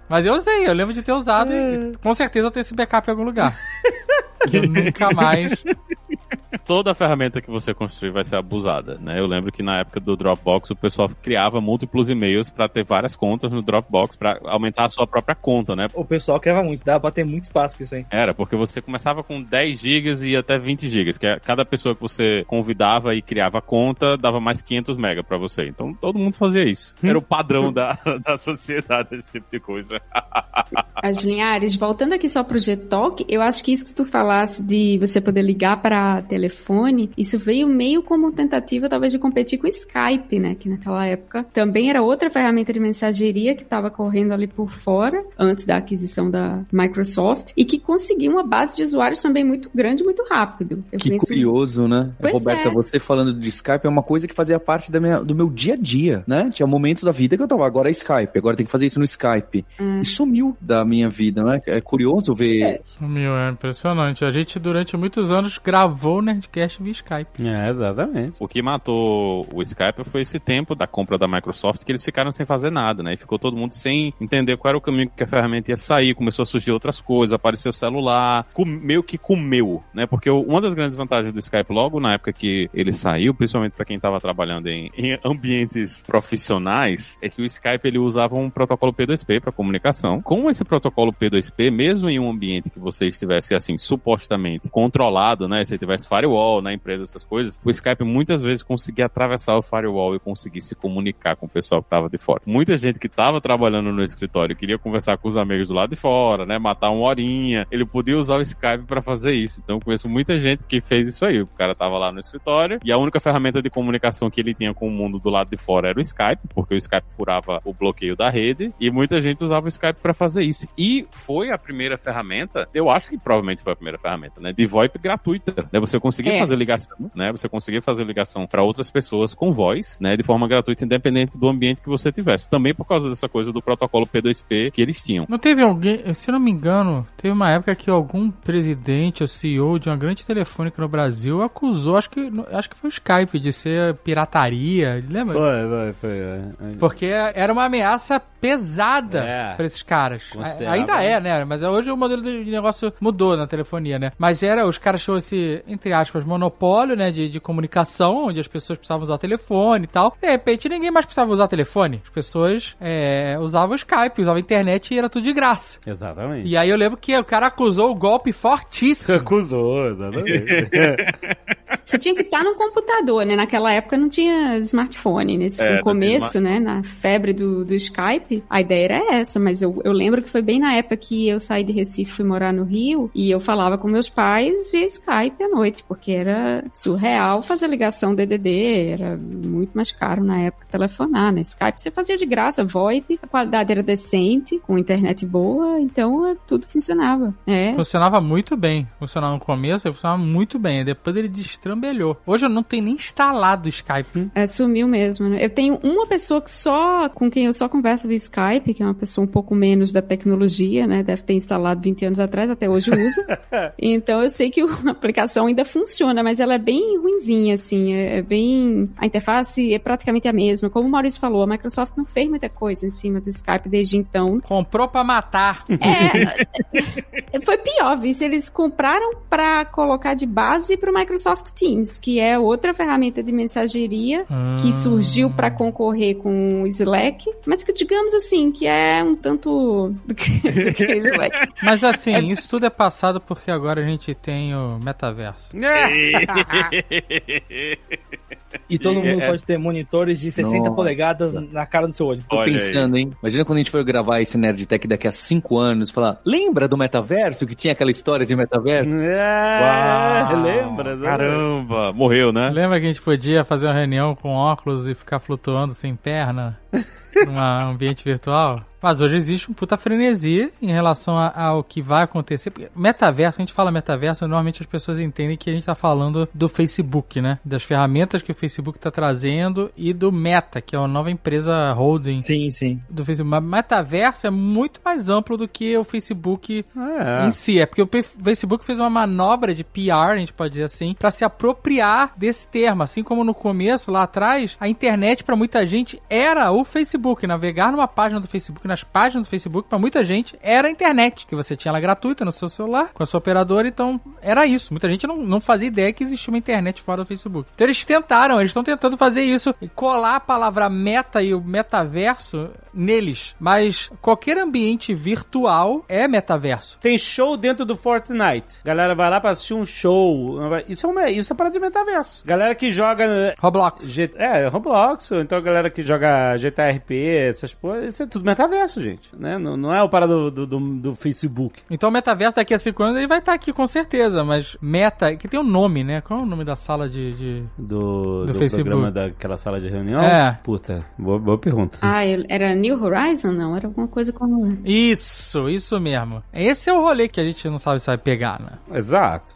Mas 0.08 0.24
eu 0.24 0.34
usei, 0.34 0.68
eu 0.68 0.72
lembro 0.72 0.94
de 0.94 1.02
ter 1.02 1.12
usado 1.12 1.52
É. 1.52 1.56
e 1.56 1.92
com 2.02 2.14
certeza 2.14 2.46
eu 2.46 2.50
tenho 2.50 2.62
esse 2.62 2.74
backup 2.74 3.08
em 3.08 3.10
algum 3.10 3.24
lugar. 3.24 3.56
eu 4.52 4.68
nunca 4.68 5.10
mais 5.10 5.52
toda 6.64 6.94
ferramenta 6.94 7.40
que 7.40 7.50
você 7.50 7.74
construir 7.74 8.10
vai 8.10 8.24
ser 8.24 8.36
abusada, 8.36 8.98
né? 9.00 9.18
Eu 9.18 9.26
lembro 9.26 9.52
que 9.52 9.62
na 9.62 9.80
época 9.80 10.00
do 10.00 10.16
Dropbox 10.16 10.70
o 10.70 10.76
pessoal 10.76 11.08
criava 11.22 11.60
múltiplos 11.60 12.10
e-mails 12.10 12.50
para 12.50 12.68
ter 12.68 12.84
várias 12.84 13.14
contas 13.14 13.52
no 13.52 13.62
Dropbox 13.62 14.16
para 14.16 14.40
aumentar 14.44 14.84
a 14.84 14.88
sua 14.88 15.06
própria 15.06 15.34
conta, 15.34 15.76
né? 15.76 15.86
O 15.94 16.04
pessoal 16.04 16.40
criava 16.40 16.62
muito, 16.62 16.84
dava 16.84 17.00
pra 17.00 17.10
ter 17.10 17.24
muito 17.24 17.44
espaço 17.44 17.76
com 17.76 17.82
isso 17.82 17.94
aí. 17.94 18.06
Era, 18.10 18.34
porque 18.34 18.56
você 18.56 18.80
começava 18.80 19.22
com 19.22 19.42
10 19.42 19.80
gigas 19.80 20.22
e 20.22 20.30
ia 20.30 20.40
até 20.40 20.58
20 20.58 20.88
gigas, 20.88 21.18
que 21.18 21.26
é 21.26 21.38
cada 21.38 21.64
pessoa 21.64 21.94
que 21.94 22.00
você 22.00 22.44
convidava 22.46 23.14
e 23.14 23.22
criava 23.22 23.60
conta 23.60 24.16
dava 24.16 24.40
mais 24.40 24.62
500 24.62 24.96
mega 24.96 25.22
para 25.22 25.38
você. 25.38 25.66
Então 25.66 25.92
todo 25.94 26.18
mundo 26.18 26.36
fazia 26.36 26.64
isso. 26.64 26.94
Era 27.02 27.18
o 27.18 27.22
padrão 27.22 27.72
da, 27.72 27.98
da 28.24 28.36
sociedade, 28.36 29.14
esse 29.14 29.30
tipo 29.30 29.46
de 29.50 29.60
coisa. 29.60 30.00
As 31.02 31.22
Linhares, 31.22 31.74
voltando 31.76 32.14
aqui 32.14 32.28
só 32.28 32.42
pro 32.42 32.58
G-Talk, 32.58 33.24
eu 33.28 33.42
acho 33.42 33.62
que 33.62 33.72
isso 33.72 33.84
que 33.84 33.94
tu 33.94 34.04
falasse 34.36 34.62
de 34.62 34.98
você 34.98 35.20
poder 35.20 35.40
ligar 35.42 35.80
para 35.80 36.20
telefone, 36.22 37.10
isso 37.16 37.38
veio 37.38 37.66
meio 37.66 38.02
como 38.02 38.30
tentativa 38.30 38.88
talvez 38.88 39.12
de 39.12 39.18
competir 39.18 39.58
com 39.58 39.66
o 39.66 39.70
Skype, 39.70 40.38
né? 40.38 40.54
Que 40.54 40.68
naquela 40.68 41.06
época 41.06 41.44
também 41.54 41.88
era 41.88 42.02
outra 42.02 42.28
ferramenta 42.28 42.72
de 42.72 42.78
mensageria 42.80 43.54
que 43.54 43.62
estava 43.62 43.90
correndo 43.90 44.32
ali 44.32 44.46
por 44.46 44.68
fora, 44.70 45.24
antes 45.38 45.64
da 45.64 45.76
aquisição 45.76 46.30
da 46.30 46.64
Microsoft, 46.70 47.52
e 47.56 47.64
que 47.64 47.78
conseguiu 47.78 48.32
uma 48.32 48.42
base 48.42 48.76
de 48.76 48.82
usuários 48.82 49.22
também 49.22 49.42
muito 49.44 49.70
grande 49.74 50.04
muito 50.04 50.22
rápido. 50.28 50.84
Eu 50.92 50.98
que 50.98 51.10
penso- 51.10 51.26
curioso, 51.26 51.88
né? 51.88 52.10
Pois 52.20 52.32
Roberta, 52.34 52.68
é. 52.68 52.72
você 52.72 52.98
falando 52.98 53.32
de 53.32 53.48
Skype 53.48 53.86
é 53.86 53.88
uma 53.88 54.02
coisa 54.02 54.28
que 54.28 54.34
fazia 54.34 54.60
parte 54.60 54.92
da 54.92 55.00
minha- 55.00 55.20
do 55.22 55.34
meu 55.34 55.48
dia 55.48 55.74
a 55.74 55.76
dia, 55.76 56.22
né? 56.26 56.50
Tinha 56.52 56.66
momentos 56.66 57.02
da 57.04 57.12
vida 57.12 57.36
que 57.36 57.42
eu 57.42 57.48
tava, 57.48 57.66
agora 57.66 57.88
é 57.88 57.92
Skype, 57.92 58.36
agora 58.36 58.56
tem 58.56 58.66
que 58.66 58.72
fazer 58.72 58.86
isso 58.86 58.98
no 58.98 59.04
Skype. 59.04 59.64
Hum. 59.80 60.00
E 60.00 60.04
sumiu 60.04 60.56
da 60.60 60.84
minha 60.84 61.08
vida, 61.08 61.42
né? 61.42 61.60
É 61.66 61.80
curioso 61.80 62.34
ver. 62.34 62.80
Sumiu, 62.84 63.34
é 63.34 63.50
impressionante. 63.50 64.24
A 64.26 64.32
gente, 64.32 64.58
durante 64.58 64.96
muitos 64.96 65.30
anos, 65.30 65.58
gravou 65.58 66.18
o 66.18 66.22
Nerdcast 66.22 66.82
via 66.82 66.92
Skype. 66.92 67.46
É, 67.46 67.68
exatamente. 67.70 68.36
O 68.40 68.48
que 68.48 68.60
matou 68.62 69.46
o 69.54 69.62
Skype 69.62 70.04
foi 70.04 70.22
esse 70.22 70.38
tempo 70.40 70.74
da 70.74 70.86
compra 70.86 71.16
da 71.16 71.28
Microsoft 71.28 71.84
que 71.84 71.92
eles 71.92 72.04
ficaram 72.04 72.32
sem 72.32 72.44
fazer 72.44 72.70
nada, 72.70 73.02
né? 73.02 73.14
E 73.14 73.16
ficou 73.16 73.38
todo 73.38 73.56
mundo 73.56 73.72
sem 73.72 74.12
entender 74.20 74.56
qual 74.56 74.70
era 74.70 74.78
o 74.78 74.80
caminho 74.80 75.10
que 75.14 75.22
a 75.22 75.26
ferramenta 75.26 75.70
ia 75.70 75.76
sair, 75.76 76.14
começou 76.14 76.42
a 76.42 76.46
surgir 76.46 76.72
outras 76.72 77.00
coisas, 77.00 77.32
apareceu 77.32 77.70
o 77.70 77.72
celular, 77.72 78.46
com- 78.52 78.64
meio 78.64 79.02
que 79.02 79.16
comeu, 79.18 79.82
né? 79.94 80.06
Porque 80.06 80.28
uma 80.30 80.60
das 80.60 80.74
grandes 80.74 80.96
vantagens 80.96 81.32
do 81.32 81.38
Skype 81.38 81.72
logo 81.72 82.00
na 82.00 82.14
época 82.14 82.32
que 82.32 82.68
ele 82.74 82.92
saiu, 82.92 83.34
principalmente 83.34 83.72
para 83.72 83.84
quem 83.84 83.96
estava 83.96 84.20
trabalhando 84.20 84.66
em, 84.68 84.90
em 84.96 85.18
ambientes 85.24 86.02
profissionais, 86.06 87.18
é 87.22 87.28
que 87.28 87.42
o 87.42 87.44
Skype 87.44 87.86
ele 87.86 87.98
usava 87.98 88.36
um 88.36 88.50
protocolo 88.50 88.92
P2P 88.92 89.40
para 89.40 89.52
comunicação. 89.52 90.20
Com 90.22 90.48
esse 90.50 90.64
protocolo 90.64 91.12
P2P, 91.12 91.70
mesmo 91.70 92.08
em 92.08 92.18
um 92.18 92.30
ambiente 92.30 92.70
que 92.70 92.78
você 92.78 93.06
estivesse 93.06 93.54
assim 93.54 93.76
supostamente 94.06 94.70
controlado, 94.70 95.48
né? 95.48 95.64
Se 95.64 95.76
tivesse 95.76 96.08
firewall 96.08 96.62
na 96.62 96.72
empresa, 96.72 97.02
essas 97.02 97.24
coisas, 97.24 97.60
o 97.64 97.70
Skype 97.70 98.04
muitas 98.04 98.40
vezes 98.40 98.62
conseguia 98.62 99.06
atravessar 99.06 99.56
o 99.56 99.62
firewall 99.62 100.14
e 100.14 100.20
conseguir 100.20 100.60
se 100.60 100.76
comunicar 100.76 101.34
com 101.34 101.46
o 101.46 101.48
pessoal 101.48 101.82
que 101.82 101.88
estava 101.88 102.08
de 102.08 102.16
fora. 102.16 102.40
Muita 102.46 102.76
gente 102.76 103.00
que 103.00 103.08
estava 103.08 103.40
trabalhando 103.40 103.90
no 103.90 104.04
escritório 104.04 104.54
queria 104.54 104.78
conversar 104.78 105.18
com 105.18 105.28
os 105.28 105.36
amigos 105.36 105.68
do 105.68 105.74
lado 105.74 105.90
de 105.90 105.96
fora, 105.96 106.46
né? 106.46 106.56
Matar 106.56 106.90
uma 106.90 107.04
horinha. 107.04 107.66
Ele 107.68 107.84
podia 107.84 108.16
usar 108.16 108.36
o 108.36 108.42
Skype 108.42 108.84
para 108.86 109.02
fazer 109.02 109.32
isso. 109.32 109.60
Então 109.64 109.80
conheço 109.80 110.08
muita 110.08 110.38
gente 110.38 110.62
que 110.68 110.80
fez 110.80 111.08
isso 111.08 111.24
aí. 111.24 111.42
O 111.42 111.46
cara 111.48 111.74
tava 111.74 111.98
lá 111.98 112.12
no 112.12 112.20
escritório 112.20 112.78
e 112.84 112.92
a 112.92 112.98
única 112.98 113.18
ferramenta 113.18 113.60
de 113.60 113.68
comunicação 113.68 114.30
que 114.30 114.40
ele 114.40 114.54
tinha 114.54 114.72
com 114.72 114.86
o 114.86 114.90
mundo 114.90 115.18
do 115.18 115.30
lado 115.30 115.50
de 115.50 115.56
fora 115.56 115.88
era 115.88 115.98
o 115.98 116.02
Skype, 116.02 116.42
porque 116.54 116.74
o 116.74 116.78
Skype 116.78 117.12
furava 117.12 117.58
o 117.64 117.74
bloqueio 117.74 118.14
da 118.14 118.30
rede 118.30 118.72
e 118.78 118.88
muita 118.88 119.20
gente 119.20 119.42
usava 119.42 119.66
o 119.66 119.68
Skype 119.68 119.98
para 120.00 120.14
fazer 120.14 120.44
isso. 120.44 120.68
E 120.78 121.08
foi 121.10 121.50
a 121.50 121.58
primeira 121.58 121.98
ferramenta, 121.98 122.68
eu 122.72 122.88
acho 122.88 123.10
que 123.10 123.18
provavelmente 123.18 123.62
foi 123.62 123.72
a 123.72 123.76
primeira 123.76 123.95
ferramenta, 123.98 124.40
né? 124.40 124.52
De 124.52 124.66
VoIP 124.66 124.98
gratuita, 124.98 125.68
né? 125.72 125.80
Você 125.80 125.98
conseguia 126.00 126.34
É. 126.34 126.38
fazer 126.40 126.56
ligação, 126.56 126.96
né? 127.14 127.30
Você 127.32 127.48
conseguia 127.48 127.82
fazer 127.82 128.04
ligação 128.04 128.46
para 128.46 128.62
outras 128.62 128.90
pessoas 128.90 129.34
com 129.34 129.52
voz, 129.52 129.98
né? 130.00 130.16
De 130.16 130.22
forma 130.22 130.46
gratuita, 130.48 130.84
independente 130.84 131.36
do 131.38 131.48
ambiente 131.48 131.80
que 131.80 131.88
você 131.88 132.10
tivesse. 132.12 132.48
Também 132.48 132.74
por 132.74 132.84
causa 132.86 133.08
dessa 133.08 133.28
coisa 133.28 133.52
do 133.52 133.62
protocolo 133.62 134.06
P2P 134.06 134.70
que 134.72 134.82
eles 134.82 135.02
tinham. 135.02 135.26
Não 135.28 135.38
teve 135.38 135.62
alguém, 135.62 136.12
se 136.14 136.30
não 136.30 136.38
me 136.40 136.50
engano, 136.50 137.06
teve 137.16 137.32
uma 137.32 137.50
época 137.50 137.74
que 137.74 137.90
algum 137.90 138.30
presidente 138.30 139.22
ou 139.22 139.26
CEO 139.26 139.78
de 139.78 139.88
uma 139.88 139.96
grande 139.96 140.24
telefônica 140.24 140.80
no 140.80 140.88
Brasil 140.88 141.42
acusou, 141.42 141.96
acho 141.96 142.10
que, 142.10 142.30
acho 142.52 142.70
que 142.70 142.76
foi 142.76 142.88
o 142.88 142.92
Skype, 142.92 143.38
de 143.38 143.52
ser 143.52 143.94
pirataria. 143.96 145.02
Lembra? 145.08 145.34
Foi, 145.38 145.68
foi, 145.68 145.92
foi. 145.94 146.18
é. 146.18 146.76
Porque 146.78 147.06
era 147.06 147.52
uma 147.52 147.64
ameaça 147.64 148.20
pesada 148.40 149.20
É. 149.24 149.54
pra 149.54 149.66
esses 149.66 149.82
caras. 149.82 150.22
Ainda 150.68 151.02
é, 151.02 151.20
né? 151.20 151.44
Mas 151.44 151.62
hoje 151.62 151.90
o 151.90 151.96
modelo 151.96 152.22
de 152.22 152.50
negócio 152.50 152.92
mudou 153.00 153.36
na 153.36 153.46
telefonia, 153.46 153.85
né? 153.98 154.12
Mas 154.18 154.42
era, 154.42 154.66
os 154.66 154.78
caras 154.78 155.02
tinham 155.02 155.16
esse, 155.16 155.62
entre 155.66 155.92
aspas, 155.92 156.24
monopólio, 156.24 156.96
né? 156.96 157.10
De, 157.10 157.28
de 157.28 157.40
comunicação, 157.40 158.26
onde 158.26 158.40
as 158.40 158.48
pessoas 158.48 158.78
precisavam 158.78 159.04
usar 159.04 159.18
telefone 159.18 159.84
e 159.84 159.88
tal. 159.88 160.16
De 160.20 160.28
repente 160.28 160.68
ninguém 160.68 160.90
mais 160.90 161.06
precisava 161.06 161.32
usar 161.32 161.48
telefone. 161.48 162.02
As 162.04 162.10
pessoas 162.10 162.76
é, 162.80 163.36
usavam 163.40 163.72
o 163.72 163.76
Skype, 163.76 164.20
usavam 164.20 164.36
a 164.36 164.40
internet 164.40 164.92
e 164.92 164.98
era 164.98 165.08
tudo 165.08 165.22
de 165.22 165.32
graça. 165.32 165.78
Exatamente. 165.86 166.48
E 166.48 166.56
aí 166.56 166.68
eu 166.68 166.76
lembro 166.76 166.98
que 166.98 167.16
o 167.16 167.24
cara 167.24 167.46
acusou 167.46 167.90
o 167.90 167.94
golpe 167.94 168.32
fortíssimo. 168.32 169.16
Acusou, 169.26 169.88
exatamente. 169.88 170.46
Você 171.84 171.98
tinha 171.98 172.14
que 172.14 172.22
estar 172.22 172.42
no 172.42 172.54
computador, 172.54 173.24
né? 173.24 173.36
Naquela 173.36 173.72
época 173.72 173.96
não 173.96 174.08
tinha 174.08 174.58
smartphone. 174.58 175.38
Nesse 175.38 175.62
É, 175.62 175.68
no 175.68 175.74
não 175.76 175.82
começo, 175.82 176.40
né? 176.40 176.58
Na 176.58 176.82
febre 176.82 177.32
do, 177.32 177.64
do 177.64 177.74
Skype, 177.74 178.42
a 178.50 178.60
ideia 178.60 178.84
era 178.84 179.14
essa. 179.14 179.38
Mas 179.38 179.62
eu, 179.62 179.80
eu 179.84 179.92
lembro 179.92 180.20
que 180.20 180.28
foi 180.28 180.42
bem 180.42 180.58
na 180.58 180.74
época 180.74 180.96
que 180.96 181.28
eu 181.28 181.38
saí 181.38 181.62
de 181.62 181.72
Recife 181.72 182.10
e 182.10 182.12
fui 182.12 182.24
morar 182.24 182.52
no 182.52 182.64
Rio. 182.64 183.08
E 183.14 183.30
eu 183.30 183.38
falava 183.38 183.75
com 183.78 183.88
meus 183.88 184.08
pais 184.08 184.70
via 184.70 184.86
Skype 184.86 185.42
à 185.42 185.48
noite, 185.48 185.84
porque 185.86 186.12
era 186.12 186.64
surreal 186.72 187.42
fazer 187.42 187.66
ligação 187.68 188.14
DDD. 188.14 188.90
Era 188.90 189.16
muito 189.16 189.72
mais 189.74 189.92
caro 189.92 190.22
na 190.22 190.40
época 190.40 190.66
telefonar, 190.70 191.32
né? 191.32 191.40
Skype 191.42 191.80
você 191.80 191.90
fazia 191.90 192.16
de 192.16 192.26
graça, 192.26 192.64
VoIP, 192.64 193.18
a 193.22 193.26
qualidade 193.26 193.72
era 193.72 193.82
decente, 193.82 194.58
com 194.58 194.78
internet 194.78 195.24
boa, 195.24 195.80
então 195.80 196.26
é, 196.26 196.36
tudo 196.46 196.66
funcionava. 196.66 197.34
É. 197.46 197.72
Funcionava 197.74 198.20
muito 198.20 198.56
bem. 198.56 198.86
Funcionava 198.98 199.34
no 199.34 199.40
começo, 199.40 199.90
funcionava 199.92 200.22
muito 200.22 200.58
bem. 200.58 200.84
Depois 200.84 201.16
ele 201.16 201.28
destrambelhou. 201.28 202.16
Hoje 202.26 202.46
eu 202.46 202.50
não 202.50 202.62
tenho 202.62 202.84
nem 202.84 202.94
instalado 202.94 203.66
o 203.66 203.68
Skype. 203.68 204.30
É, 204.34 204.46
sumiu 204.46 204.88
mesmo, 204.88 205.28
né? 205.28 205.44
Eu 205.44 205.50
tenho 205.50 205.78
uma 205.82 206.06
pessoa 206.06 206.40
que 206.40 206.50
só, 206.50 207.08
com 207.08 207.30
quem 207.30 207.46
eu 207.46 207.52
só 207.52 207.68
converso 207.68 208.08
via 208.08 208.16
Skype, 208.16 208.74
que 208.74 208.82
é 208.82 208.86
uma 208.86 208.94
pessoa 208.94 209.24
um 209.24 209.28
pouco 209.28 209.54
menos 209.54 209.92
da 209.92 210.02
tecnologia, 210.02 210.86
né? 210.86 211.02
Deve 211.02 211.22
ter 211.22 211.34
instalado 211.34 211.80
20 211.80 212.06
anos 212.06 212.20
atrás, 212.20 212.50
até 212.50 212.68
hoje 212.68 212.90
usa. 212.90 213.26
então 213.78 214.22
eu 214.22 214.30
sei 214.30 214.50
que 214.50 214.60
a 214.60 214.66
aplicação 214.90 215.46
ainda 215.46 215.64
funciona, 215.64 216.22
mas 216.22 216.40
ela 216.40 216.54
é 216.54 216.58
bem 216.58 216.98
ruinzinha, 216.98 217.54
assim. 217.54 217.94
É, 217.94 218.18
é 218.18 218.22
bem. 218.22 218.90
A 218.96 219.06
interface 219.06 219.72
é 219.72 219.78
praticamente 219.78 220.28
a 220.28 220.32
mesma. 220.32 220.70
Como 220.70 220.88
o 220.88 220.90
Maurício 220.90 221.20
falou, 221.20 221.42
a 221.42 221.46
Microsoft 221.46 221.94
não 221.96 222.04
fez 222.04 222.28
muita 222.28 222.48
coisa 222.48 222.86
em 222.86 222.90
cima 222.90 223.20
do 223.20 223.28
Skype 223.28 223.68
desde 223.68 223.96
então. 223.96 224.40
Comprou 224.40 224.88
pra 224.88 225.04
matar. 225.04 225.64
É, 225.68 227.38
foi 227.44 227.58
pior, 227.58 227.96
viu? 227.98 228.16
Eles 228.20 228.48
compraram 228.48 229.10
pra 229.28 229.64
colocar 229.64 230.14
de 230.14 230.24
base 230.26 230.76
pro 230.76 230.92
Microsoft 230.92 231.50
Teams, 231.50 231.98
que 231.98 232.18
é 232.18 232.38
outra 232.38 232.72
ferramenta 232.72 233.22
de 233.22 233.32
mensageria 233.32 234.24
que 234.60 234.72
surgiu 234.72 235.30
pra 235.30 235.50
concorrer 235.50 236.16
com 236.16 236.62
o 236.62 236.66
Slack, 236.66 237.30
mas 237.44 237.62
que 237.62 237.72
digamos 237.72 238.14
assim, 238.14 238.50
que 238.50 238.66
é 238.66 239.02
um 239.02 239.14
tanto 239.14 239.94
do 240.04 240.14
que, 240.14 240.40
do 240.40 240.72
que 240.72 240.84
o 240.84 240.98
Slack. 240.98 241.52
Mas 241.62 241.84
assim, 241.84 242.30
isso 242.30 242.48
tudo 242.48 242.66
é 242.66 242.70
passado 242.70 243.20
porque 243.20 243.50
agora 243.56 243.82
a 243.82 243.84
gente 243.84 244.14
tem 244.14 244.54
o 244.54 244.78
metaverso. 244.78 245.56
E 248.68 248.78
todo 248.78 248.96
mundo 248.96 249.20
É. 249.22 249.26
pode 249.28 249.44
ter 249.44 249.58
monitores 249.58 250.20
de 250.20 250.30
60 250.30 250.58
Nossa. 250.58 250.70
polegadas 250.72 251.34
na 251.34 251.66
cara 251.66 251.86
do 251.86 251.92
seu 251.92 252.06
olho. 252.06 252.22
Tô 252.28 252.36
Olha 252.36 252.52
aí. 252.52 252.58
pensando, 252.58 252.96
hein? 252.96 253.12
Imagina 253.22 253.44
quando 253.44 253.56
a 253.56 253.60
gente 253.60 253.70
for 253.70 253.82
gravar 253.84 254.20
esse 254.20 254.36
Nerdtech 254.38 254.86
daqui 254.88 255.06
a 255.06 255.12
cinco 255.12 255.58
anos, 255.58 255.90
falar, 255.90 256.20
lembra 256.24 256.66
do 256.68 256.76
metaverso? 256.76 257.46
Que 257.46 257.54
tinha 257.54 257.72
aquela 257.72 257.90
história 257.90 258.24
de 258.26 258.34
metaverso? 258.36 258.90
É, 258.90 260.30
Uau. 260.32 260.42
lembra? 260.42 260.92
exatamente. 260.92 261.04
Caramba, 261.18 261.92
morreu, 261.92 262.32
né? 262.32 262.50
Lembra 262.50 262.78
que 262.80 262.86
a 262.86 262.88
gente 262.88 263.02
podia 263.02 263.44
fazer 263.44 263.66
uma 263.66 263.74
reunião 263.74 264.14
com 264.14 264.30
óculos 264.30 264.86
e 264.86 264.94
ficar 264.94 265.18
flutuando 265.18 265.74
sem 265.74 265.94
perna 265.96 266.58
num 267.26 267.38
ambiente 267.40 268.04
virtual? 268.04 268.62
Mas 268.82 269.00
hoje 269.00 269.16
existe 269.16 269.50
um 269.50 269.54
puta 269.54 269.76
frenesi 269.76 270.52
em 270.62 270.70
relação 270.70 271.18
a- 271.18 271.32
ao 271.34 271.64
que 271.64 271.82
vai 271.82 272.04
acontecer. 272.04 272.50
Porque 272.50 272.68
metaverso, 272.76 273.40
a 273.40 273.42
gente 273.42 273.52
fala 273.52 273.72
metaverso, 273.72 274.22
normalmente 274.28 274.62
as 274.62 274.68
pessoas 274.68 275.00
entendem 275.00 275.36
que 275.36 275.50
a 275.50 275.52
gente 275.52 275.66
tá 275.66 275.74
falando 275.74 276.28
do 276.32 276.46
Facebook, 276.48 277.20
né? 277.20 277.38
Das 277.44 277.62
ferramentas 277.64 278.22
que 278.22 278.30
o 278.30 278.34
Facebook 278.34 278.45
Facebook 278.46 278.78
tá 278.78 278.90
trazendo 278.90 279.70
e 279.76 279.92
do 279.92 280.12
Meta, 280.12 280.60
que 280.60 280.74
é 280.76 280.78
uma 280.78 280.86
nova 280.88 281.10
empresa 281.10 281.72
holding 281.72 282.22
Sim, 282.22 282.50
sim. 282.50 282.80
do 282.88 283.04
Facebook. 283.04 283.28
Mas 283.30 283.42
metaverso 283.44 284.26
é 284.26 284.30
muito 284.30 284.80
mais 284.84 285.08
amplo 285.08 285.36
do 285.36 285.48
que 285.48 285.76
o 285.76 285.84
Facebook 285.84 286.64
É. 286.76 287.26
em 287.26 287.30
si. 287.30 287.60
É 287.60 287.66
porque 287.66 287.82
o 287.82 287.88
Facebook 288.22 288.64
fez 288.64 288.78
uma 288.78 288.88
manobra 288.90 289.54
de 289.54 289.64
PR, 289.64 290.12
a 290.12 290.18
gente 290.18 290.32
pode 290.32 290.50
dizer 290.50 290.64
assim, 290.64 290.94
pra 290.98 291.10
se 291.10 291.24
apropriar 291.24 292.12
desse 292.16 292.46
termo. 292.48 292.82
Assim 292.82 293.02
como 293.02 293.24
no 293.24 293.34
começo, 293.34 293.90
lá 293.90 294.02
atrás, 294.02 294.56
a 294.60 294.68
internet 294.68 295.24
pra 295.24 295.36
muita 295.36 295.66
gente 295.66 296.00
era 296.08 296.50
o 296.52 296.64
Facebook. 296.64 297.26
Navegar 297.26 297.72
numa 297.72 297.88
página 297.88 298.20
do 298.20 298.26
Facebook, 298.28 298.66
nas 298.68 298.84
páginas 298.84 299.26
do 299.26 299.30
Facebook, 299.30 299.68
pra 299.68 299.78
muita 299.78 300.04
gente 300.04 300.36
era 300.42 300.68
a 300.68 300.70
internet. 300.70 301.26
Que 301.26 301.34
você 301.34 301.56
tinha 301.56 301.70
ela 301.70 301.80
gratuita 301.80 302.24
no 302.24 302.32
seu 302.32 302.48
celular, 302.48 302.90
com 302.92 303.02
a 303.02 303.06
sua 303.06 303.18
operadora, 303.18 303.66
então 303.68 304.00
era 304.20 304.46
isso. 304.46 304.72
Muita 304.72 304.88
gente 304.88 305.06
não, 305.06 305.16
não 305.16 305.40
fazia 305.40 305.68
ideia 305.68 305.92
que 305.92 306.04
existia 306.04 306.32
uma 306.32 306.38
internet 306.38 306.80
fora 306.82 307.02
do 307.02 307.06
Facebook. 307.06 307.48
Então 307.54 307.66
eles 307.66 307.84
tentaram, 307.84 308.25
eles 308.34 308.50
estão 308.50 308.62
tentando 308.64 308.96
fazer 308.96 309.22
isso 309.22 309.54
e 309.62 309.68
colar 309.68 310.16
a 310.16 310.20
palavra 310.20 310.68
meta 310.68 311.22
e 311.22 311.34
o 311.34 311.40
metaverso 311.40 312.50
neles. 312.74 313.34
Mas 313.40 313.90
qualquer 314.02 314.36
ambiente 314.38 314.94
virtual 314.94 315.84
é 315.88 316.06
metaverso. 316.06 316.76
Tem 316.80 316.98
show 316.98 317.36
dentro 317.36 317.64
do 317.64 317.76
Fortnite. 317.76 318.58
Galera 318.64 318.94
vai 318.94 319.08
lá 319.10 319.20
pra 319.20 319.30
assistir 319.30 319.54
um 319.54 319.64
show. 319.64 320.36
Isso 320.68 320.86
é, 320.86 320.90
uma, 320.90 321.10
isso 321.10 321.32
é 321.32 321.36
parada 321.36 321.54
de 321.54 321.60
metaverso. 321.60 322.22
Galera 322.26 322.54
que 322.54 322.70
joga. 322.70 323.34
Roblox. 323.38 323.86
G- 323.88 324.12
É, 324.16 324.48
Roblox, 324.48 325.10
então 325.12 325.38
a 325.38 325.40
galera 325.40 325.70
que 325.70 325.82
joga 325.82 326.36
GTRP, 326.38 326.94
essas 327.28 327.54
coisas, 327.54 327.94
isso 327.94 328.02
é 328.02 328.06
tudo 328.06 328.24
metaverso, 328.24 328.80
gente. 328.80 329.08
Né? 329.16 329.38
Não, 329.38 329.56
não 329.56 329.72
é 329.74 329.82
o 329.82 329.88
parada 329.88 330.14
do, 330.14 330.30
do, 330.30 330.46
do- 330.46 330.76
do 330.80 330.94
Facebook. 330.94 331.62
Então 331.70 331.88
o 331.88 331.92
metaverso 331.92 332.36
daqui 332.36 332.54
a 332.54 332.58
cinco 332.58 332.82
anos 332.82 332.98
ele 332.98 333.06
vai 333.06 333.18
estar 333.18 333.32
aqui 333.32 333.52
com 333.52 333.66
certeza, 333.66 334.24
mas 334.24 334.56
meta, 334.60 335.14
que 335.16 335.28
tem 335.28 335.38
um 335.40 335.44
nome, 335.44 335.82
né? 335.84 336.00
Qual 336.00 336.20
é 336.20 336.22
o 336.22 336.26
nome 336.26 336.44
da 336.44 336.56
sala 336.56 336.88
de. 336.88 337.12
de- 337.14 337.44
Do, 337.58 338.15
Do 338.24 338.32
do, 338.32 338.38
Facebook. 338.38 338.68
programa 338.68 338.90
daquela 338.90 339.36
sala 339.36 339.60
de 339.60 339.68
reunião? 339.68 340.00
É. 340.00 340.38
Puta, 340.42 340.84
boa, 340.98 341.18
boa 341.18 341.38
pergunta. 341.38 341.78
Ah, 341.82 342.02
era 342.28 342.54
New 342.54 342.82
Horizon? 342.82 343.32
Não, 343.32 343.56
era 343.56 343.66
alguma 343.66 343.88
coisa 343.88 344.12
com. 344.12 344.56
Isso, 344.64 345.48
isso 345.48 345.78
mesmo. 345.80 346.22
Esse 346.32 346.70
é 346.70 346.72
o 346.72 346.80
rolê 346.80 347.08
que 347.08 347.20
a 347.20 347.24
gente 347.24 347.48
não 347.48 347.58
sabe 347.58 347.80
se 347.80 347.86
vai 347.86 347.98
pegar, 347.98 348.40
né? 348.40 348.52
Exato. 348.76 349.34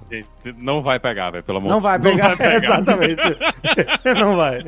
Não 0.57 0.81
vai 0.81 0.99
pegar, 0.99 1.31
velho, 1.31 1.45
pelo 1.45 1.59
amor 1.59 1.69
Não 1.69 1.81
vai 1.81 1.99
pegar, 1.99 2.33
exatamente. 2.41 3.37
não 4.19 4.37
vai. 4.37 4.59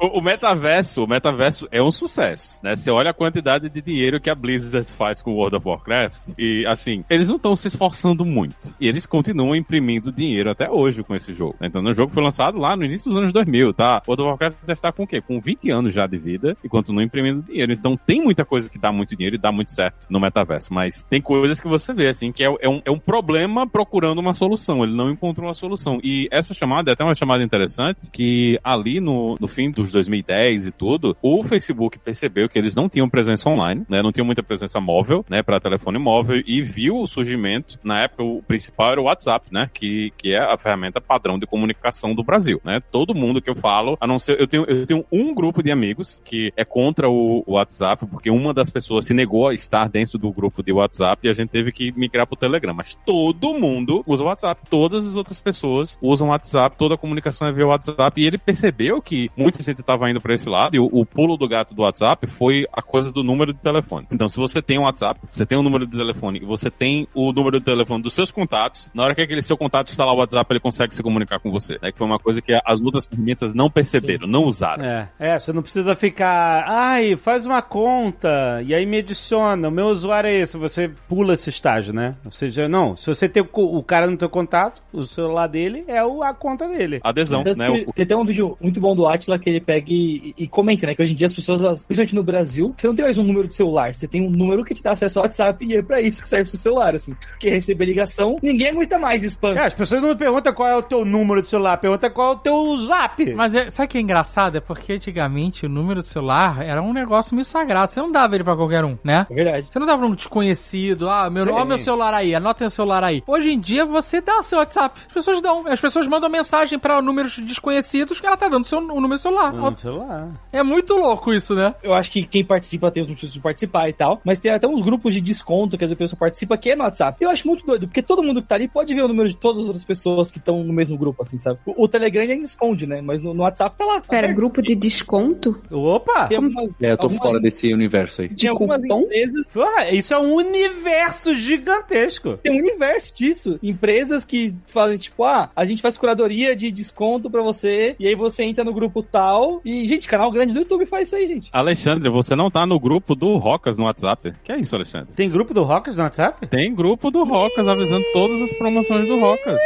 O, 0.00 0.18
o 0.18 0.22
metaverso, 0.22 1.04
o 1.04 1.06
metaverso 1.06 1.68
é 1.70 1.82
um 1.82 1.92
sucesso, 1.92 2.58
né? 2.62 2.74
Você 2.74 2.90
olha 2.90 3.10
a 3.10 3.14
quantidade 3.14 3.68
de 3.68 3.80
dinheiro 3.80 4.20
que 4.20 4.30
a 4.30 4.34
Blizzard 4.34 4.90
faz 4.90 5.22
com 5.22 5.32
World 5.32 5.56
of 5.56 5.68
Warcraft 5.68 6.32
e, 6.38 6.64
assim, 6.66 7.04
eles 7.08 7.28
não 7.28 7.36
estão 7.36 7.54
se 7.54 7.68
esforçando 7.68 8.24
muito. 8.24 8.74
E 8.80 8.88
eles 8.88 9.06
continuam 9.06 9.54
imprimindo 9.54 10.12
dinheiro 10.12 10.50
até 10.50 10.68
hoje 10.68 11.02
com 11.02 11.14
esse 11.14 11.32
jogo. 11.32 11.56
Então, 11.60 11.82
o 11.82 11.94
jogo 11.94 12.12
foi 12.12 12.22
lançado 12.22 12.58
lá 12.58 12.76
no 12.76 12.84
início 12.84 13.10
dos 13.10 13.20
anos 13.20 13.32
2000, 13.32 13.59
tá? 13.72 14.02
World 14.06 14.22
of 14.22 14.28
Warcraft 14.30 14.56
deve 14.62 14.72
estar 14.72 14.92
com 14.92 15.04
o 15.04 15.06
quê? 15.06 15.20
Com 15.20 15.40
20 15.40 15.70
anos 15.70 15.94
já 15.94 16.06
de 16.06 16.18
vida 16.18 16.56
e 16.64 16.68
continua 16.68 17.02
imprimindo 17.02 17.42
dinheiro. 17.42 17.72
Então, 17.72 17.96
tem 17.96 18.22
muita 18.22 18.44
coisa 18.44 18.68
que 18.68 18.78
dá 18.78 18.90
muito 18.90 19.14
dinheiro 19.14 19.36
e 19.36 19.38
dá 19.38 19.52
muito 19.52 19.70
certo 19.70 20.06
no 20.08 20.20
metaverso. 20.20 20.72
Mas 20.72 21.02
tem 21.04 21.20
coisas 21.20 21.60
que 21.60 21.68
você 21.68 21.92
vê, 21.92 22.08
assim, 22.08 22.32
que 22.32 22.44
é, 22.44 22.54
é 22.60 22.68
um, 22.68 22.82
é 22.84 22.90
um 22.90 22.98
problema 22.98 23.66
procurando 23.68 24.18
uma 24.18 24.34
solução. 24.34 24.82
Ele 24.82 24.94
não 24.94 25.10
encontrou 25.10 25.46
uma 25.46 25.54
solução. 25.54 26.00
E 26.02 26.28
essa 26.30 26.54
chamada 26.54 26.90
é 26.90 26.94
até 26.94 27.04
uma 27.04 27.14
chamada 27.14 27.42
interessante, 27.42 28.10
que 28.12 28.58
ali 28.64 29.00
no, 29.00 29.36
no 29.40 29.48
fim 29.48 29.70
dos 29.70 29.90
2010 29.90 30.66
e 30.66 30.72
tudo, 30.72 31.16
o 31.22 31.42
Facebook 31.44 31.98
percebeu 31.98 32.48
que 32.48 32.58
eles 32.58 32.74
não 32.74 32.88
tinham 32.88 33.08
presença 33.08 33.48
online, 33.48 33.84
né? 33.88 34.02
Não 34.02 34.12
tinham 34.12 34.26
muita 34.26 34.42
presença 34.42 34.80
móvel, 34.80 35.24
né? 35.28 35.42
Para 35.42 35.60
telefone 35.60 35.98
móvel 35.98 36.42
e 36.46 36.62
viu 36.62 36.98
o 36.98 37.06
surgimento. 37.06 37.78
Na 37.82 38.00
época, 38.00 38.22
o 38.22 38.42
principal 38.42 38.92
era 38.92 39.00
o 39.00 39.04
WhatsApp, 39.04 39.46
né? 39.50 39.70
Que, 39.72 40.12
que 40.16 40.32
é 40.32 40.38
a 40.38 40.56
ferramenta 40.56 41.00
padrão 41.00 41.38
de 41.38 41.46
comunicação 41.46 42.14
do 42.14 42.22
Brasil, 42.22 42.60
né? 42.64 42.80
Todo 42.90 43.14
mundo 43.14 43.42
que 43.42 43.49
eu 43.50 43.54
falo, 43.54 43.96
a 44.00 44.06
não 44.06 44.18
ser. 44.18 44.40
Eu 44.40 44.46
tenho, 44.46 44.64
eu 44.64 44.86
tenho 44.86 45.04
um 45.12 45.34
grupo 45.34 45.62
de 45.62 45.70
amigos 45.70 46.20
que 46.24 46.52
é 46.56 46.64
contra 46.64 47.08
o, 47.08 47.42
o 47.46 47.52
WhatsApp, 47.52 48.06
porque 48.06 48.30
uma 48.30 48.54
das 48.54 48.70
pessoas 48.70 49.06
se 49.06 49.14
negou 49.14 49.48
a 49.48 49.54
estar 49.54 49.88
dentro 49.88 50.18
do 50.18 50.30
grupo 50.32 50.62
de 50.62 50.72
WhatsApp 50.72 51.26
e 51.26 51.30
a 51.30 51.32
gente 51.32 51.50
teve 51.50 51.72
que 51.72 51.92
migrar 51.96 52.26
pro 52.26 52.36
Telegram. 52.36 52.74
Mas 52.74 52.94
todo 52.94 53.54
mundo 53.54 54.02
usa 54.06 54.22
o 54.22 54.26
WhatsApp. 54.26 54.62
Todas 54.68 55.06
as 55.06 55.16
outras 55.16 55.40
pessoas 55.40 55.98
usam 56.00 56.28
o 56.28 56.30
WhatsApp, 56.30 56.76
toda 56.76 56.94
a 56.94 56.98
comunicação 56.98 57.46
é 57.46 57.52
via 57.52 57.66
WhatsApp. 57.66 58.20
E 58.20 58.26
ele 58.26 58.38
percebeu 58.38 59.00
que 59.02 59.30
muita 59.36 59.62
gente 59.62 59.80
estava 59.80 60.10
indo 60.10 60.20
para 60.20 60.34
esse 60.34 60.48
lado 60.48 60.74
e 60.74 60.78
o, 60.78 60.88
o 60.90 61.04
pulo 61.04 61.36
do 61.36 61.48
gato 61.48 61.74
do 61.74 61.82
WhatsApp 61.82 62.26
foi 62.26 62.66
a 62.72 62.82
coisa 62.82 63.12
do 63.12 63.22
número 63.22 63.52
de 63.52 63.60
telefone. 63.60 64.06
Então, 64.10 64.28
se 64.28 64.36
você 64.36 64.62
tem 64.62 64.78
um 64.78 64.82
WhatsApp, 64.82 65.20
você 65.30 65.44
tem 65.44 65.58
um 65.58 65.62
número 65.62 65.86
de 65.86 65.96
telefone 65.96 66.40
e 66.42 66.44
você 66.44 66.70
tem 66.70 67.06
o 67.14 67.32
número 67.32 67.58
de 67.58 67.64
telefone 67.64 68.02
dos 68.02 68.14
seus 68.14 68.30
contatos, 68.30 68.90
na 68.94 69.04
hora 69.04 69.14
que 69.14 69.22
aquele 69.22 69.42
seu 69.42 69.56
contato 69.56 69.90
lá 69.98 70.12
o 70.12 70.16
WhatsApp, 70.16 70.52
ele 70.52 70.60
consegue 70.60 70.94
se 70.94 71.02
comunicar 71.02 71.40
com 71.40 71.50
você. 71.50 71.78
Né? 71.82 71.92
Que 71.92 71.98
foi 71.98 72.06
uma 72.06 72.18
coisa 72.18 72.40
que 72.40 72.56
as 72.64 72.80
outras 72.80 73.06
ferramentas 73.06 73.39
não 73.54 73.70
perceberam, 73.70 74.26
não 74.26 74.44
usaram. 74.44 74.84
É, 74.84 75.08
é, 75.18 75.38
você 75.38 75.52
não 75.52 75.62
precisa 75.62 75.94
ficar, 75.96 76.64
ai, 76.66 77.16
faz 77.16 77.46
uma 77.46 77.62
conta 77.62 78.62
e 78.64 78.74
aí 78.74 78.86
me 78.86 78.98
adiciona, 78.98 79.68
o 79.68 79.70
meu 79.70 79.86
usuário 79.86 80.28
é 80.28 80.34
esse, 80.34 80.56
você 80.56 80.90
pula 81.08 81.34
esse 81.34 81.50
estágio, 81.50 81.92
né? 81.92 82.14
Ou 82.24 82.30
seja, 82.30 82.68
não, 82.68 82.96
se 82.96 83.06
você 83.06 83.28
tem 83.28 83.42
o, 83.52 83.82
cara 83.82 84.06
no 84.06 84.16
teu 84.16 84.28
contato, 84.28 84.82
o 84.92 85.02
celular 85.02 85.46
dele 85.46 85.84
é 85.88 86.04
o, 86.04 86.22
a 86.22 86.32
conta 86.34 86.68
dele. 86.68 87.00
Adesão, 87.02 87.42
Tanto 87.44 87.58
né? 87.58 87.66
que 87.70 87.88
O- 87.88 87.92
Tem 87.92 88.04
até 88.04 88.16
um 88.16 88.24
vídeo 88.24 88.56
muito 88.60 88.80
bom 88.80 88.94
do 88.94 89.06
Atila 89.06 89.38
que 89.38 89.48
ele 89.48 89.60
pega 89.60 89.86
e, 89.90 90.34
e 90.36 90.46
comenta, 90.46 90.86
né? 90.86 90.94
Que 90.94 91.02
hoje 91.02 91.12
em 91.12 91.16
dia 91.16 91.26
as 91.26 91.34
pessoas, 91.34 91.84
principalmente 91.84 92.14
no 92.14 92.22
Brasil, 92.22 92.74
você 92.76 92.86
não 92.86 92.94
tem 92.94 93.04
mais 93.04 93.18
um 93.18 93.22
número 93.24 93.48
de 93.48 93.54
celular, 93.54 93.94
você 93.94 94.06
tem 94.06 94.20
um 94.26 94.30
número 94.30 94.64
que 94.64 94.74
te 94.74 94.82
dá 94.82 94.92
acesso 94.92 95.18
ao 95.18 95.24
WhatsApp 95.24 95.64
e 95.64 95.76
é 95.76 95.82
pra 95.82 96.00
isso 96.00 96.22
que 96.22 96.28
serve 96.28 96.48
o 96.48 96.50
seu 96.50 96.58
celular, 96.58 96.94
assim. 96.94 97.14
Porque 97.14 97.48
receber 97.50 97.84
ligação, 97.86 98.36
ninguém 98.42 98.68
aguenta 98.68 98.98
mais 98.98 99.22
spam. 99.22 99.54
É, 99.54 99.66
as 99.66 99.74
pessoas 99.74 100.02
não 100.02 100.16
perguntam 100.16 100.52
qual 100.52 100.68
é 100.68 100.76
o 100.76 100.82
teu 100.82 101.04
número 101.04 101.42
de 101.42 101.48
celular, 101.48 101.76
perguntam 101.78 102.10
qual 102.10 102.32
é 102.32 102.36
o 102.36 102.38
teu 102.38 102.78
zap. 102.78 103.29
Mas 103.34 103.54
é- 103.54 103.70
sabe 103.70 103.86
o 103.86 103.88
que 103.88 103.98
é 103.98 104.00
engraçado? 104.00 104.56
É 104.56 104.60
porque 104.60 104.92
antigamente 104.92 105.66
o 105.66 105.68
número 105.68 106.02
celular 106.02 106.62
era 106.62 106.82
um 106.82 106.92
negócio 106.92 107.34
meio 107.34 107.44
sagrado. 107.44 107.92
Você 107.92 108.00
não 108.00 108.10
dava 108.12 108.34
ele 108.34 108.44
pra 108.44 108.56
qualquer 108.56 108.84
um, 108.84 108.96
né? 109.02 109.26
É 109.30 109.34
verdade. 109.34 109.68
Você 109.70 109.78
não 109.78 109.86
dava 109.86 109.98
pra 109.98 110.06
um 110.08 110.14
desconhecido, 110.14 111.08
ah, 111.08 111.28
meu, 111.30 111.44
Sim. 111.44 111.50
ó 111.50 111.64
meu 111.64 111.78
celular 111.78 112.14
aí, 112.14 112.34
anota 112.34 112.66
o 112.66 112.70
celular 112.70 113.04
aí. 113.04 113.22
Hoje 113.26 113.50
em 113.50 113.58
dia 113.58 113.84
você 113.84 114.20
dá 114.20 114.38
o 114.38 114.42
seu 114.42 114.58
WhatsApp. 114.58 115.00
As 115.08 115.12
pessoas 115.12 115.40
dão. 115.40 115.66
As 115.66 115.80
pessoas 115.80 116.06
mandam 116.06 116.28
mensagem 116.28 116.78
pra 116.78 117.00
números 117.00 117.38
desconhecidos 117.38 118.20
que 118.20 118.26
ela 118.26 118.36
tá 118.36 118.48
dando 118.48 118.66
seu, 118.66 118.78
o 118.78 119.00
número 119.00 119.18
celular. 119.20 119.52
No 119.52 119.76
celular. 119.76 120.28
É 120.52 120.62
muito 120.62 120.94
louco 120.94 121.32
isso, 121.32 121.54
né? 121.54 121.74
Eu 121.82 121.94
acho 121.94 122.10
que 122.10 122.22
quem 122.24 122.44
participa 122.44 122.90
tem 122.90 123.02
os 123.02 123.08
motivos 123.08 123.32
de 123.32 123.40
participar 123.40 123.88
e 123.88 123.92
tal, 123.92 124.20
mas 124.24 124.38
tem 124.38 124.50
até 124.52 124.66
uns 124.66 124.80
grupos 124.82 125.14
de 125.14 125.20
desconto 125.20 125.76
que 125.78 125.84
a 125.84 125.96
pessoa 125.96 126.18
participa 126.18 126.56
que 126.56 126.70
é 126.70 126.76
no 126.76 126.84
WhatsApp. 126.84 127.16
Eu 127.20 127.30
acho 127.30 127.46
muito 127.46 127.64
doido, 127.64 127.86
porque 127.86 128.02
todo 128.02 128.22
mundo 128.22 128.42
que 128.42 128.48
tá 128.48 128.54
ali 128.54 128.68
pode 128.68 128.94
ver 128.94 129.02
o 129.02 129.08
número 129.08 129.28
de 129.28 129.36
todas 129.36 129.62
as 129.62 129.66
outras 129.66 129.84
pessoas 129.84 130.30
que 130.30 130.38
estão 130.38 130.62
no 130.62 130.72
mesmo 130.72 130.96
grupo, 130.96 131.22
assim, 131.22 131.38
sabe? 131.38 131.58
O, 131.64 131.84
o 131.84 131.88
Telegram 131.88 132.22
ainda 132.22 132.44
esconde, 132.44 132.86
né? 132.86 133.00
Mas 133.00 133.19
no, 133.22 133.34
no 133.34 133.42
WhatsApp 133.42 133.76
tá 133.76 133.84
lá. 133.84 134.00
tá 134.00 134.08
Pera, 134.08 134.26
aberto. 134.26 134.36
grupo 134.36 134.62
de 134.62 134.74
desconto? 134.74 135.60
Opa! 135.70 136.28
Algumas, 136.34 136.74
É, 136.80 136.92
eu 136.92 136.96
tô 136.96 137.04
algumas- 137.04 137.26
fora 137.26 137.40
desse 137.40 137.72
universo 137.72 138.22
aí. 138.22 138.28
Tinha 138.28 138.52
algumas 138.52 138.82
cupom? 138.82 139.02
empresas 139.02 139.54
Ué, 139.56 139.94
Isso 139.94 140.14
é 140.14 140.18
um 140.18 140.34
universo 140.34 141.34
gigantesco. 141.34 142.36
tem 142.38 142.52
um 142.52 142.58
universo 142.58 143.14
disso. 143.14 143.58
Empresas 143.62 144.24
que 144.24 144.54
fazem, 144.66 144.96
tipo, 144.98 145.24
ah, 145.24 145.50
a 145.54 145.64
gente 145.64 145.82
faz 145.82 145.96
curadoria 145.98 146.54
de 146.56 146.70
desconto 146.70 147.30
pra 147.30 147.42
você, 147.42 147.94
e 147.98 148.06
aí 148.06 148.14
você 148.14 148.42
entra 148.44 148.64
no 148.64 148.72
grupo 148.72 149.02
tal. 149.02 149.60
E, 149.64 149.86
gente, 149.86 150.08
canal 150.08 150.30
grande 150.30 150.52
do 150.52 150.60
YouTube 150.60 150.86
faz 150.86 151.08
isso 151.08 151.16
aí, 151.16 151.26
gente. 151.26 151.48
Alexandre, 151.52 152.08
você 152.10 152.34
não 152.36 152.50
tá 152.50 152.66
no 152.66 152.78
grupo 152.78 153.14
do 153.14 153.36
Rocas 153.36 153.76
no 153.76 153.84
WhatsApp? 153.84 154.32
Que 154.44 154.52
é 154.52 154.58
isso, 154.58 154.74
Alexandre? 154.74 155.08
Tem 155.14 155.28
grupo 155.30 155.52
do 155.54 155.62
Rockers 155.62 155.96
no 155.96 156.02
WhatsApp? 156.02 156.46
Tem 156.46 156.74
grupo 156.74 157.10
do 157.10 157.24
Rocas 157.24 157.66
avisando 157.68 158.04
todas 158.12 158.40
as 158.42 158.52
promoções 158.58 159.06
do 159.06 159.18
Rocas. 159.20 159.58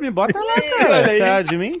Me 0.00 0.10
bota 0.10 0.38
lá, 0.38 0.54
cara. 0.78 1.18
Tá 1.18 1.42
de 1.42 1.56
mim? 1.56 1.80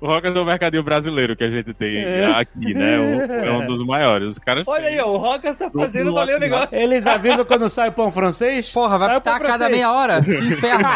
O 0.00 0.06
Rocas 0.06 0.34
é 0.34 0.40
o 0.40 0.44
mercadinho 0.44 0.82
brasileiro 0.82 1.36
que 1.36 1.44
a 1.44 1.50
gente 1.50 1.72
tem 1.74 2.24
aqui, 2.24 2.74
né? 2.74 2.98
O- 2.98 3.22
é 3.44 3.52
um 3.52 3.66
dos 3.66 3.82
maiores. 3.84 4.28
Os 4.28 4.38
caras 4.38 4.66
Olha 4.66 4.88
aí, 4.88 5.00
o 5.00 5.16
Rocas 5.16 5.56
tá 5.58 5.70
fazendo 5.70 6.06
do 6.06 6.14
valer 6.14 6.36
o 6.36 6.40
negócio. 6.40 6.76
Eles 6.78 7.06
avisam 7.06 7.44
quando 7.44 7.68
sai 7.68 7.88
o 7.88 7.92
pão 7.92 8.10
francês? 8.10 8.70
Porra, 8.70 8.98
vai 8.98 9.14
pitar 9.16 9.36
a 9.36 9.38
cada 9.40 9.48
francês. 9.66 9.70
meia 9.70 9.92
hora. 9.92 10.22
Que 10.22 10.30
inferno. 10.36 10.84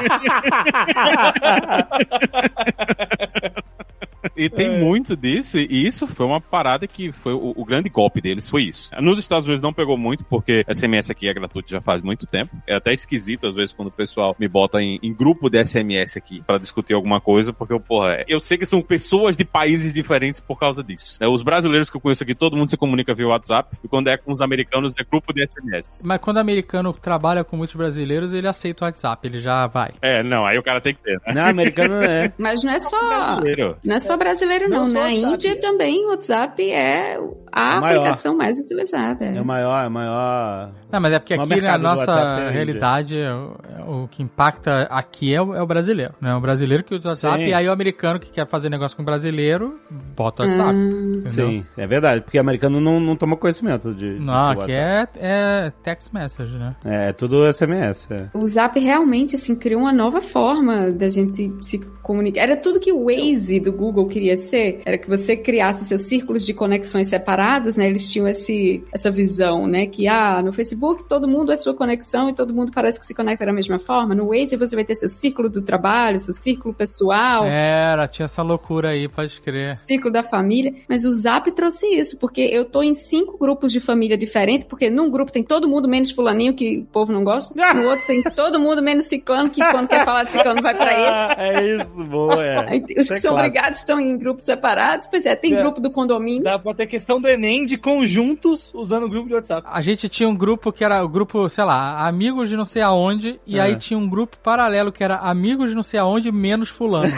E 4.36 4.50
tem 4.50 4.80
muito 4.80 5.16
disso, 5.16 5.56
e 5.56 5.86
isso 5.86 6.06
foi 6.06 6.26
uma 6.26 6.40
parada 6.40 6.86
que 6.86 7.10
foi 7.12 7.32
o, 7.32 7.54
o 7.56 7.64
grande 7.64 7.88
golpe 7.88 8.20
deles, 8.20 8.50
foi 8.50 8.64
isso. 8.64 8.90
Nos 9.00 9.18
Estados 9.18 9.44
Unidos 9.46 9.62
não 9.62 9.72
pegou 9.72 9.96
muito, 9.96 10.24
porque 10.24 10.64
SMS 10.68 11.10
aqui 11.10 11.28
é 11.28 11.32
gratuito 11.32 11.70
já 11.70 11.80
faz 11.80 12.02
muito 12.02 12.26
tempo. 12.26 12.54
É 12.66 12.74
até 12.74 12.92
esquisito, 12.92 13.46
às 13.46 13.54
vezes, 13.54 13.72
quando 13.72 13.88
o 13.88 13.92
pessoal 13.92 14.36
me 14.38 14.46
bota 14.48 14.78
em, 14.80 14.98
em 15.02 15.14
grupo 15.14 15.48
de 15.48 15.64
SMS 15.64 16.16
aqui 16.18 16.42
pra 16.46 16.58
discutir 16.58 16.92
alguma 16.92 17.20
coisa, 17.20 17.52
porque, 17.52 17.72
eu, 17.72 17.80
porra, 17.80 18.24
eu 18.28 18.38
sei 18.40 18.58
que 18.58 18.66
são 18.66 18.82
pessoas 18.86 19.36
de 19.36 19.44
países 19.44 19.92
diferentes 19.92 20.40
por 20.40 20.58
causa 20.58 20.82
disso. 20.82 21.18
né? 21.20 21.26
Os 21.28 21.42
brasileiros 21.42 21.90
que 21.90 21.96
eu 21.96 22.00
conheço 22.00 22.22
aqui, 22.22 22.34
todo 22.34 22.56
mundo 22.56 22.68
se 22.70 22.76
comunica 22.76 23.12
via 23.14 23.26
WhatsApp, 23.28 23.76
e 23.84 23.88
quando 23.88 24.08
é 24.08 24.16
com 24.16 24.32
os 24.32 24.40
americanos, 24.40 24.94
é 24.98 25.04
grupo 25.04 25.32
de 25.32 25.44
SMS. 25.46 26.02
Mas 26.04 26.20
quando 26.20 26.36
o 26.38 26.40
americano 26.40 26.92
trabalha 26.92 27.44
com 27.44 27.56
muitos 27.56 27.74
brasileiros, 27.76 28.32
ele 28.32 28.46
aceita 28.48 28.84
o 28.84 28.86
WhatsApp, 28.86 29.26
ele 29.26 29.40
já 29.40 29.66
vai. 29.66 29.90
É, 30.00 30.22
não, 30.22 30.46
aí 30.46 30.58
o 30.58 30.62
cara 30.62 30.80
tem 30.80 30.94
que 30.94 31.02
ter, 31.02 31.20
né? 31.26 31.34
Não, 31.34 31.46
americano 31.46 31.96
não 31.96 32.02
é. 32.02 32.32
Mas 32.38 32.62
não 32.62 32.72
é 32.72 32.78
só. 32.78 32.96
Brasileiro. 33.36 33.76
Não 33.84 33.94
é 33.96 33.98
só 33.98 34.16
brasileiro, 34.16 34.68
não. 34.68 34.78
Não 34.80 34.86
só 34.86 34.92
Na 34.94 35.00
WhatsApp, 35.06 35.32
Índia 35.34 35.52
é. 35.52 35.54
também 35.56 36.04
o 36.06 36.10
WhatsApp 36.10 36.70
é 36.70 37.18
a 37.52 37.76
É 37.76 37.80
maior. 37.80 37.96
aplicação 37.98 38.36
mais 38.36 38.58
utilizada. 38.58 39.24
É 39.24 39.40
o 39.40 39.44
maior, 39.44 39.84
é 39.84 39.88
o 39.88 39.90
maior. 39.90 40.70
Não, 40.90 41.00
mas 41.00 41.12
é 41.12 41.18
porque 41.18 41.34
aqui 41.34 41.60
na 41.60 41.76
do 41.76 41.82
nossa 41.82 42.12
é 42.12 42.50
realidade, 42.50 43.18
é 43.18 43.32
o, 43.34 44.04
o 44.04 44.08
que 44.08 44.22
impacta 44.22 44.82
aqui 44.90 45.34
é 45.34 45.40
o, 45.42 45.54
é 45.54 45.62
o 45.62 45.66
brasileiro. 45.66 46.14
Né? 46.20 46.34
O 46.34 46.40
brasileiro 46.40 46.84
que 46.84 46.94
usa 46.94 47.08
o 47.08 47.10
WhatsApp 47.10 47.38
Sim. 47.40 47.46
e 47.48 47.54
aí 47.54 47.68
o 47.68 47.72
americano 47.72 48.18
que 48.20 48.30
quer 48.30 48.46
fazer 48.46 48.68
negócio 48.76 48.96
com 48.96 49.04
brasileiro, 49.04 49.78
bota 50.16 50.42
o 50.42 50.46
WhatsApp. 50.46 50.78
entendeu? 50.78 51.30
Sim, 51.30 51.66
é 51.76 51.86
verdade, 51.86 52.20
porque 52.22 52.38
americano 52.38 52.80
não, 52.80 53.00
não 53.00 53.16
toma 53.16 53.36
conhecimento 53.36 53.94
de. 53.94 54.18
Não, 54.18 54.50
aqui 54.50 54.72
é, 54.72 55.08
é 55.16 55.72
text 55.82 56.12
message, 56.12 56.56
né? 56.56 56.76
É, 56.84 57.12
tudo 57.12 57.52
SMS. 57.52 58.08
É. 58.10 58.28
O 58.34 58.46
Zap 58.46 58.78
realmente, 58.78 59.34
assim, 59.34 59.54
criou 59.56 59.82
uma 59.82 59.92
nova 59.92 60.20
forma 60.20 60.90
da 60.90 61.08
gente 61.08 61.52
se 61.62 61.78
comunicar. 62.02 62.42
Era 62.42 62.56
tudo 62.56 62.78
que 62.78 62.92
o 62.92 63.06
Waze 63.06 63.58
do 63.58 63.72
Google 63.72 64.06
queria 64.06 64.36
ser. 64.36 64.80
Era 64.84 64.96
que 64.96 65.08
você 65.08 65.36
criasse 65.36 65.84
seus 65.84 66.02
círculos 66.02 66.46
de 66.46 66.54
conexões 66.54 67.08
separados, 67.08 67.76
né? 67.76 67.86
Eles 67.86 68.08
tinham 68.10 68.28
esse, 68.28 68.84
essa 68.92 69.10
visão, 69.10 69.66
né? 69.66 69.86
Que, 69.86 70.06
ah, 70.06 70.40
no 70.42 70.52
Facebook 70.52 71.04
todo 71.08 71.26
mundo 71.26 71.50
é 71.50 71.56
sua 71.56 71.74
conexão 71.74 72.30
e 72.30 72.34
todo 72.34 72.54
mundo 72.54 72.70
parece 72.72 73.00
que 73.00 73.06
se 73.06 73.14
conecta 73.14 73.44
da 73.44 73.52
mesma 73.52 73.78
forma. 73.78 74.14
No 74.14 74.28
Waze 74.28 74.56
você 74.56 74.76
vai 74.76 74.84
ter 74.84 74.94
seu 74.94 75.08
círculo 75.08 75.48
do 75.48 75.62
trabalho, 75.62 76.20
seu 76.20 76.34
círculo 76.34 76.72
pessoal. 76.72 77.44
Era, 77.44 78.06
tinha 78.06 78.26
essa 78.26 78.42
loucura 78.42 78.65
aí, 78.86 79.06
pode 79.08 79.40
crer. 79.40 79.76
Ciclo 79.76 80.10
da 80.10 80.22
família, 80.22 80.74
mas 80.88 81.04
o 81.04 81.10
Zap 81.12 81.50
trouxe 81.52 81.86
isso, 81.86 82.18
porque 82.18 82.40
eu 82.40 82.64
tô 82.64 82.82
em 82.82 82.94
cinco 82.94 83.38
grupos 83.38 83.70
de 83.70 83.78
família 83.80 84.16
diferentes, 84.16 84.66
porque 84.66 84.90
num 84.90 85.10
grupo 85.10 85.30
tem 85.30 85.44
todo 85.44 85.68
mundo 85.68 85.88
menos 85.88 86.10
fulaninho, 86.10 86.54
que 86.54 86.78
o 86.80 86.84
povo 86.86 87.12
não 87.12 87.22
gosta, 87.22 87.54
no 87.74 87.88
outro 87.88 88.06
tem 88.06 88.22
todo 88.22 88.58
mundo 88.58 88.82
menos 88.82 89.06
ciclano, 89.06 89.48
que 89.50 89.60
quando 89.70 89.88
quer 89.88 90.04
falar 90.04 90.24
de 90.24 90.32
ciclano 90.32 90.60
vai 90.62 90.74
pra 90.74 90.92
esse. 90.92 91.26
É 91.46 91.82
isso, 91.82 92.04
boa. 92.04 92.44
É. 92.44 92.70
Aí, 92.70 92.84
os 92.98 93.04
Isso 93.04 93.12
que 93.12 93.18
é 93.18 93.20
são 93.20 93.30
clássico. 93.32 93.34
obrigados 93.38 93.78
estão 93.78 94.00
em 94.00 94.18
grupos 94.18 94.44
separados, 94.44 95.06
pois 95.06 95.24
é, 95.26 95.36
tem 95.36 95.54
É. 95.54 95.60
grupo 95.62 95.80
do 95.80 95.90
condomínio. 95.90 96.42
Dá 96.42 96.58
pra 96.58 96.74
ter 96.74 96.86
questão 96.86 97.20
do 97.20 97.28
Enem 97.28 97.64
de 97.64 97.76
conjuntos 97.76 98.72
usando 98.74 99.04
o 99.04 99.08
grupo 99.08 99.28
de 99.28 99.34
WhatsApp. 99.34 99.66
A 99.70 99.80
gente 99.80 100.08
tinha 100.08 100.28
um 100.28 100.36
grupo 100.36 100.72
que 100.72 100.84
era 100.84 101.04
o 101.04 101.08
grupo, 101.08 101.48
sei 101.48 101.64
lá, 101.64 102.06
amigos 102.06 102.48
de 102.48 102.56
não 102.56 102.64
sei 102.64 102.82
aonde, 102.82 103.38
e 103.46 103.58
É. 103.58 103.62
aí 103.62 103.76
tinha 103.76 103.98
um 103.98 104.08
grupo 104.08 104.36
paralelo 104.42 104.90
que 104.90 105.04
era 105.04 105.16
amigos 105.16 105.68
de 105.70 105.76
não 105.76 105.82
sei 105.82 106.00
aonde 106.00 106.30
menos 106.32 106.68
fulano. 106.68 107.12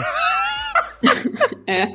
É, 1.65 1.85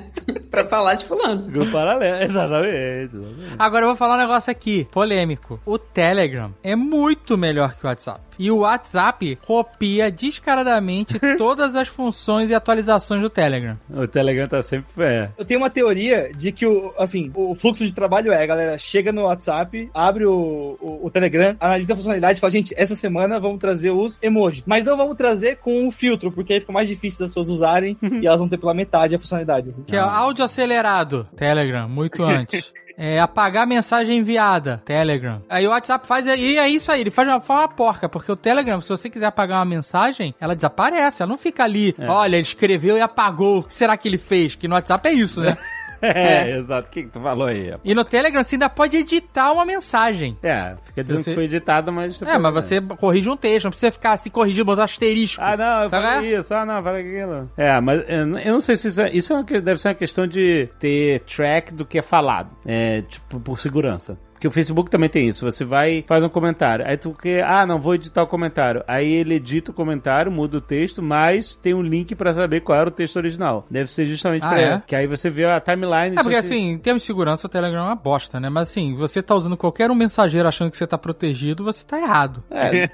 pra 0.51 0.65
falar 0.65 0.95
de 0.95 1.05
fulano. 1.05 1.43
Grupo 1.43 1.73
paralelo, 1.73 2.23
exatamente. 2.23 2.77
exatamente. 2.77 3.55
Agora 3.59 3.85
eu 3.85 3.89
vou 3.89 3.97
falar 3.97 4.15
um 4.15 4.19
negócio 4.19 4.51
aqui, 4.51 4.87
polêmico. 4.93 5.61
O 5.67 5.79
Telegram 5.79 6.55
é 6.63 6.77
muito 6.77 7.37
melhor 7.37 7.75
que 7.75 7.85
o 7.85 7.89
WhatsApp. 7.89 8.21
E 8.39 8.51
o 8.51 8.59
WhatsApp 8.59 9.37
copia 9.47 10.11
descaradamente 10.11 11.19
todas 11.39 11.75
as 11.75 11.89
funções 11.89 12.51
e 12.51 12.55
atualizações 12.55 13.21
do 13.21 13.31
Telegram. 13.31 13.79
O 13.91 14.07
Telegram 14.07 14.49
tá 14.49 14.63
sempre. 14.63 14.87
É. 14.99 15.29
Eu 15.37 15.45
tenho 15.45 15.61
uma 15.61 15.71
teoria 15.71 16.31
de 16.35 16.51
que 16.51 16.67
o, 16.67 16.93
assim, 16.99 17.31
o 17.35 17.55
fluxo 17.55 17.85
de 17.85 17.95
trabalho 17.95 18.33
é, 18.33 18.43
a 18.43 18.47
galera 18.47 18.79
chega 18.79 19.13
no 19.13 19.23
WhatsApp, 19.23 19.89
abre 19.95 20.25
o, 20.25 20.77
o, 20.81 21.07
o 21.07 21.11
Telegram, 21.11 21.57
analisa 21.61 21.93
a 21.93 21.97
funcionalidade 21.97 22.39
e 22.39 22.41
fala, 22.41 22.51
gente, 22.51 22.75
essa 22.77 22.95
semana 22.95 23.39
vamos 23.39 23.59
trazer 23.59 23.91
os 23.91 24.21
emojis. 24.23 24.63
Mas 24.67 24.85
não 24.85 24.97
vamos 24.97 25.17
trazer 25.17 25.57
com 25.57 25.87
o 25.87 25.91
filtro, 25.91 26.33
porque 26.33 26.55
aí 26.55 26.61
fica 26.61 26.73
mais 26.73 26.89
difícil 26.89 27.21
das 27.21 27.31
pessoas 27.31 27.49
usarem 27.49 27.97
e 28.03 28.27
elas 28.27 28.41
vão 28.41 28.49
ter 28.49 28.59
pela 28.59 28.75
metade 28.75 28.94
a 28.95 29.19
funcionalidade. 29.19 29.71
Assim. 29.71 29.83
Que 29.83 29.97
é 29.97 30.01
áudio 30.01 30.45
acelerado, 30.45 31.27
Telegram, 31.37 31.89
muito 31.89 32.23
antes. 32.23 32.73
É, 32.97 33.19
apagar 33.19 33.67
mensagem 33.67 34.19
enviada, 34.19 34.81
Telegram. 34.85 35.43
Aí 35.49 35.67
o 35.67 35.71
WhatsApp 35.71 36.07
faz, 36.07 36.29
e 36.29 36.57
é 36.57 36.69
isso 36.69 36.93
aí, 36.93 37.01
ele 37.01 37.11
faz 37.11 37.27
de 37.27 37.35
uma 37.35 37.41
forma 37.41 37.67
porca, 37.67 38.09
porque 38.09 38.31
o 38.31 38.37
Telegram, 38.37 38.81
se 38.81 38.89
você 38.89 39.11
quiser 39.11 39.27
apagar 39.27 39.59
uma 39.59 39.65
mensagem, 39.65 40.33
ela 40.41 40.55
desaparece, 40.55 41.21
ela 41.21 41.29
não 41.29 41.37
fica 41.37 41.65
ali, 41.65 41.93
olha, 41.99 42.37
ele 42.37 42.43
escreveu 42.43 42.97
e 42.97 43.01
apagou, 43.01 43.59
o 43.59 43.63
que 43.65 43.75
será 43.75 43.97
que 43.97 44.07
ele 44.07 44.17
fez? 44.17 44.55
Que 44.55 44.69
no 44.69 44.77
WhatsApp 44.77 45.09
é 45.09 45.13
isso, 45.13 45.41
né? 45.41 45.59
É, 46.15 46.59
exato. 46.59 46.89
O 46.89 46.91
que, 46.91 47.03
que 47.05 47.09
tu 47.09 47.21
falou 47.21 47.47
aí? 47.47 47.65
rapaz? 47.71 47.81
e 47.85 47.95
no 47.95 48.05
Telegram 48.05 48.43
você 48.43 48.55
ainda 48.57 48.69
pode 48.69 48.97
editar 48.97 49.53
uma 49.53 49.65
mensagem. 49.65 50.37
É, 50.43 50.75
fica 50.85 51.03
dizendo 51.03 51.19
você- 51.21 51.31
que 51.31 51.35
foi 51.35 51.45
editado, 51.45 51.93
mas. 51.93 52.21
É, 52.23 52.39
mas 52.39 52.53
você 52.55 52.81
corrige 52.81 53.29
um 53.29 53.37
texto, 53.37 53.65
não 53.65 53.71
precisa 53.71 53.93
ficar 53.93 54.17
se 54.17 54.31
corrigindo, 54.31 54.65
botar 54.65 54.85
asterisco. 54.85 55.43
Ah, 55.43 55.57
não, 55.57 55.83
eu 55.85 55.91
Tá 55.91 56.01
falei 56.01 56.37
isso, 56.37 56.55
ah, 56.55 56.65
não, 56.67 56.83
falei 56.83 57.03
aquilo. 57.03 57.51
É, 57.57 57.81
mas 57.81 58.03
eu 58.09 58.27
não- 58.27 58.61
sei 58.61 58.77
se 58.77 58.89
isso, 58.89 59.01
é, 59.01 59.11
isso 59.13 59.33
é 59.33 59.37
uma, 59.37 59.43
deve 59.45 59.79
ser 59.79 59.89
uma 59.89 59.95
questão 59.95 60.27
de 60.27 60.69
ter 60.79 61.21
track 61.21 61.73
do 61.75 61.85
que 61.85 61.99
é 61.99 62.03
falado, 62.03 62.51
é, 62.65 63.03
tipo, 63.03 63.39
por 63.41 63.59
segurança. 63.59 64.19
Porque 64.45 64.49
o 64.49 64.51
Facebook 64.51 64.91
também 64.91 65.09
tem 65.09 65.27
isso. 65.27 65.43
Você 65.51 65.65
vai 65.65 65.93
e 65.93 66.05
faz 66.07 66.23
um 66.23 66.29
comentário. 66.29 66.87
Aí 66.87 66.99
tu 66.99 67.13
quer, 67.15 67.43
ah, 67.45 67.65
não, 67.65 67.81
vou 67.81 67.95
editar 67.95 68.23
o 68.23 68.27
comentário. 68.27 68.85
Aí 68.87 69.11
ele 69.11 69.37
edita 69.37 69.71
o 69.71 69.75
comentário, 69.75 70.31
muda 70.31 70.59
o 70.59 70.61
texto, 70.61 71.03
mas 71.03 71.57
tem 71.57 71.73
um 71.73 71.81
link 71.81 72.15
pra 72.15 72.31
saber 72.35 72.61
qual 72.61 72.79
era 72.79 72.89
o 72.89 72.93
texto 72.93 73.17
original. 73.17 73.65
Deve 73.71 73.91
ser 73.91 74.07
justamente 74.07 74.45
Ah, 74.45 74.49
pra 74.51 74.61
é? 74.61 74.83
Que 74.87 74.95
aí 74.95 75.07
você 75.07 75.31
vê 75.31 75.47
a 75.47 75.59
timeline. 75.61 76.15
É, 76.19 76.23
porque 76.23 76.43
se- 76.43 76.53
assim, 76.53 76.73
em 76.73 76.79
termos 76.79 77.03
de 77.03 77.07
segurança, 77.07 77.47
o 77.47 77.51
Telegram 77.51 77.85
é 77.85 77.87
uma 77.87 77.95
bosta, 77.95 78.39
né? 78.39 78.51
Mas 78.51 78.69
assim, 78.69 78.95
você 78.95 79.23
tá 79.23 79.35
usando 79.35 79.57
qualquer 79.57 79.91
um 79.91 79.95
mensageiro 79.95 80.47
achando 80.47 80.71
que 80.71 80.77
você 80.77 80.87
tá 80.87 80.99
protegido, 80.99 81.65
você 81.65 81.83
tá 81.87 81.99
errado. 81.99 82.45
É. 82.51 82.87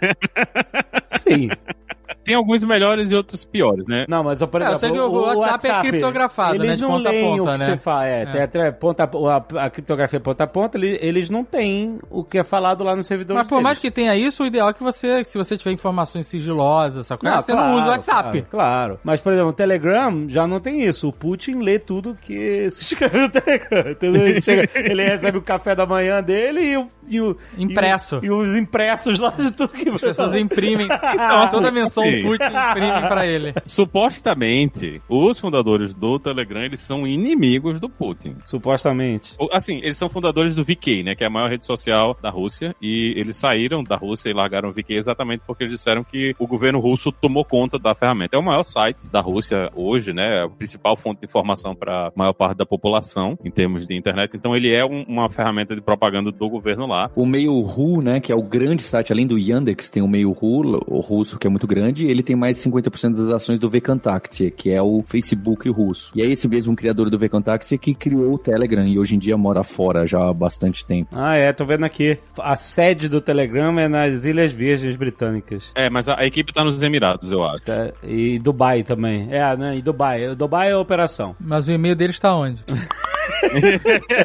Sim. 1.19 1.49
Tem 2.25 2.35
alguns 2.35 2.63
melhores 2.65 3.11
e 3.11 3.15
outros 3.15 3.45
piores, 3.45 3.85
né? 3.87 4.05
Não, 4.09 4.23
mas 4.23 4.39
por 4.39 4.61
É, 4.63 4.67
eu 4.67 4.73
exemplo, 4.73 4.79
sei 4.81 4.91
que 4.93 4.99
o 5.01 5.21
WhatsApp 5.39 5.67
é 5.69 5.81
criptografado, 5.81 6.55
eles 6.57 6.69
né, 6.69 6.75
de 6.77 6.83
não 6.83 6.91
ponta 6.91 7.09
a 7.09 7.13
leem 7.13 7.25
ponta, 7.39 7.43
o 7.43 7.53
que 7.55 7.59
né? 7.59 7.65
você 7.67 7.77
fala, 7.79 8.07
é, 8.07 8.23
É. 8.23 8.27
tem 8.27 8.43
até 8.43 8.71
ponta, 8.71 9.05
a, 9.05 9.65
a 9.65 9.71
criptografia 9.71 10.21
ponta 10.21 10.45
a 10.45 10.47
ponta, 10.47 10.79
eles, 10.79 10.99
eles 11.03 11.31
não 11.31 11.45
têm 11.45 11.99
o 12.11 12.23
que 12.23 12.39
é 12.39 12.45
falado 12.45 12.85
lá 12.85 12.95
no 12.95 13.03
servidor 13.03 13.35
Mas 13.37 13.47
por 13.47 13.61
mais 13.63 13.79
que 13.79 13.91
tenha 13.91 14.15
isso, 14.17 14.43
o 14.43 14.47
ideal 14.47 14.69
é 14.71 14.73
que 14.73 14.83
você, 14.83 15.25
se 15.25 15.37
você 15.39 15.57
tiver 15.57 15.73
informações 15.73 16.27
sigilosas, 16.27 17.07
essa 17.07 17.17
coisa, 17.17 17.43
você 17.43 17.55
não 17.55 17.75
usa 17.77 17.87
o 17.87 17.91
WhatsApp. 17.91 18.43
Claro, 18.43 18.47
claro. 18.51 19.01
Mas, 19.03 19.21
por 19.21 19.33
exemplo, 19.33 19.51
o 19.51 19.55
Telegram 19.55 20.27
já 20.29 20.47
não 20.47 20.61
tem 20.61 20.83
isso. 20.85 21.09
O 21.09 21.13
Putin 21.13 21.61
lê 21.61 21.79
tudo 21.79 22.17
que 22.21 22.69
se 22.73 22.83
escreve 22.83 23.19
no 23.19 23.31
Telegram. 23.31 23.97
Ele, 24.01 24.41
chega- 24.41 24.69
ele 24.75 25.03
recebe 25.05 25.39
o 25.39 25.43
café 25.43 25.75
da 25.75 25.87
manhã 25.87 26.23
dele 26.23 26.61
e 26.61 26.77
o... 26.77 26.87
E 27.09 27.21
o 27.21 27.37
Impresso. 27.59 28.21
E, 28.23 28.31
o- 28.31 28.43
e 28.45 28.47
os 28.47 28.55
impressos 28.55 29.19
lá 29.19 29.31
de 29.31 29.53
tudo 29.53 29.73
que 29.73 29.89
As 29.89 30.01
pessoas 30.01 30.35
imprimem, 30.37 30.87
então, 31.15 31.49
toda 31.49 31.71
menção 31.71 32.05
Sim. 32.23 32.29
Putin 32.29 32.45
imprimem 32.71 33.09
pra 33.09 33.27
ele. 33.27 33.55
Supostamente, 33.65 35.01
os 35.09 35.39
fundadores 35.39 35.95
do 35.95 36.19
Telegram, 36.19 36.63
eles 36.63 36.81
são 36.81 37.07
inimigos 37.07 37.81
do 37.81 37.89
Putin. 37.89 38.37
Supostamente. 38.45 39.35
Assim, 39.53 39.77
eles 39.79 39.97
são 39.97 40.09
fundadores 40.09 40.55
do 40.55 40.65
VK, 40.65 41.03
né? 41.03 41.15
Que 41.15 41.25
é 41.25 41.27
a 41.27 41.31
maior 41.31 41.49
rede 41.51 41.65
social 41.65 42.17
da 42.23 42.31
Rússia. 42.31 42.75
E 42.81 43.15
eles 43.17 43.37
saíram 43.37 43.83
da 43.83 43.97
Rússia 43.97 44.31
e 44.31 44.35
largaram 44.35 44.69
o 44.69 44.73
VK 44.73 44.95
exatamente 44.97 45.43
porque 45.47 45.65
eles 45.65 45.73
disseram 45.75 46.03
que 46.05 46.35
o 46.39 46.47
governo 46.47 46.79
russo 46.81 47.11
tomou 47.13 47.45
conta 47.45 47.79
da 47.79 47.95
ferramenta. 47.95 48.37
É 48.37 48.39
o 48.39 48.43
maior 48.43 48.63
site 48.63 49.11
da 49.11 49.21
Rússia 49.21 49.71
hoje, 49.75 50.13
né? 50.13 50.41
É 50.41 50.43
a 50.45 50.49
principal 50.49 50.97
fonte 50.97 51.21
de 51.21 51.27
informação 51.27 51.75
para 51.75 52.09
a 52.09 52.13
maior 52.15 52.33
parte 52.33 52.57
da 52.59 52.67
população 52.67 53.39
em 53.45 53.51
termos 53.51 53.87
de 53.87 53.97
internet. 53.97 54.33
Então 54.37 54.55
ele 54.57 54.73
é 54.73 54.85
um- 54.85 55.03
uma 55.09 55.29
ferramenta 55.31 55.75
de 55.75 55.81
propaganda 55.81 56.31
do 56.31 56.49
governo 56.49 56.87
lá. 56.87 57.09
O 57.15 57.25
Meio-Ru, 57.27 58.03
né, 58.03 58.21
que 58.21 58.33
é 58.33 58.35
o 58.35 58.43
grande 58.43 58.83
site, 58.83 59.13
além 59.13 59.27
do 59.27 59.39
Yandex, 59.39 59.89
tem 59.91 60.03
o 60.03 60.09
Meio-Ru, 60.09 60.81
o 60.87 61.01
russo, 61.01 61.39
que 61.39 61.47
é 61.47 61.51
muito 61.51 61.67
grande, 61.67 62.00
ele 62.07 62.23
tem 62.23 62.37
mais 62.37 62.57
de 62.57 62.71
50% 62.71 63.15
das 63.15 63.33
ações 63.33 63.59
do 63.59 63.69
VKontakte, 63.69 64.51
que 64.51 64.71
é 64.71 64.81
o 64.81 65.03
Facebook 65.07 65.69
russo. 65.71 66.13
E 66.15 66.23
é 66.23 66.27
esse 66.27 66.49
mesmo 66.49 66.75
criador 66.77 67.11
do 67.11 67.19
VKontakte 67.19 67.77
que 67.79 67.95
criou 67.95 68.35
o 68.35 68.39
Telegram 68.39 68.85
e 68.85 68.99
hoje 68.99 69.17
em 69.17 69.19
dia 69.19 69.37
mora 69.37 69.63
fora 69.63 70.07
já 70.07 70.29
há 70.29 70.33
bastante 70.33 70.85
tempo. 70.85 71.11
Ah, 71.13 71.37
é, 71.37 71.53
tô 71.53 71.65
vendo 71.65 71.85
aqui. 71.85 72.19
A 72.39 72.57
sede 72.57 73.09
do 73.09 73.21
Telegram 73.21 73.79
é 73.79 73.89
nas 73.89 74.25
Ilhas 74.25 74.53
Virgens 74.53 74.97
Britânicas. 74.97 75.71
É, 75.75 75.89
mas 75.91 76.09
a, 76.09 76.21
a 76.21 76.27
equipe 76.27 76.53
tá 76.53 76.65
nos 76.65 76.83
Emirados, 76.83 77.31
eu 77.31 77.43
acho. 77.45 77.63
Tá? 77.63 77.93
E 78.03 78.39
Dubai 78.39 78.83
também. 78.83 79.29
É, 79.31 79.57
né? 79.57 79.77
E 79.77 79.83
Dubai. 79.83 80.35
Dubai 80.35 80.71
é 80.71 80.73
a 80.73 80.79
operação. 80.79 81.35
Mas 81.41 81.69
o 81.69 81.73
e-mail 81.73 81.97
dele 81.97 82.13
está 82.13 82.35
onde? 82.35 82.63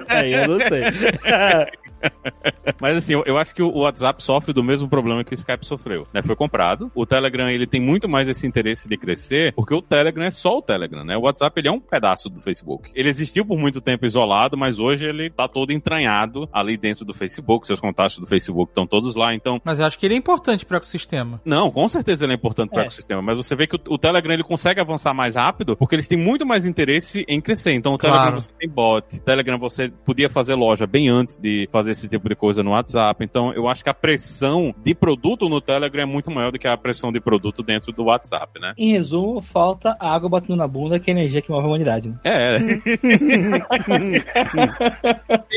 Aí 0.07 0.33
eu 0.33 0.47
não 0.47 0.59
sei. 0.59 0.83
Mas 2.81 2.97
assim, 2.97 3.13
eu, 3.13 3.23
eu 3.25 3.37
acho 3.37 3.53
que 3.55 3.61
o 3.63 3.79
WhatsApp 3.79 4.21
sofre 4.21 4.53
do 4.53 4.63
mesmo 4.63 4.87
problema 4.87 5.23
que 5.23 5.33
o 5.33 5.35
Skype 5.35 5.65
sofreu. 5.65 6.07
Né? 6.13 6.21
Foi 6.21 6.35
comprado. 6.35 6.91
O 6.95 7.05
Telegram 7.05 7.49
ele 7.49 7.65
tem 7.67 7.79
muito 7.81 8.07
mais 8.09 8.27
esse 8.29 8.45
interesse 8.45 8.87
de 8.87 8.97
crescer, 8.97 9.53
porque 9.53 9.73
o 9.73 9.81
Telegram 9.81 10.25
é 10.25 10.31
só 10.31 10.57
o 10.57 10.61
Telegram, 10.61 11.03
né? 11.03 11.17
O 11.17 11.21
WhatsApp 11.21 11.59
ele 11.59 11.67
é 11.67 11.71
um 11.71 11.79
pedaço 11.79 12.29
do 12.29 12.41
Facebook. 12.41 12.91
Ele 12.95 13.09
existiu 13.09 13.45
por 13.45 13.57
muito 13.57 13.81
tempo 13.81 14.05
isolado, 14.05 14.57
mas 14.57 14.79
hoje 14.79 15.05
ele 15.07 15.29
tá 15.29 15.47
todo 15.47 15.71
entranhado 15.71 16.47
ali 16.51 16.77
dentro 16.77 17.05
do 17.05 17.13
Facebook. 17.13 17.67
Seus 17.67 17.79
contatos 17.79 18.19
do 18.19 18.27
Facebook 18.27 18.71
estão 18.71 18.85
todos 18.87 19.15
lá. 19.15 19.33
Então, 19.33 19.61
Mas 19.63 19.79
eu 19.79 19.85
acho 19.85 19.97
que 19.97 20.05
ele 20.05 20.15
é 20.15 20.17
importante 20.17 20.65
pro 20.65 20.77
ecossistema. 20.77 21.41
não, 21.45 21.71
com 21.71 21.87
certeza 21.87 22.25
ele 22.25 22.33
é 22.33 22.35
importante 22.35 22.69
para 22.69 22.77
o 22.79 22.81
É. 22.81 22.85
ecossistema, 22.85 23.21
mas 23.21 23.37
você 23.37 23.55
vê 23.55 23.67
que 23.67 23.75
o, 23.75 23.79
o 23.89 23.97
Telegram 23.97 24.33
ele 24.33 24.43
consegue 24.43 24.79
avançar 24.79 25.13
mais 25.13 25.35
rápido 25.35 25.75
porque 25.75 25.95
eles 25.95 26.07
têm 26.07 26.17
muito 26.17 26.45
mais 26.45 26.65
interesse 26.65 27.25
em 27.27 27.41
crescer. 27.41 27.73
Então 27.73 27.93
o 27.93 27.97
Claro. 27.97 28.15
Telegram 28.15 28.39
você 28.39 28.51
tem 28.59 28.69
bot, 28.69 29.19
Telegram 29.21 29.57
você 29.57 29.89
podia 30.05 30.29
fazer 30.29 30.55
loja 30.55 30.85
bem 30.85 31.09
antes 31.09 31.37
de 31.37 31.67
fazer 31.71 31.94
esse 31.97 32.07
tipo 32.07 32.27
de 32.29 32.35
coisa 32.35 32.61
no 32.63 32.71
WhatsApp. 32.71 33.23
Então, 33.23 33.53
eu 33.53 33.67
acho 33.67 33.83
que 33.83 33.89
a 33.89 33.93
pressão 33.93 34.73
de 34.83 34.93
produto 34.93 35.47
no 35.49 35.59
Telegram 35.61 36.03
é 36.03 36.05
muito 36.05 36.29
maior 36.31 36.51
do 36.51 36.59
que 36.59 36.67
a 36.67 36.77
pressão 36.77 37.11
de 37.11 37.19
produto 37.19 37.63
dentro 37.63 37.91
do 37.91 38.05
WhatsApp, 38.05 38.59
né? 38.59 38.73
Em 38.77 38.91
resumo, 38.91 39.41
falta 39.41 39.95
a 39.99 40.13
água 40.13 40.29
batendo 40.29 40.55
na 40.57 40.67
bunda, 40.67 40.99
que 40.99 41.09
é 41.09 41.13
a 41.13 41.17
energia 41.17 41.41
que 41.41 41.49
move 41.51 41.63
a 41.63 41.67
humanidade. 41.67 42.09
Né? 42.09 42.15
É. 42.23 42.55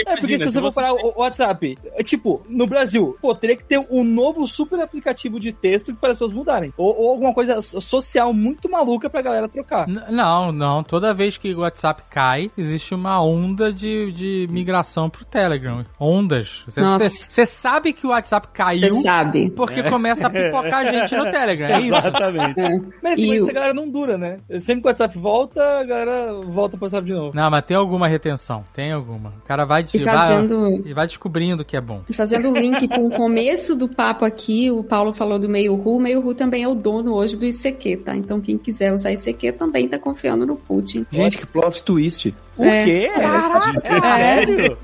É, 0.06 0.16
porque 0.20 0.38
se 0.38 0.46
você 0.52 0.60
for 0.60 0.72
parar 0.72 0.92
o 0.94 1.08
o 1.08 1.20
WhatsApp, 1.20 1.78
é 1.94 2.02
tipo, 2.02 2.42
no 2.48 2.66
Brasil, 2.66 3.16
pô, 3.20 3.34
teria 3.34 3.56
que 3.56 3.64
ter 3.64 3.78
um 3.90 4.04
novo 4.04 4.46
super 4.46 4.78
aplicativo 4.80 5.40
de 5.40 5.52
texto 5.52 5.94
para 5.94 6.10
as 6.10 6.16
pessoas 6.18 6.32
mudarem. 6.32 6.72
Ou, 6.76 6.94
ou 6.96 7.10
alguma 7.10 7.32
coisa 7.32 7.60
so- 7.60 7.80
social 7.80 8.32
muito 8.32 8.70
maluca 8.70 9.08
pra 9.08 9.22
galera 9.22 9.48
trocar. 9.48 9.88
N- 9.88 10.02
Não, 10.10 10.52
não. 10.52 10.82
Toda 10.84 11.14
vez 11.14 11.38
que 11.38 11.54
o 11.54 11.60
WhatsApp 11.60 12.02
cai, 12.10 12.50
existe 12.58 12.94
uma 12.94 13.20
onda 13.22 13.72
de, 13.72 14.12
de 14.12 14.46
migração 14.50 15.08
pro 15.08 15.24
Telegram. 15.24 15.84
Ondas. 16.18 16.62
Você, 16.66 16.80
Nossa. 16.80 17.04
você- 17.08 17.30
você 17.30 17.46
sabe 17.46 17.92
que 17.92 18.06
o 18.06 18.10
WhatsApp 18.10 18.48
caiu 18.52 18.88
Você 18.88 19.02
sabe. 19.02 19.54
porque 19.54 19.82
começa 19.84 20.26
a 20.26 20.30
pipocar 20.30 20.86
gente 20.92 21.14
no 21.16 21.30
Telegram. 21.30 21.68
É 21.68 21.80
isso. 21.80 21.94
Exatamente. 21.96 22.60
Mas 23.02 23.12
assim, 23.12 23.22
E 23.24 23.28
mas 23.28 23.40
o- 23.40 23.44
essa 23.44 23.52
galera 23.52 23.74
não 23.74 23.88
dura, 23.88 24.18
né? 24.18 24.38
Sempre 24.58 24.82
que 24.82 24.86
o 24.86 24.90
WhatsApp 24.90 25.18
volta, 25.18 25.62
a 25.80 25.84
galera 25.84 26.32
volta 26.34 26.76
pro 26.76 26.84
WhatsApp 26.86 27.06
de 27.06 27.12
novo. 27.14 27.36
Não, 27.36 27.50
mas 27.50 27.64
tem 27.64 27.76
alguma 27.76 28.08
retenção. 28.08 28.62
Tem 28.74 28.92
alguma. 28.92 29.30
O 29.30 29.46
cara 29.46 29.64
vai, 29.64 29.84
E 29.92 29.98
vai, 29.98 30.14
fazendo, 30.16 30.82
e 30.86 30.92
vai 30.92 31.06
descobrindo 31.06 31.64
que 31.64 31.76
é 31.76 31.80
bom. 31.80 32.02
fazendo 32.12 32.50
o 32.50 32.56
link 32.56 32.86
com 32.88 33.06
o 33.06 33.10
começo 33.10 33.74
do 33.76 33.88
papo 33.88 34.24
aqui, 34.24 34.70
o 34.70 34.82
Paulo 34.82 35.12
falou 35.12 35.38
do 35.38 35.48
Meio-Ru. 35.48 35.96
O 35.96 36.00
Meio-Ru 36.00 36.34
também 36.34 36.62
é 36.64 36.68
o 36.68 36.74
dono 36.74 37.14
hoje 37.14 37.36
do 37.36 37.44
ICQ, 37.46 37.96
tá? 37.98 38.16
Então 38.16 38.40
quem 38.40 38.56
quiser 38.58 38.92
usar 38.92 39.12
ICQ 39.12 39.52
também 39.52 39.88
tá 39.88 39.98
confiando 39.98 40.46
no 40.46 40.56
Putin. 40.56 41.06
Gente, 41.10 41.38
que 41.38 41.46
plot 41.46 41.82
twist. 41.82 42.34
O 42.58 42.64
É. 42.64 42.84
quê? 42.84 43.10
É 43.14 44.00
sério? 44.00 44.76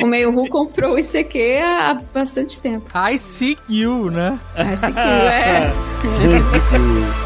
O 0.00 0.06
Meio-Ru 0.06 0.48
comprou 0.48 0.92
o 0.94 0.98
ICQ 0.98 1.58
há 1.62 1.98
bastante 2.12 2.60
tempo. 2.60 2.86
I 2.94 3.18
seek 3.18 3.60
you, 3.68 4.10
né? 4.10 4.38
Ah, 4.54 4.64
ICQ 4.74 4.98
é... 5.00 5.72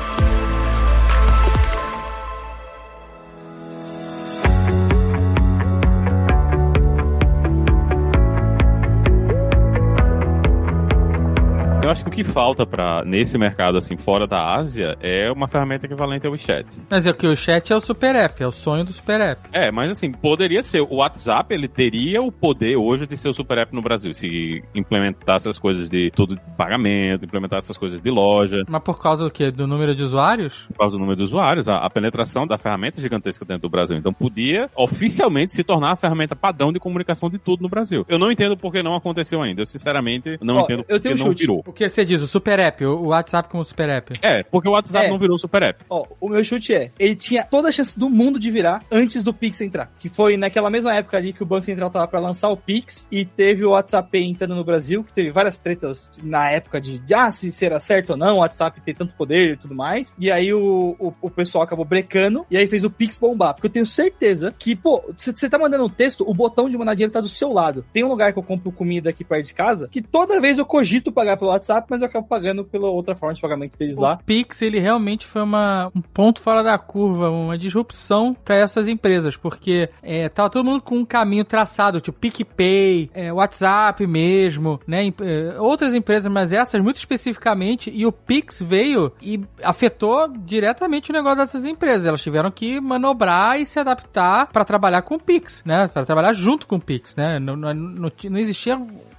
Eu 11.89 11.93
acho 11.93 12.05
que 12.05 12.11
o 12.11 12.13
que 12.13 12.23
falta 12.23 12.67
para 12.67 13.03
nesse 13.03 13.39
mercado 13.39 13.79
assim 13.79 13.97
fora 13.97 14.27
da 14.27 14.55
Ásia 14.55 14.95
é 15.01 15.33
uma 15.33 15.49
ferramenta 15.49 15.87
equivalente 15.87 16.27
ao 16.27 16.33
WeChat. 16.33 16.67
Mas 16.91 17.07
é 17.07 17.13
que 17.15 17.27
o 17.27 17.35
chat 17.35 17.73
é 17.73 17.77
o 17.77 17.81
super 17.81 18.15
app, 18.15 18.43
é 18.43 18.47
o 18.47 18.53
sonho 18.53 18.85
do 18.85 18.93
super 18.93 19.19
app. 19.23 19.41
É, 19.51 19.71
mas 19.71 19.93
assim, 19.93 20.13
poderia 20.13 20.63
ser. 20.63 20.83
O 20.83 20.97
WhatsApp, 20.97 21.55
ele 21.55 21.67
teria 21.67 22.21
o 22.21 22.31
poder 22.31 22.77
hoje 22.77 23.07
de 23.07 23.17
ser 23.17 23.31
o 23.31 23.33
super 23.33 23.57
app 23.57 23.75
no 23.75 23.81
Brasil, 23.81 24.13
se 24.13 24.63
implementasse 24.75 25.49
as 25.49 25.59
coisas 25.59 25.89
de 25.89 26.11
tudo 26.11 26.35
de 26.35 26.43
pagamento, 26.59 27.25
implementasse 27.25 27.65
essas 27.65 27.79
coisas 27.79 28.03
de 28.03 28.11
loja, 28.11 28.65
Mas 28.69 28.83
por 28.83 29.01
causa 29.01 29.25
do 29.25 29.31
quê? 29.31 29.51
Do 29.51 29.67
número 29.67 29.95
de 29.95 30.03
usuários? 30.03 30.67
por 30.67 30.81
causa 30.81 30.95
do 30.95 31.01
número 31.01 31.17
de 31.17 31.23
usuários, 31.23 31.71
a, 31.71 31.79
a 31.79 31.89
penetração 31.89 32.47
da 32.47 32.59
ferramenta 32.59 33.01
é 33.01 33.01
gigantesca 33.01 33.47
dentro 33.47 33.63
do 33.63 33.71
Brasil. 33.71 33.97
Então 33.97 34.13
podia 34.13 34.69
oficialmente 34.77 35.53
se 35.53 35.65
tornar 35.65 35.93
a 35.93 35.97
ferramenta 35.97 36.37
padrão 36.37 36.71
de 36.71 36.79
comunicação 36.79 37.31
de 37.31 37.39
tudo 37.39 37.63
no 37.63 37.69
Brasil. 37.71 38.05
Eu 38.11 38.19
não 38.19 38.31
entendo 38.31 38.59
por 38.59 38.71
que 38.71 38.83
não 38.83 38.95
aconteceu 38.95 39.41
ainda. 39.41 39.63
Eu 39.63 39.67
sinceramente 39.67 40.39
não 40.43 40.57
Ó, 40.57 40.65
entendo 40.65 40.85
por 40.85 41.01
que 41.01 41.09
um 41.09 41.17
não 41.17 41.31
virou. 41.33 41.78
O 41.79 41.81
que 41.81 41.89
você 41.89 42.05
diz? 42.05 42.21
O 42.23 42.27
super 42.27 42.59
app, 42.59 42.85
o 42.85 42.99
o 42.99 43.11
WhatsApp 43.11 43.49
como 43.49 43.65
super 43.65 43.89
app. 43.89 44.19
É, 44.21 44.43
porque 44.43 44.69
o 44.69 44.73
WhatsApp 44.73 45.07
É. 45.07 45.11
não 45.11 45.19
virou 45.19 45.39
super 45.39 45.63
app. 45.63 45.85
Ó, 45.89 46.05
o 46.21 46.29
meu 46.29 46.43
chute 46.43 46.75
é, 46.75 46.91
ele 46.99 47.15
tinha 47.15 47.45
toda 47.45 47.69
a 47.69 47.73
chance 47.73 47.97
do 47.97 48.11
mundo 48.11 48.39
de 48.39 48.51
virar 48.51 48.83
antes 48.91 49.23
do 49.23 49.33
Pix 49.33 49.61
entrar. 49.61 49.89
Que 49.99 50.09
foi 50.09 50.37
naquela 50.37 50.69
mesma 50.71 50.93
época 50.93 51.17
ali 51.17 51.33
que 51.33 51.43
o 51.43 51.47
Banco 51.47 51.65
Central 51.65 51.89
tava 51.89 52.09
pra 52.09 52.19
lançar 52.19 52.49
o 52.49 52.57
Pix 52.57 53.07
e 53.13 53.25
teve 53.25 53.65
o 53.65 53.71
WhatsApp 53.71 54.11
Pay 54.11 54.25
entrando 54.25 54.57
no 54.57 54.65
Brasil, 54.65 55.05
que 55.05 55.13
teve 55.13 55.31
várias 55.31 55.57
tretas 55.57 56.11
na 56.21 56.51
época 56.51 56.81
de, 56.81 56.99
de 56.99 57.15
ah, 57.15 57.31
se 57.31 57.53
será 57.53 57.79
certo 57.79 58.11
ou 58.11 58.17
não, 58.17 58.37
o 58.37 58.39
WhatsApp 58.41 58.81
ter 58.81 58.95
tanto 58.95 59.15
poder 59.15 59.53
e 59.53 59.57
tudo 59.57 59.75
mais. 59.75 60.17
E 60.19 60.33
aí 60.33 60.53
o, 60.53 60.97
o, 60.99 61.15
o 61.23 61.31
pessoal 61.31 61.63
acabou 61.63 61.85
brecando 61.85 62.45
e 62.51 62.57
aí 62.57 62.67
fez 62.67 62.83
o 62.83 62.91
Pix 62.91 63.19
bombar. 63.19 63.55
Porque 63.55 63.69
eu 63.69 63.73
tenho 63.73 63.87
certeza 63.87 64.53
que, 64.59 64.75
pô, 64.75 65.03
você 65.17 65.49
tá 65.49 65.59
mandando 65.59 65.85
um 65.85 65.89
texto, 65.89 66.29
o 66.29 66.35
botão 66.35 66.69
de 66.69 66.77
mandar 66.77 66.95
dinheiro 66.95 67.13
tá 67.13 67.21
do 67.21 67.29
seu 67.29 67.53
lado. 67.53 67.85
Tem 67.93 68.03
um 68.03 68.09
lugar 68.09 68.33
que 68.33 68.39
eu 68.39 68.43
compro 68.43 68.73
comida 68.73 69.11
aqui 69.11 69.23
perto 69.23 69.47
de 69.47 69.55
casa 69.55 69.89
que 69.89 70.03
toda 70.03 70.41
vez 70.41 70.59
eu 70.59 70.67
cogito 70.67 71.13
pagar 71.13 71.37
pelo 71.37 71.51
WhatsApp, 71.51 71.68
mas 71.91 72.01
eu 72.01 72.07
acabo 72.07 72.27
pagando 72.27 72.65
pela 72.65 72.89
outra 72.89 73.15
forma 73.15 73.35
de 73.35 73.41
pagamento 73.41 73.79
deles 73.79 73.97
lá. 73.97 74.15
O 74.15 74.25
Pix, 74.25 74.63
ele 74.63 74.79
realmente 74.79 75.27
foi 75.27 75.43
uma, 75.43 75.91
um 75.95 76.01
ponto 76.01 76.41
fora 76.41 76.63
da 76.63 76.79
curva, 76.79 77.31
uma 77.31 77.59
disrupção 77.59 78.35
para 78.35 78.57
essas 78.57 78.89
empresas, 78.89 79.37
porque 79.37 79.91
é, 80.03 80.29
tava 80.29 80.51
todo 80.51 80.65
mundo 80.65 80.83
com 80.83 80.97
um 80.97 81.05
caminho 81.05 81.45
traçado, 81.45 82.01
tipo 82.01 82.19
PicPay, 82.19 83.11
é, 83.15 83.33
WhatsApp 83.33 84.07
mesmo, 84.07 84.81
né? 84.87 85.13
é, 85.21 85.61
outras 85.61 85.95
empresas, 85.95 86.33
mas 86.33 86.53
essas 86.53 86.83
muito 86.83 86.97
especificamente, 86.97 87.91
e 87.95 88.07
o 88.07 88.13
Pix 88.13 88.63
veio 88.63 89.13
e 89.23 89.41
afetou 89.63 90.29
diretamente 90.29 91.11
o 91.11 91.13
negócio 91.13 91.39
dessas 91.39 91.65
empresas. 91.65 92.07
Elas 92.07 92.23
tiveram 92.23 92.51
que 92.51 92.81
manobrar 92.81 93.61
e 93.61 93.67
se 93.67 93.79
adaptar 93.79 94.49
para 94.49 94.65
trabalhar 94.65 95.03
com 95.03 95.17
o 95.17 95.21
Pix, 95.21 95.63
né? 95.65 95.89
Para 95.89 96.05
trabalhar 96.05 96.33
junto 96.33 96.67
com 96.67 96.77
o 96.77 96.81
Pix, 96.81 97.15
né? 97.17 97.39
Não, 97.39 97.57
não, 97.57 97.75
não, 97.75 98.13
não 98.31 98.39
existia 98.39 98.79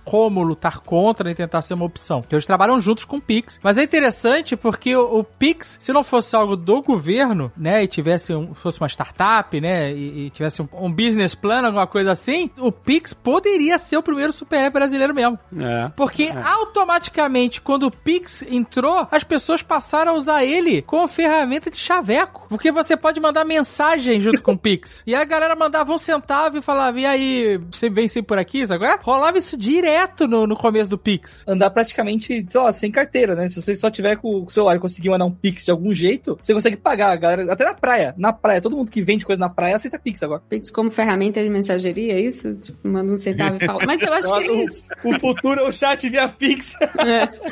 como 0.09 0.41
lutar 0.41 0.79
contra 0.79 1.23
nem 1.23 1.35
tentar 1.35 1.61
ser 1.61 1.75
uma 1.75 1.85
opção. 1.85 2.23
Eles 2.31 2.43
trabalham 2.43 2.81
juntos 2.81 3.05
com 3.05 3.17
o 3.17 3.21
Pix. 3.21 3.59
Mas 3.61 3.77
é 3.77 3.83
interessante 3.83 4.55
porque 4.55 4.95
o, 4.95 5.19
o 5.19 5.23
Pix, 5.23 5.77
se 5.79 5.93
não 5.93 6.03
fosse 6.03 6.35
algo 6.35 6.55
do 6.55 6.81
governo, 6.81 7.51
né, 7.55 7.83
e 7.83 7.87
tivesse 7.87 8.33
um, 8.33 8.55
fosse 8.55 8.81
uma 8.81 8.87
startup, 8.87 9.61
né, 9.61 9.93
e, 9.93 10.25
e 10.25 10.29
tivesse 10.31 10.63
um, 10.63 10.67
um 10.73 10.91
business 10.91 11.35
plan, 11.35 11.63
alguma 11.63 11.85
coisa 11.85 12.11
assim, 12.11 12.49
o 12.57 12.71
Pix 12.71 13.13
poderia 13.13 13.77
ser 13.77 13.97
o 13.97 14.01
primeiro 14.01 14.33
super 14.33 14.57
app 14.57 14.73
brasileiro 14.73 15.13
mesmo. 15.13 15.37
É. 15.61 15.91
Porque 15.95 16.31
automaticamente, 16.43 17.61
quando 17.61 17.83
o 17.83 17.91
Pix 17.91 18.41
entrou, 18.49 19.07
as 19.11 19.23
pessoas 19.23 19.61
passaram 19.61 20.13
a 20.13 20.15
usar 20.15 20.43
ele 20.43 20.81
como 20.81 21.07
ferramenta 21.07 21.69
de 21.69 21.77
chaveco. 21.77 22.47
Porque 22.49 22.71
você 22.71 22.97
pode 22.97 23.19
mandar 23.19 23.45
mensagem 23.45 24.19
junto 24.19 24.41
com 24.41 24.53
o 24.53 24.57
Pix. 24.57 25.03
E 25.09 25.15
a 25.15 25.23
galera 25.23 25.55
mandava 25.55 25.91
um 25.91 25.97
centavo 25.97 26.57
e 26.57 26.61
falava, 26.61 26.99
e 26.99 27.05
aí, 27.05 27.59
você 27.71 27.89
vem 27.89 28.07
sempre 28.07 28.27
por 28.27 28.37
aqui, 28.37 28.65
sabe? 28.65 28.85
é? 28.85 28.99
Rolava 29.01 29.39
isso 29.39 29.57
direto 29.57 29.98
no, 30.27 30.45
no 30.47 30.55
começo 30.55 30.89
do 30.89 30.97
Pix. 30.97 31.43
andar 31.47 31.69
praticamente, 31.69 32.45
sei 32.49 32.61
lá, 32.61 32.71
sem 32.71 32.91
carteira, 32.91 33.35
né? 33.35 33.47
Se 33.49 33.61
você 33.61 33.73
só 33.75 33.89
tiver 33.89 34.15
com 34.17 34.43
o 34.43 34.49
celular 34.49 34.75
e 34.75 34.79
conseguir 34.79 35.09
mandar 35.09 35.25
um 35.25 35.31
Pix 35.31 35.65
de 35.65 35.71
algum 35.71 35.93
jeito, 35.93 36.37
você 36.39 36.53
consegue 36.53 36.77
pagar, 36.77 37.15
galera. 37.17 37.51
Até 37.51 37.63
na 37.65 37.73
praia. 37.73 38.13
Na 38.17 38.31
praia, 38.33 38.61
todo 38.61 38.75
mundo 38.77 38.91
que 38.91 39.01
vende 39.01 39.25
coisa 39.25 39.39
na 39.39 39.49
praia 39.49 39.75
aceita 39.75 39.99
Pix 39.99 40.21
agora. 40.23 40.41
Pix 40.49 40.69
como 40.69 40.89
ferramenta 40.91 41.43
de 41.43 41.49
mensageria, 41.49 42.13
é 42.13 42.21
isso? 42.21 42.55
Tipo, 42.55 42.87
manda 42.87 43.11
um 43.11 43.17
centavo 43.17 43.57
e 43.61 43.65
fala. 43.65 43.85
Mas 43.85 44.01
eu 44.01 44.13
acho 44.13 44.27
que 44.37 44.43
é 44.43 44.63
isso. 44.63 44.85
O 45.09 45.19
futuro 45.19 45.61
é 45.61 45.67
o 45.67 45.71
chat 45.71 46.07
via 46.09 46.27
Pix. 46.27 46.75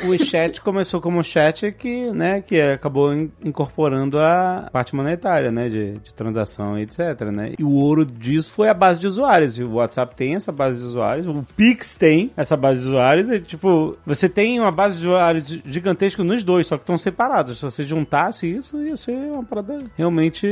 O 0.04 0.24
chat 0.24 0.60
começou 0.60 1.00
como 1.00 1.22
chat 1.24 1.72
que, 1.72 2.10
né, 2.12 2.40
que 2.40 2.60
acabou 2.60 3.12
in- 3.14 3.30
incorporando 3.44 4.18
a 4.18 4.68
parte 4.72 4.94
monetária, 4.94 5.50
né, 5.50 5.68
de, 5.68 5.92
de 5.98 6.14
transação 6.14 6.78
e 6.78 6.82
etc, 6.82 6.98
né? 7.32 7.52
E 7.58 7.64
o 7.64 7.70
ouro 7.72 8.04
disso 8.04 8.52
foi 8.52 8.68
a 8.68 8.74
base 8.74 9.00
de 9.00 9.06
usuários. 9.06 9.58
E 9.58 9.64
o 9.64 9.74
WhatsApp 9.74 10.14
tem 10.14 10.34
essa 10.34 10.52
base 10.52 10.78
de 10.78 10.84
usuários, 10.84 11.26
o 11.26 11.44
Pix 11.56 11.96
tem 11.96 12.30
essa 12.38 12.56
base 12.56 12.80
de 12.80 12.86
usuários. 12.86 13.28
E, 13.28 13.40
tipo, 13.40 13.96
você 14.06 14.28
tem 14.28 14.60
uma 14.60 14.70
base 14.70 14.98
de 15.00 15.06
usuários 15.06 15.60
gigantesca 15.66 16.22
nos 16.22 16.44
dois, 16.44 16.66
só 16.68 16.76
que 16.76 16.84
estão 16.84 16.96
separados. 16.96 17.58
Se 17.58 17.64
você 17.64 17.82
juntasse 17.84 18.48
isso, 18.48 18.80
ia 18.80 18.96
ser 18.96 19.12
uma 19.12 19.42
parada 19.42 19.84
realmente 19.96 20.46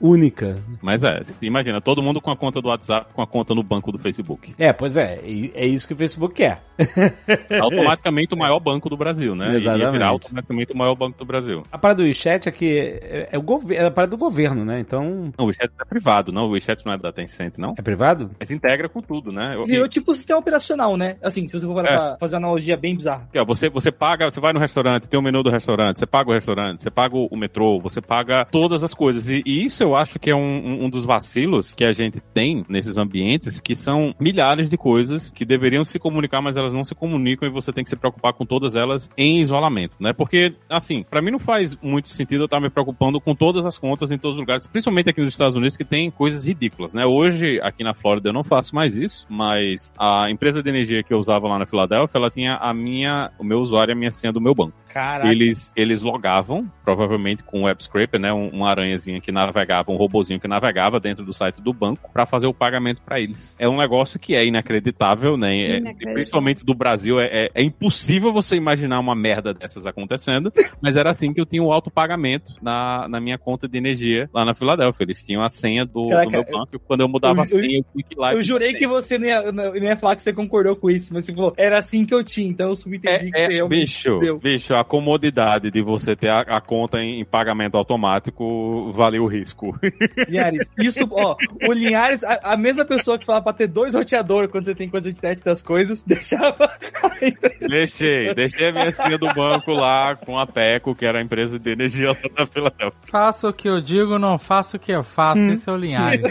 única. 0.00 0.58
Mas 0.82 1.04
é, 1.04 1.22
imagina, 1.40 1.80
todo 1.80 2.02
mundo 2.02 2.20
com 2.20 2.30
a 2.30 2.36
conta 2.36 2.60
do 2.60 2.68
WhatsApp 2.68 3.12
com 3.14 3.22
a 3.22 3.26
conta 3.26 3.54
no 3.54 3.62
banco 3.62 3.92
do 3.92 3.98
Facebook. 3.98 4.54
É, 4.58 4.72
pois 4.72 4.96
é, 4.96 5.20
é 5.54 5.66
isso 5.66 5.86
que 5.86 5.94
o 5.94 5.96
Facebook 5.96 6.34
quer. 6.34 6.62
Automaticamente 7.60 8.34
o 8.34 8.36
maior 8.36 8.58
banco 8.58 8.88
do 8.88 8.96
Brasil, 8.96 9.34
né? 9.34 9.56
Exatamente. 9.56 9.90
virar 9.92 10.08
automaticamente 10.08 10.72
o 10.72 10.76
maior 10.76 10.94
banco 10.94 11.18
do 11.18 11.24
Brasil. 11.24 11.62
A 11.70 11.78
parada 11.78 12.02
do 12.02 12.06
WeChat 12.06 12.48
é 12.48 12.52
que 12.52 12.78
é, 12.78 13.28
é 13.32 13.38
o 13.38 13.42
governo, 13.42 13.84
é 13.84 13.86
a 13.86 13.90
parada 13.90 14.10
do 14.10 14.18
governo, 14.18 14.64
né? 14.64 14.80
Então, 14.80 15.32
Não, 15.38 15.44
o 15.44 15.48
WeChat 15.48 15.70
é 15.80 15.84
privado, 15.84 16.32
não? 16.32 16.46
O 16.46 16.50
WeChat 16.50 16.84
não 16.84 16.92
é 16.92 16.98
da 16.98 17.12
Tencent, 17.12 17.58
não? 17.58 17.74
é 17.76 17.82
privado? 17.82 18.30
Mas 18.38 18.50
integra 18.50 18.88
com 18.88 19.00
tudo, 19.00 19.30
né? 19.32 19.54
Eu- 19.54 19.66
Virou 19.66 19.88
tipo 19.88 20.14
sistema 20.14 20.38
operacional, 20.40 20.96
né? 20.96 21.16
Assim, 21.22 21.46
se 21.48 21.58
você 21.58 21.66
for 21.66 21.74
parar 21.74 21.90
É. 21.90 21.96
pra 21.96 22.16
fazer 22.18 22.36
uma 22.36 22.40
analogia 22.46 22.76
bem 22.76 22.94
bizarra. 22.94 23.28
Ó, 23.36 23.44
Você, 23.44 23.68
você 23.68 23.90
paga, 23.90 24.30
você 24.30 24.40
vai 24.40 24.52
no 24.52 24.60
restaurante, 24.60 25.08
tem 25.08 25.18
o 25.18 25.22
menu 25.22 25.42
do 25.42 25.50
restaurante, 25.50 25.98
você 25.98 26.06
paga 26.06 26.30
o 26.30 26.32
restaurante, 26.32 26.82
você 26.82 26.90
paga 26.90 27.16
o 27.16 27.36
metrô, 27.36 27.78
você 27.80 28.00
paga 28.00 28.44
todas 28.44 28.82
as 28.84 28.94
coisas. 28.94 29.28
E, 29.28 29.42
e 29.46 29.64
isso 29.64 29.82
eu 29.82 29.96
acho 29.96 30.18
que 30.18 30.30
é 30.30 30.34
um, 30.34 30.40
um- 30.40 30.84
um 30.84 30.90
dos 30.90 31.04
vacilos 31.04 31.74
que 31.74 31.84
a 31.84 31.92
gente 31.92 32.20
tem 32.32 32.64
nesses 32.68 32.96
ambientes, 32.96 33.60
que 33.60 33.74
são 33.74 34.14
milhares 34.20 34.70
de 34.70 34.76
coisas 34.76 35.30
que 35.30 35.44
deveriam 35.44 35.84
se 35.84 35.98
comunicar, 35.98 36.40
mas 36.40 36.56
elas 36.56 36.74
não 36.74 36.84
se 36.84 36.94
comunicam 36.94 37.48
e 37.48 37.52
você 37.52 37.72
tem 37.72 37.84
que 37.84 37.90
se 37.90 37.96
preocupar 37.96 38.32
com 38.32 38.46
todas 38.46 38.76
elas 38.76 39.10
em 39.16 39.40
isolamento, 39.40 39.96
né? 40.00 40.12
Porque, 40.12 40.54
assim, 40.68 41.02
pra 41.08 41.20
mim 41.20 41.30
não 41.30 41.38
faz 41.38 41.76
muito 41.82 42.08
sentido 42.08 42.42
eu 42.42 42.44
estar 42.46 42.60
me 42.60 42.70
preocupando 42.70 43.20
com 43.20 43.34
todas 43.34 43.66
as 43.66 43.76
contas 43.78 44.10
em 44.10 44.18
todos 44.18 44.36
os 44.36 44.40
lugares, 44.40 44.66
principalmente 44.66 45.10
aqui 45.10 45.20
nos 45.20 45.30
Estados 45.32 45.56
Unidos, 45.56 45.76
que 45.76 45.84
tem 45.84 46.10
coisas 46.10 46.44
ridículas, 46.46 46.94
né? 46.94 47.04
Hoje, 47.04 47.60
aqui 47.62 47.82
na 47.84 47.94
Flórida, 47.94 48.28
eu 48.28 48.32
não 48.32 48.44
faço 48.44 48.74
mais 48.74 48.96
isso, 48.96 49.26
mas 49.28 49.92
a 49.98 50.30
empresa 50.30 50.62
de 50.62 50.68
energia 50.70 50.99
que 51.02 51.12
eu 51.12 51.18
usava 51.18 51.46
lá 51.48 51.58
na 51.58 51.66
Filadélfia, 51.66 52.18
ela 52.18 52.30
tinha 52.30 52.56
a 52.56 52.72
minha, 52.74 53.30
o 53.38 53.44
meu 53.44 53.58
usuário 53.60 53.92
e 53.92 53.94
a 53.94 53.96
minha 53.96 54.10
senha 54.10 54.32
do 54.32 54.40
meu 54.40 54.54
banco. 54.54 54.72
Caraca. 54.88 55.30
Eles, 55.30 55.72
eles 55.76 56.02
logavam, 56.02 56.68
provavelmente 56.84 57.44
com 57.44 57.60
um 57.60 57.62
web 57.64 57.80
scraper, 57.82 58.18
né? 58.18 58.32
Um, 58.32 58.48
uma 58.48 58.68
aranhazinha 58.70 59.20
que 59.20 59.30
navegava, 59.30 59.92
um 59.92 59.96
robozinho 59.96 60.40
que 60.40 60.48
navegava 60.48 60.98
dentro 60.98 61.24
do 61.24 61.32
site 61.32 61.60
do 61.60 61.72
banco 61.72 62.10
para 62.12 62.26
fazer 62.26 62.46
o 62.48 62.54
pagamento 62.54 63.00
para 63.02 63.20
eles. 63.20 63.54
É 63.58 63.68
um 63.68 63.76
negócio 63.76 64.18
que 64.18 64.34
é 64.34 64.44
inacreditável, 64.44 65.36
né? 65.36 65.56
É- 65.56 65.76
Inacreditável. 65.76 66.14
principalmente 66.14 66.64
do 66.64 66.74
Brasil, 66.74 67.20
é, 67.20 67.26
é, 67.26 67.50
é 67.54 67.62
impossível 67.62 68.32
você 68.32 68.56
imaginar 68.56 68.98
uma 68.98 69.14
merda 69.14 69.54
dessas 69.54 69.86
acontecendo, 69.86 70.52
mas 70.82 70.96
era 70.96 71.10
assim 71.10 71.32
que 71.32 71.40
eu 71.40 71.46
tinha 71.46 71.62
o 71.62 71.72
autopagamento 71.72 72.52
na, 72.60 73.06
na 73.08 73.20
minha 73.20 73.38
conta 73.38 73.68
de 73.68 73.78
energia 73.78 74.28
lá 74.34 74.44
na 74.44 74.54
Filadélfia. 74.54 75.04
Eles 75.04 75.24
tinham 75.24 75.42
a 75.42 75.48
senha 75.48 75.84
do, 75.86 76.04
do 76.04 76.08
Caraca, 76.10 76.30
meu 76.30 76.44
banco. 76.44 76.68
e 76.74 76.78
Quando 76.80 77.00
eu 77.02 77.08
mudava 77.08 77.38
eu- 77.38 77.42
a 77.42 77.46
senha, 77.46 77.78
eu 77.78 77.84
tinha 77.84 78.04
que 78.04 78.14
ir 78.14 78.18
lá 78.18 78.32
Eu 78.32 78.42
jurei 78.42 78.74
que 78.74 78.86
você 78.88 79.18
não 79.18 79.26
ia, 79.26 79.52
não 79.52 79.76
ia 79.76 79.96
falar 79.96 80.16
que 80.16 80.22
você 80.24 80.32
concordou 80.32 80.74
com 80.74 80.89
isso, 80.90 81.12
mas 81.14 81.24
você 81.24 81.34
falou, 81.34 81.54
era 81.56 81.78
assim 81.78 82.04
que 82.04 82.12
eu 82.14 82.22
tinha, 82.24 82.48
então 82.48 82.68
eu 82.68 82.76
subentendi 82.76 83.30
que 83.30 83.38
É, 83.38 83.46
você 83.48 83.60
é, 83.62 83.68
bicho, 83.68 84.18
deu. 84.18 84.38
bicho, 84.38 84.74
a 84.74 84.84
comodidade 84.84 85.70
de 85.70 85.82
você 85.82 86.14
ter 86.16 86.28
a, 86.28 86.40
a 86.40 86.60
conta 86.60 86.98
em, 86.98 87.20
em 87.20 87.24
pagamento 87.24 87.76
automático 87.76 88.90
valeu 88.92 89.24
o 89.24 89.26
risco. 89.26 89.78
Linhares, 90.28 90.70
isso, 90.78 91.06
ó, 91.10 91.36
o 91.68 91.72
Linhares, 91.72 92.22
a, 92.24 92.52
a 92.52 92.56
mesma 92.56 92.84
pessoa 92.84 93.18
que 93.18 93.24
fala 93.26 93.42
pra 93.42 93.52
ter 93.52 93.66
dois 93.66 93.94
roteadores 93.94 94.50
quando 94.50 94.64
você 94.64 94.74
tem 94.74 94.88
coisa 94.88 95.10
de 95.12 95.18
internet 95.18 95.44
das 95.44 95.62
coisas, 95.62 96.02
deixava 96.06 96.70
a 97.02 97.26
empresa. 97.26 97.68
deixei, 97.68 98.34
deixei 98.34 98.68
a 98.68 98.72
minha 98.72 98.92
senha 98.92 99.18
do 99.18 99.32
banco 99.34 99.72
lá 99.72 100.16
com 100.16 100.38
a 100.38 100.46
PECO, 100.46 100.94
que 100.94 101.04
era 101.06 101.18
a 101.18 101.22
empresa 101.22 101.58
de 101.58 101.70
energia 101.70 102.08
lá 102.10 102.16
da 102.36 102.46
Filadélfia. 102.46 102.98
Faço 103.02 103.48
o 103.48 103.52
que 103.52 103.68
eu 103.68 103.80
digo, 103.80 104.18
não 104.18 104.38
faço 104.38 104.76
o 104.76 104.80
que 104.80 104.92
eu 104.92 105.02
faço. 105.02 105.40
Hum. 105.40 105.52
Esse 105.52 105.68
é 105.68 105.72
o 105.72 105.76
Linhares. 105.76 106.22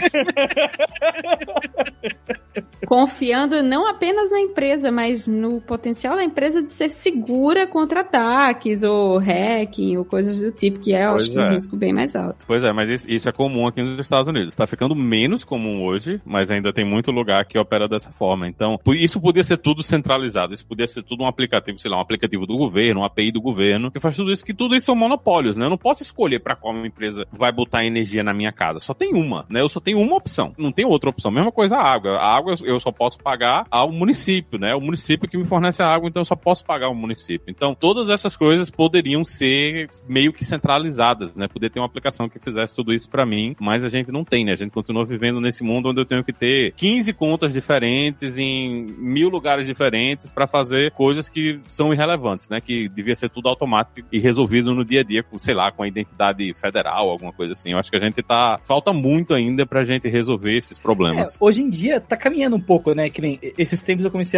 Confiando 2.86 3.62
não 3.62 3.86
apenas 3.86 4.30
na 4.30 4.40
empresa, 4.50 4.90
mas 4.90 5.26
no 5.26 5.60
potencial 5.60 6.16
da 6.16 6.24
empresa 6.24 6.62
de 6.62 6.70
ser 6.70 6.90
segura 6.90 7.66
contra 7.66 8.00
ataques 8.00 8.82
ou 8.82 9.18
hacking 9.18 9.96
ou 9.96 10.04
coisas 10.04 10.40
do 10.40 10.50
tipo, 10.50 10.80
que 10.80 10.92
é, 10.92 11.08
Pois 11.08 11.22
acho 11.22 11.32
que 11.32 11.38
um 11.38 11.42
é. 11.42 11.50
risco 11.50 11.76
bem 11.76 11.92
mais 11.92 12.14
alto. 12.16 12.44
Pois 12.46 12.64
é, 12.64 12.72
mas 12.72 13.06
isso, 13.06 13.28
é 13.28 13.32
comum 13.32 13.66
aqui 13.66 13.82
nos 13.82 14.00
Estados 14.00 14.28
Unidos. 14.28 14.56
Tá 14.56 14.66
ficando 14.66 14.94
menos 14.94 15.44
comum 15.44 15.84
hoje, 15.84 16.20
mas 16.24 16.50
ainda 16.50 16.72
tem 16.72 16.84
muito 16.84 17.10
lugar 17.10 17.44
que 17.44 17.58
opera 17.58 17.88
dessa 17.88 18.10
forma. 18.10 18.48
Então, 18.48 18.78
isso 18.88 19.20
podia 19.20 19.44
ser 19.44 19.56
tudo 19.56 19.82
centralizado. 19.82 20.52
Isso 20.52 20.66
podia 20.66 20.86
ser 20.86 21.02
tudo 21.02 21.24
um 21.24 21.26
aplicativo, 21.26 21.78
sei 21.78 21.90
lá, 21.90 21.98
um 21.98 22.00
aplicativo 22.00 22.46
do 22.46 22.56
governo, 22.56 23.00
um 23.00 23.04
API 23.04 23.32
do 23.32 23.40
governo, 23.40 23.90
que 23.90 24.00
faz 24.00 24.16
tudo 24.16 24.32
isso, 24.32 24.44
que 24.44 24.54
tudo 24.54 24.74
isso 24.74 24.86
são 24.86 24.96
monopólios, 24.96 25.56
né? 25.56 25.66
Eu 25.66 25.70
não 25.70 25.78
posso 25.78 26.02
escolher 26.02 26.40
pra 26.40 26.56
qual 26.56 26.74
empresa 26.84 27.26
vai 27.32 27.52
botar 27.52 27.84
energia 27.84 28.22
na 28.22 28.34
minha 28.34 28.52
casa. 28.52 28.80
Só 28.80 28.92
tem 28.94 29.14
uma, 29.14 29.46
né? 29.48 29.60
Eu 29.60 29.68
só 29.68 29.80
tenho 29.80 30.00
uma 30.00 30.16
opção. 30.16 30.52
Não 30.58 30.72
tem 30.72 30.84
outra 30.84 31.10
opção. 31.10 31.30
Mesma 31.30 31.52
coisa 31.52 31.76
a 31.76 31.82
água. 31.82 32.16
A 32.16 32.36
água 32.36 32.54
eu 32.64 32.80
só 32.80 32.90
posso 32.90 33.18
pagar 33.18 33.66
ao 33.70 33.90
município, 33.92 34.39
né? 34.58 34.74
O 34.74 34.80
município 34.80 35.28
que 35.28 35.36
me 35.36 35.44
fornece 35.46 35.82
a 35.82 35.86
água, 35.88 36.08
então 36.08 36.20
eu 36.20 36.24
só 36.24 36.36
posso 36.36 36.64
pagar 36.64 36.86
ao 36.86 36.94
município. 36.94 37.44
Então, 37.48 37.74
todas 37.74 38.08
essas 38.08 38.36
coisas 38.36 38.70
poderiam 38.70 39.24
ser 39.24 39.88
meio 40.08 40.32
que 40.32 40.44
centralizadas, 40.44 41.34
né? 41.34 41.48
Poder 41.48 41.70
ter 41.70 41.80
uma 41.80 41.86
aplicação 41.86 42.28
que 42.28 42.38
fizesse 42.38 42.74
tudo 42.76 42.92
isso 42.92 43.08
pra 43.08 43.26
mim, 43.26 43.54
mas 43.60 43.84
a 43.84 43.88
gente 43.88 44.10
não 44.12 44.24
tem, 44.24 44.44
né? 44.44 44.52
A 44.52 44.56
gente 44.56 44.70
continua 44.70 45.04
vivendo 45.04 45.40
nesse 45.40 45.62
mundo 45.64 45.88
onde 45.90 46.00
eu 46.00 46.04
tenho 46.04 46.24
que 46.24 46.32
ter 46.32 46.72
15 46.76 47.12
contas 47.12 47.52
diferentes 47.52 48.38
em 48.38 48.86
mil 48.98 49.28
lugares 49.28 49.66
diferentes 49.66 50.30
pra 50.30 50.46
fazer 50.46 50.92
coisas 50.92 51.28
que 51.28 51.60
são 51.66 51.92
irrelevantes, 51.92 52.48
né? 52.48 52.60
Que 52.60 52.88
devia 52.88 53.16
ser 53.16 53.28
tudo 53.30 53.48
automático 53.48 54.06
e 54.12 54.18
resolvido 54.18 54.74
no 54.74 54.84
dia 54.84 55.00
a 55.00 55.04
dia, 55.04 55.22
com, 55.22 55.38
sei 55.38 55.54
lá, 55.54 55.70
com 55.72 55.82
a 55.82 55.88
identidade 55.88 56.52
federal, 56.54 57.08
alguma 57.10 57.32
coisa 57.32 57.52
assim. 57.52 57.72
Eu 57.72 57.78
acho 57.78 57.90
que 57.90 57.96
a 57.96 58.00
gente 58.00 58.22
tá. 58.22 58.58
Falta 58.64 58.92
muito 58.92 59.34
ainda 59.34 59.66
pra 59.66 59.84
gente 59.84 60.08
resolver 60.08 60.56
esses 60.56 60.78
É, 60.78 60.82
problemas. 60.82 61.36
hoje 61.40 61.62
em 61.62 61.70
dia 61.70 62.00
tá 62.00 62.16
caminhando 62.16 62.56
um 62.56 62.60
pouco, 62.60 62.94
né? 62.94 63.08
Que 63.10 63.20
nem 63.20 63.38
esses 63.58 63.82
tempos 63.82 64.04
eu 64.04 64.10
comecei 64.10 64.29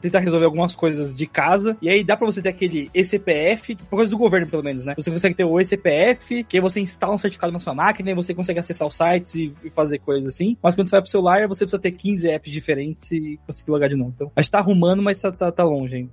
tentar 0.00 0.20
resolver 0.20 0.46
algumas 0.46 0.74
coisas 0.74 1.14
de 1.14 1.26
casa. 1.26 1.76
E 1.80 1.88
aí 1.88 2.04
dá 2.04 2.16
pra 2.16 2.26
você 2.26 2.42
ter 2.42 2.50
aquele 2.50 2.90
ECPF, 2.94 3.76
por 3.76 3.96
coisa 3.96 4.10
do 4.10 4.18
governo, 4.18 4.46
pelo 4.46 4.62
menos, 4.62 4.84
né? 4.84 4.94
Você 4.96 5.10
consegue 5.10 5.34
ter 5.34 5.44
o 5.44 5.60
ECPF, 5.60 6.44
que 6.44 6.56
aí 6.56 6.60
você 6.60 6.80
instala 6.80 7.14
um 7.14 7.18
certificado 7.18 7.52
na 7.52 7.58
sua 7.58 7.74
máquina 7.74 8.10
e 8.10 8.14
você 8.14 8.34
consegue 8.34 8.60
acessar 8.60 8.86
os 8.88 8.96
sites 8.96 9.34
e, 9.34 9.52
e 9.64 9.70
fazer 9.70 9.98
coisas 9.98 10.34
assim. 10.34 10.56
Mas 10.62 10.74
quando 10.74 10.88
você 10.88 10.96
vai 10.96 11.02
pro 11.02 11.10
celular, 11.10 11.48
você 11.48 11.64
precisa 11.64 11.80
ter 11.80 11.92
15 11.92 12.28
apps 12.28 12.52
diferentes 12.52 13.12
e 13.12 13.38
conseguir 13.46 13.70
logar 13.70 13.88
de 13.88 13.96
novo. 13.96 14.12
Então, 14.14 14.32
a 14.34 14.40
gente 14.40 14.50
tá 14.50 14.58
arrumando, 14.58 15.02
mas 15.02 15.20
tá, 15.20 15.32
tá, 15.32 15.50
tá 15.50 15.64
longe 15.64 15.96
ainda. 15.96 16.10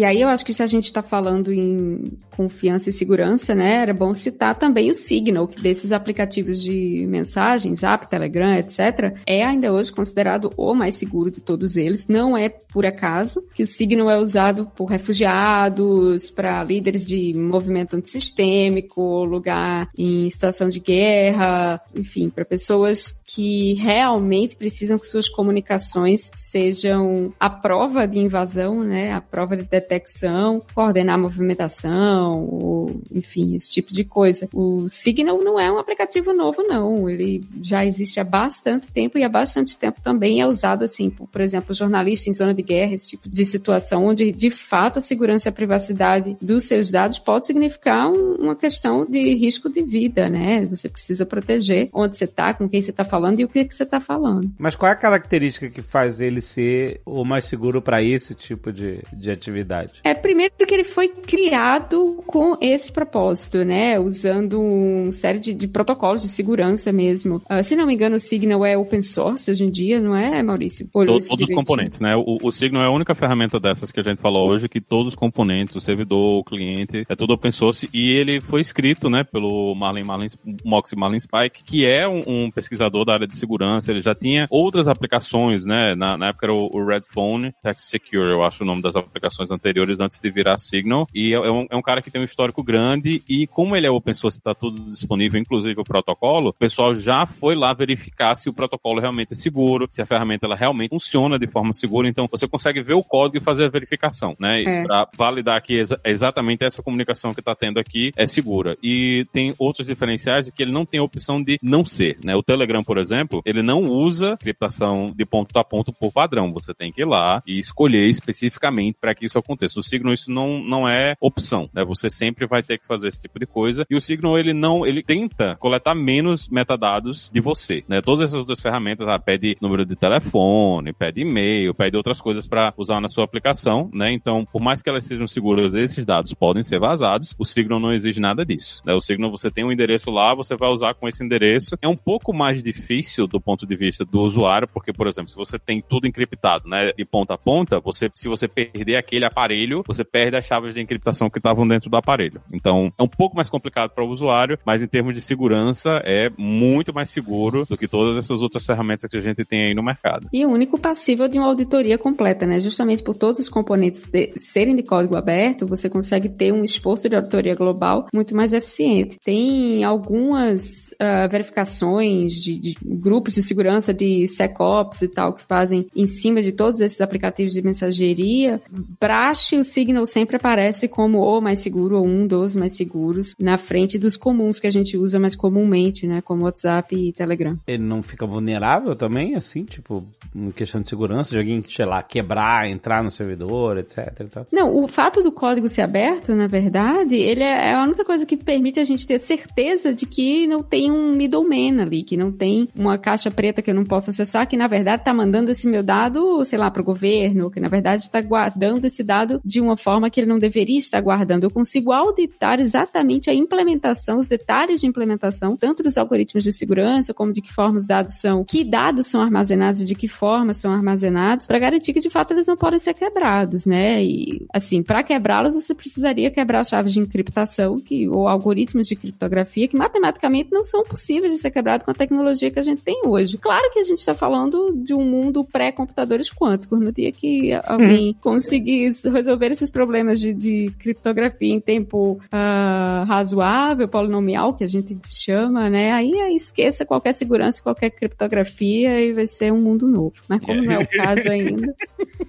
E 0.00 0.04
aí 0.04 0.22
eu 0.22 0.28
acho 0.28 0.46
que 0.46 0.54
se 0.54 0.62
a 0.62 0.66
gente 0.66 0.86
está 0.86 1.02
falando 1.02 1.52
em 1.52 2.12
confiança 2.34 2.88
e 2.88 2.92
segurança, 2.92 3.54
né, 3.54 3.82
era 3.82 3.92
bom 3.92 4.14
citar 4.14 4.54
também 4.54 4.90
o 4.90 4.94
Signal, 4.94 5.46
que 5.46 5.60
desses 5.60 5.92
aplicativos 5.92 6.62
de 6.62 7.04
mensagens, 7.06 7.82
App, 7.82 8.08
Telegram, 8.08 8.54
etc., 8.54 9.14
é 9.26 9.44
ainda 9.44 9.70
hoje 9.70 9.92
considerado 9.92 10.54
o 10.56 10.72
mais 10.72 10.94
seguro 10.94 11.30
de 11.30 11.42
todos 11.42 11.76
eles. 11.76 12.08
Não 12.08 12.34
é 12.34 12.48
por 12.48 12.86
acaso 12.86 13.44
que 13.54 13.62
o 13.62 13.66
Signal 13.66 14.10
é 14.10 14.16
usado 14.16 14.72
por 14.74 14.86
refugiados, 14.86 16.30
para 16.30 16.64
líderes 16.64 17.04
de 17.04 17.34
movimento 17.34 17.94
antissistêmico, 17.94 19.24
lugar 19.24 19.90
em 19.98 20.30
situação 20.30 20.70
de 20.70 20.80
guerra, 20.80 21.78
enfim, 21.94 22.30
para 22.30 22.46
pessoas 22.46 23.19
que 23.34 23.74
realmente 23.74 24.56
precisam 24.56 24.98
que 24.98 25.06
suas 25.06 25.28
comunicações 25.28 26.30
sejam 26.34 27.32
a 27.38 27.48
prova 27.48 28.06
de 28.06 28.18
invasão, 28.18 28.82
né, 28.82 29.12
a 29.12 29.20
prova 29.20 29.56
de 29.56 29.62
detecção, 29.62 30.60
coordenar 30.74 31.14
a 31.14 31.18
movimentação, 31.18 32.44
ou, 32.44 33.00
enfim, 33.12 33.54
esse 33.54 33.70
tipo 33.70 33.92
de 33.92 34.02
coisa. 34.04 34.48
O 34.52 34.88
Signal 34.88 35.38
não 35.42 35.58
é 35.60 35.70
um 35.70 35.78
aplicativo 35.78 36.32
novo, 36.32 36.62
não. 36.62 37.08
Ele 37.08 37.44
já 37.62 37.84
existe 37.84 38.18
há 38.18 38.24
bastante 38.24 38.90
tempo 38.90 39.16
e 39.16 39.22
há 39.22 39.28
bastante 39.28 39.76
tempo 39.76 40.00
também 40.02 40.40
é 40.40 40.46
usado, 40.46 40.84
assim, 40.84 41.08
por, 41.08 41.28
por 41.28 41.40
exemplo, 41.40 41.72
jornalistas 41.74 42.26
em 42.26 42.32
zona 42.34 42.52
de 42.52 42.62
guerra, 42.62 42.94
esse 42.94 43.08
tipo 43.08 43.28
de 43.28 43.44
situação, 43.44 44.06
onde, 44.06 44.32
de 44.32 44.50
fato, 44.50 44.98
a 44.98 45.02
segurança 45.02 45.48
e 45.48 45.50
a 45.50 45.52
privacidade 45.52 46.36
dos 46.40 46.64
seus 46.64 46.90
dados 46.90 47.18
pode 47.18 47.46
significar 47.46 48.10
um- 48.10 48.36
uma 48.40 48.56
questão 48.56 49.06
de 49.06 49.34
risco 49.34 49.68
de 49.68 49.82
vida, 49.82 50.28
né? 50.28 50.64
Você 50.66 50.88
precisa 50.88 51.24
proteger 51.24 51.88
onde 51.92 52.16
você 52.16 52.24
está, 52.24 52.52
com 52.52 52.68
quem 52.68 52.80
você 52.80 52.90
está 52.90 53.04
falando 53.04 53.19
e 53.40 53.44
o 53.44 53.48
que, 53.48 53.64
que 53.64 53.74
você 53.74 53.82
está 53.82 54.00
falando. 54.00 54.50
Mas 54.58 54.76
qual 54.76 54.90
é 54.90 54.92
a 54.92 54.96
característica 54.96 55.68
que 55.68 55.82
faz 55.82 56.20
ele 56.20 56.40
ser 56.40 57.00
o 57.04 57.24
mais 57.24 57.44
seguro 57.44 57.82
para 57.82 58.02
esse 58.02 58.34
tipo 58.34 58.72
de, 58.72 59.00
de 59.12 59.30
atividade? 59.30 59.94
É, 60.04 60.14
primeiro 60.14 60.52
porque 60.56 60.74
ele 60.74 60.84
foi 60.84 61.08
criado 61.08 62.22
com 62.26 62.56
esse 62.60 62.92
propósito, 62.92 63.64
né? 63.64 63.98
Usando 63.98 64.60
uma 64.60 65.12
série 65.12 65.38
de, 65.38 65.54
de 65.54 65.68
protocolos 65.68 66.22
de 66.22 66.28
segurança 66.28 66.92
mesmo. 66.92 67.42
Ah, 67.48 67.62
se 67.62 67.76
não 67.76 67.86
me 67.86 67.94
engano, 67.94 68.16
o 68.16 68.20
Signal 68.20 68.64
é 68.64 68.76
open 68.76 69.02
source 69.02 69.50
hoje 69.50 69.64
em 69.64 69.70
dia, 69.70 70.00
não 70.00 70.14
é, 70.14 70.42
Maurício? 70.42 70.88
Todos, 70.92 71.28
todos 71.28 71.48
os 71.48 71.54
componentes, 71.54 72.00
né? 72.00 72.16
O, 72.16 72.38
o 72.42 72.50
Signal 72.50 72.82
é 72.82 72.86
a 72.86 72.90
única 72.90 73.14
ferramenta 73.14 73.58
dessas 73.58 73.92
que 73.92 74.00
a 74.00 74.02
gente 74.02 74.20
falou 74.20 74.48
hoje 74.48 74.68
que 74.68 74.80
todos 74.80 75.08
os 75.08 75.14
componentes, 75.14 75.76
o 75.76 75.80
servidor, 75.80 76.40
o 76.40 76.44
cliente, 76.44 77.04
é 77.08 77.16
tudo 77.16 77.34
open 77.34 77.50
source 77.50 77.88
e 77.92 78.10
ele 78.10 78.40
foi 78.40 78.60
escrito, 78.60 79.10
né, 79.10 79.24
pelo 79.24 79.74
Marlin 79.74 80.04
Marlin, 80.04 80.28
Moxie 80.64 80.96
Marlin 80.96 81.20
Spike, 81.20 81.64
que 81.64 81.86
é 81.86 82.08
um, 82.08 82.22
um 82.26 82.50
pesquisador 82.50 83.04
da 83.04 83.09
área 83.14 83.26
de 83.26 83.36
segurança. 83.36 83.90
Ele 83.90 84.00
já 84.00 84.14
tinha 84.14 84.46
outras 84.50 84.88
aplicações, 84.88 85.64
né? 85.66 85.94
Na, 85.94 86.16
na 86.16 86.28
época 86.28 86.46
era 86.46 86.54
o, 86.54 86.70
o 86.72 86.84
Red 86.84 87.02
Phone 87.02 87.52
Text 87.62 87.88
Secure, 87.88 88.30
eu 88.30 88.42
acho 88.42 88.62
o 88.62 88.66
nome 88.66 88.82
das 88.82 88.96
aplicações 88.96 89.50
anteriores 89.50 90.00
antes 90.00 90.20
de 90.20 90.30
virar 90.30 90.58
Signal. 90.58 91.06
E 91.14 91.32
é, 91.32 91.36
é 91.36 91.50
um, 91.50 91.66
é 91.70 91.76
um 91.76 91.82
cara 91.82 92.02
que 92.02 92.10
tem 92.10 92.20
um 92.20 92.24
histórico 92.24 92.62
grande 92.62 93.22
e 93.28 93.46
como 93.46 93.76
ele 93.76 93.86
é 93.86 93.90
open 93.90 94.14
source, 94.14 94.38
está 94.38 94.54
tudo 94.54 94.80
disponível, 94.90 95.40
inclusive 95.40 95.80
o 95.80 95.84
protocolo, 95.84 96.50
o 96.50 96.52
pessoal 96.52 96.94
já 96.94 97.26
foi 97.26 97.54
lá 97.54 97.72
verificar 97.72 98.34
se 98.34 98.48
o 98.48 98.52
protocolo 98.52 99.00
realmente 99.00 99.32
é 99.32 99.36
seguro, 99.36 99.88
se 99.90 100.02
a 100.02 100.06
ferramenta 100.06 100.46
ela 100.46 100.56
realmente 100.56 100.90
funciona 100.90 101.38
de 101.38 101.46
forma 101.46 101.72
segura. 101.72 102.08
Então 102.08 102.28
você 102.30 102.46
consegue 102.46 102.82
ver 102.82 102.94
o 102.94 103.02
código 103.02 103.38
e 103.38 103.40
fazer 103.40 103.64
a 103.64 103.68
verificação, 103.68 104.36
né? 104.38 104.62
É. 104.62 104.84
Para 104.84 105.08
validar 105.16 105.60
que 105.62 105.74
exa- 105.74 105.98
exatamente 106.04 106.64
essa 106.64 106.82
comunicação 106.82 107.32
que 107.32 107.40
está 107.40 107.54
tendo 107.54 107.78
aqui 107.78 108.12
é 108.16 108.26
segura. 108.26 108.76
E 108.82 109.26
tem 109.32 109.54
outros 109.58 109.86
diferenciais 109.86 110.50
que 110.50 110.62
ele 110.62 110.72
não 110.72 110.84
tem 110.84 111.00
a 111.00 111.02
opção 111.02 111.42
de 111.42 111.58
não 111.62 111.84
ser, 111.84 112.18
né? 112.24 112.34
O 112.36 112.42
Telegram, 112.42 112.82
por 112.82 112.98
exemplo, 113.00 113.42
ele 113.44 113.62
não 113.62 113.82
usa 113.82 114.36
criptação 114.36 115.12
de 115.16 115.24
ponto 115.24 115.56
a 115.58 115.64
ponto 115.64 115.92
por 115.92 116.12
padrão. 116.12 116.52
Você 116.52 116.74
tem 116.74 116.92
que 116.92 117.02
ir 117.02 117.06
lá 117.06 117.42
e 117.46 117.58
escolher 117.58 118.06
especificamente 118.06 118.98
para 119.00 119.14
que 119.14 119.26
isso 119.26 119.38
aconteça. 119.38 119.80
O 119.80 119.82
Signal 119.82 120.12
isso 120.12 120.30
não, 120.30 120.62
não 120.62 120.88
é 120.88 121.14
opção, 121.20 121.68
né? 121.72 121.84
Você 121.84 122.10
sempre 122.10 122.46
vai 122.46 122.62
ter 122.62 122.78
que 122.78 122.86
fazer 122.86 123.08
esse 123.08 123.22
tipo 123.22 123.38
de 123.38 123.46
coisa. 123.46 123.84
E 123.90 123.96
o 123.96 124.00
Signal 124.00 124.38
ele 124.38 124.52
não, 124.52 124.86
ele 124.86 125.02
tenta 125.02 125.56
coletar 125.56 125.94
menos 125.94 126.48
metadados 126.48 127.30
de 127.32 127.40
você, 127.40 127.82
né? 127.88 128.00
Todas 128.00 128.22
essas 128.22 128.38
outras 128.38 128.60
ferramentas, 128.60 129.08
ah, 129.08 129.18
pede 129.18 129.56
número 129.60 129.84
de 129.84 129.96
telefone, 129.96 130.92
pede 130.92 131.22
e-mail, 131.22 131.74
pede 131.74 131.96
outras 131.96 132.20
coisas 132.20 132.46
para 132.46 132.72
usar 132.76 133.00
na 133.00 133.08
sua 133.08 133.24
aplicação, 133.24 133.90
né? 133.92 134.12
Então, 134.12 134.44
por 134.44 134.60
mais 134.60 134.82
que 134.82 134.90
elas 134.90 135.04
sejam 135.04 135.26
seguras, 135.26 135.74
esses 135.74 136.04
dados 136.04 136.34
podem 136.34 136.62
ser 136.62 136.78
vazados. 136.78 137.34
O 137.38 137.44
Signal 137.44 137.80
não 137.80 137.92
exige 137.92 138.20
nada 138.20 138.44
disso, 138.44 138.82
né? 138.84 138.94
O 138.94 139.00
Signal 139.00 139.30
você 139.30 139.50
tem 139.50 139.64
um 139.64 139.72
endereço 139.72 140.10
lá, 140.10 140.34
você 140.34 140.56
vai 140.56 140.70
usar 140.70 140.94
com 140.94 141.08
esse 141.08 141.24
endereço. 141.24 141.76
É 141.80 141.88
um 141.88 141.96
pouco 141.96 142.32
mais 142.34 142.62
difícil 142.62 142.89
do 143.26 143.40
ponto 143.40 143.66
de 143.66 143.76
vista 143.76 144.04
do 144.04 144.20
usuário, 144.20 144.68
porque, 144.68 144.92
por 144.92 145.06
exemplo, 145.06 145.30
se 145.30 145.36
você 145.36 145.58
tem 145.58 145.82
tudo 145.86 146.06
encriptado, 146.06 146.68
né, 146.68 146.92
de 146.92 147.04
ponta 147.04 147.34
a 147.34 147.38
ponta, 147.38 147.80
você, 147.80 148.10
se 148.12 148.28
você 148.28 148.48
perder 148.48 148.96
aquele 148.96 149.24
aparelho, 149.24 149.82
você 149.86 150.04
perde 150.04 150.36
as 150.36 150.44
chaves 150.44 150.74
de 150.74 150.80
encriptação 150.80 151.30
que 151.30 151.38
estavam 151.38 151.66
dentro 151.66 151.88
do 151.88 151.96
aparelho. 151.96 152.40
Então, 152.52 152.92
é 152.98 153.02
um 153.02 153.08
pouco 153.08 153.36
mais 153.36 153.48
complicado 153.48 153.90
para 153.90 154.04
o 154.04 154.08
usuário, 154.08 154.58
mas 154.64 154.82
em 154.82 154.86
termos 154.86 155.14
de 155.14 155.20
segurança, 155.20 156.00
é 156.04 156.30
muito 156.36 156.92
mais 156.92 157.10
seguro 157.10 157.64
do 157.66 157.76
que 157.76 157.86
todas 157.86 158.16
essas 158.16 158.42
outras 158.42 158.64
ferramentas 158.64 159.10
que 159.10 159.16
a 159.16 159.20
gente 159.20 159.44
tem 159.44 159.66
aí 159.66 159.74
no 159.74 159.82
mercado. 159.82 160.28
E 160.32 160.44
o 160.44 160.50
único 160.50 160.78
passível 160.78 161.28
de 161.28 161.38
uma 161.38 161.48
auditoria 161.48 161.98
completa, 161.98 162.46
né? 162.46 162.60
Justamente 162.60 163.02
por 163.02 163.14
todos 163.14 163.40
os 163.40 163.48
componentes 163.48 164.06
de, 164.06 164.32
serem 164.36 164.74
de 164.74 164.82
código 164.82 165.16
aberto, 165.16 165.66
você 165.66 165.88
consegue 165.88 166.28
ter 166.28 166.52
um 166.52 166.64
esforço 166.64 167.08
de 167.08 167.16
auditoria 167.16 167.54
global 167.54 168.06
muito 168.14 168.34
mais 168.34 168.52
eficiente. 168.52 169.18
Tem 169.24 169.84
algumas 169.84 170.90
uh, 170.92 171.28
verificações 171.30 172.34
de, 172.34 172.58
de, 172.58 172.74
grupos 172.84 173.34
de 173.34 173.42
segurança 173.42 173.92
de 173.92 174.26
SecOps 174.26 175.02
e 175.02 175.08
tal 175.08 175.32
que 175.32 175.42
fazem 175.42 175.86
em 175.94 176.06
cima 176.06 176.42
de 176.42 176.52
todos 176.52 176.80
esses 176.80 177.00
aplicativos 177.00 177.52
de 177.52 177.62
mensageria. 177.62 178.60
Brache, 179.00 179.56
o 179.56 179.64
Signal 179.64 180.06
sempre 180.06 180.36
aparece 180.36 180.88
como 180.88 181.20
o 181.20 181.40
mais 181.40 181.58
seguro 181.58 181.98
ou 181.98 182.06
um 182.06 182.26
dos 182.26 182.54
mais 182.54 182.76
seguros 182.76 183.34
na 183.38 183.58
frente 183.58 183.98
dos 183.98 184.16
comuns 184.16 184.58
que 184.58 184.66
a 184.66 184.70
gente 184.70 184.96
usa 184.96 185.18
mais 185.18 185.34
comumente, 185.34 186.06
né? 186.06 186.20
Como 186.20 186.44
WhatsApp 186.44 186.94
e 186.94 187.12
Telegram. 187.12 187.58
Ele 187.66 187.82
não 187.82 188.02
fica 188.02 188.26
vulnerável 188.26 188.94
também, 188.94 189.34
assim, 189.34 189.64
tipo, 189.64 190.06
em 190.34 190.50
questão 190.50 190.80
de 190.80 190.88
segurança, 190.88 191.30
de 191.30 191.38
alguém, 191.38 191.62
sei 191.68 191.84
lá, 191.84 192.02
quebrar, 192.02 192.68
entrar 192.68 193.02
no 193.02 193.10
servidor, 193.10 193.78
etc. 193.78 194.44
Não, 194.52 194.82
o 194.82 194.86
fato 194.88 195.22
do 195.22 195.32
código 195.32 195.68
ser 195.68 195.82
aberto, 195.82 196.34
na 196.34 196.46
verdade, 196.46 197.16
ele 197.16 197.42
é, 197.42 197.70
é 197.70 197.74
a 197.74 197.82
única 197.82 198.04
coisa 198.04 198.24
que 198.24 198.36
permite 198.36 198.80
a 198.80 198.84
gente 198.84 199.06
ter 199.06 199.18
certeza 199.18 199.94
de 199.94 200.06
que 200.06 200.46
não 200.46 200.62
tem 200.62 200.90
um 200.90 201.12
middleman 201.12 201.82
ali, 201.82 202.02
que 202.02 202.16
não 202.16 202.32
tem 202.32 202.68
uma 202.74 202.98
caixa 202.98 203.30
preta 203.30 203.62
que 203.62 203.70
eu 203.70 203.74
não 203.74 203.84
posso 203.84 204.10
acessar, 204.10 204.46
que 204.46 204.56
na 204.56 204.66
verdade 204.66 205.02
está 205.02 205.12
mandando 205.12 205.50
esse 205.50 205.68
meu 205.68 205.82
dado, 205.82 206.44
sei 206.44 206.58
lá, 206.58 206.70
para 206.70 206.82
o 206.82 206.84
governo, 206.84 207.50
que 207.50 207.60
na 207.60 207.68
verdade 207.68 208.04
está 208.04 208.20
guardando 208.20 208.84
esse 208.84 209.02
dado 209.02 209.40
de 209.44 209.60
uma 209.60 209.76
forma 209.76 210.10
que 210.10 210.20
ele 210.20 210.28
não 210.28 210.38
deveria 210.38 210.78
estar 210.78 211.00
guardando. 211.00 211.44
Eu 211.44 211.50
consigo 211.50 211.92
auditar 211.92 212.60
exatamente 212.60 213.30
a 213.30 213.34
implementação, 213.34 214.18
os 214.18 214.26
detalhes 214.26 214.80
de 214.80 214.86
implementação, 214.86 215.56
tanto 215.56 215.82
dos 215.82 215.96
algoritmos 215.96 216.44
de 216.44 216.52
segurança, 216.52 217.14
como 217.14 217.32
de 217.32 217.40
que 217.40 217.52
forma 217.52 217.78
os 217.78 217.86
dados 217.86 218.14
são, 218.14 218.44
que 218.44 218.64
dados 218.64 219.06
são 219.06 219.20
armazenados 219.20 219.82
e 219.82 219.84
de 219.84 219.94
que 219.94 220.08
forma 220.08 220.54
são 220.54 220.72
armazenados, 220.72 221.46
para 221.46 221.58
garantir 221.58 221.92
que 221.92 222.00
de 222.00 222.10
fato 222.10 222.32
eles 222.32 222.46
não 222.46 222.56
podem 222.56 222.78
ser 222.78 222.94
quebrados, 222.94 223.66
né? 223.66 224.02
E 224.02 224.46
assim, 224.52 224.82
para 224.82 225.02
quebrá-los 225.02 225.54
você 225.54 225.74
precisaria 225.74 226.30
quebrar 226.30 226.64
chaves 226.64 226.92
de 226.92 227.00
encriptação 227.00 227.78
que 227.78 228.08
ou 228.08 228.28
algoritmos 228.28 228.86
de 228.86 228.96
criptografia 228.96 229.68
que 229.68 229.76
matematicamente 229.76 230.50
não 230.52 230.64
são 230.64 230.82
possíveis 230.82 231.34
de 231.34 231.40
ser 231.40 231.50
quebrados 231.50 231.84
com 231.84 231.90
a 231.90 231.94
tecnologia 231.94 232.49
que 232.50 232.58
a 232.58 232.62
gente 232.62 232.82
tem 232.82 233.02
hoje. 233.04 233.38
Claro 233.38 233.70
que 233.72 233.78
a 233.78 233.84
gente 233.84 233.98
está 233.98 234.14
falando 234.14 234.72
de 234.76 234.94
um 234.94 235.04
mundo 235.04 235.44
pré-computadores 235.44 236.30
quânticos. 236.32 236.80
No 236.80 236.92
dia 236.92 237.12
que 237.12 237.52
alguém 237.64 238.14
conseguir 238.20 238.90
resolver 239.12 239.50
esses 239.50 239.70
problemas 239.70 240.18
de, 240.20 240.34
de 240.34 240.72
criptografia 240.78 241.52
em 241.52 241.60
tempo 241.60 242.20
uh, 242.32 243.04
razoável, 243.06 243.88
polinomial, 243.88 244.54
que 244.54 244.64
a 244.64 244.68
gente 244.68 244.98
chama, 245.10 245.68
né? 245.68 245.92
Aí, 245.92 246.12
aí 246.20 246.36
esqueça 246.36 246.84
qualquer 246.84 247.12
segurança, 247.14 247.62
qualquer 247.62 247.90
criptografia 247.90 249.00
e 249.00 249.12
vai 249.12 249.26
ser 249.26 249.52
um 249.52 249.60
mundo 249.60 249.86
novo. 249.86 250.14
Mas 250.28 250.40
como 250.40 250.62
não 250.62 250.72
é 250.72 250.78
o 250.78 250.88
caso 250.88 251.28
ainda, 251.28 251.74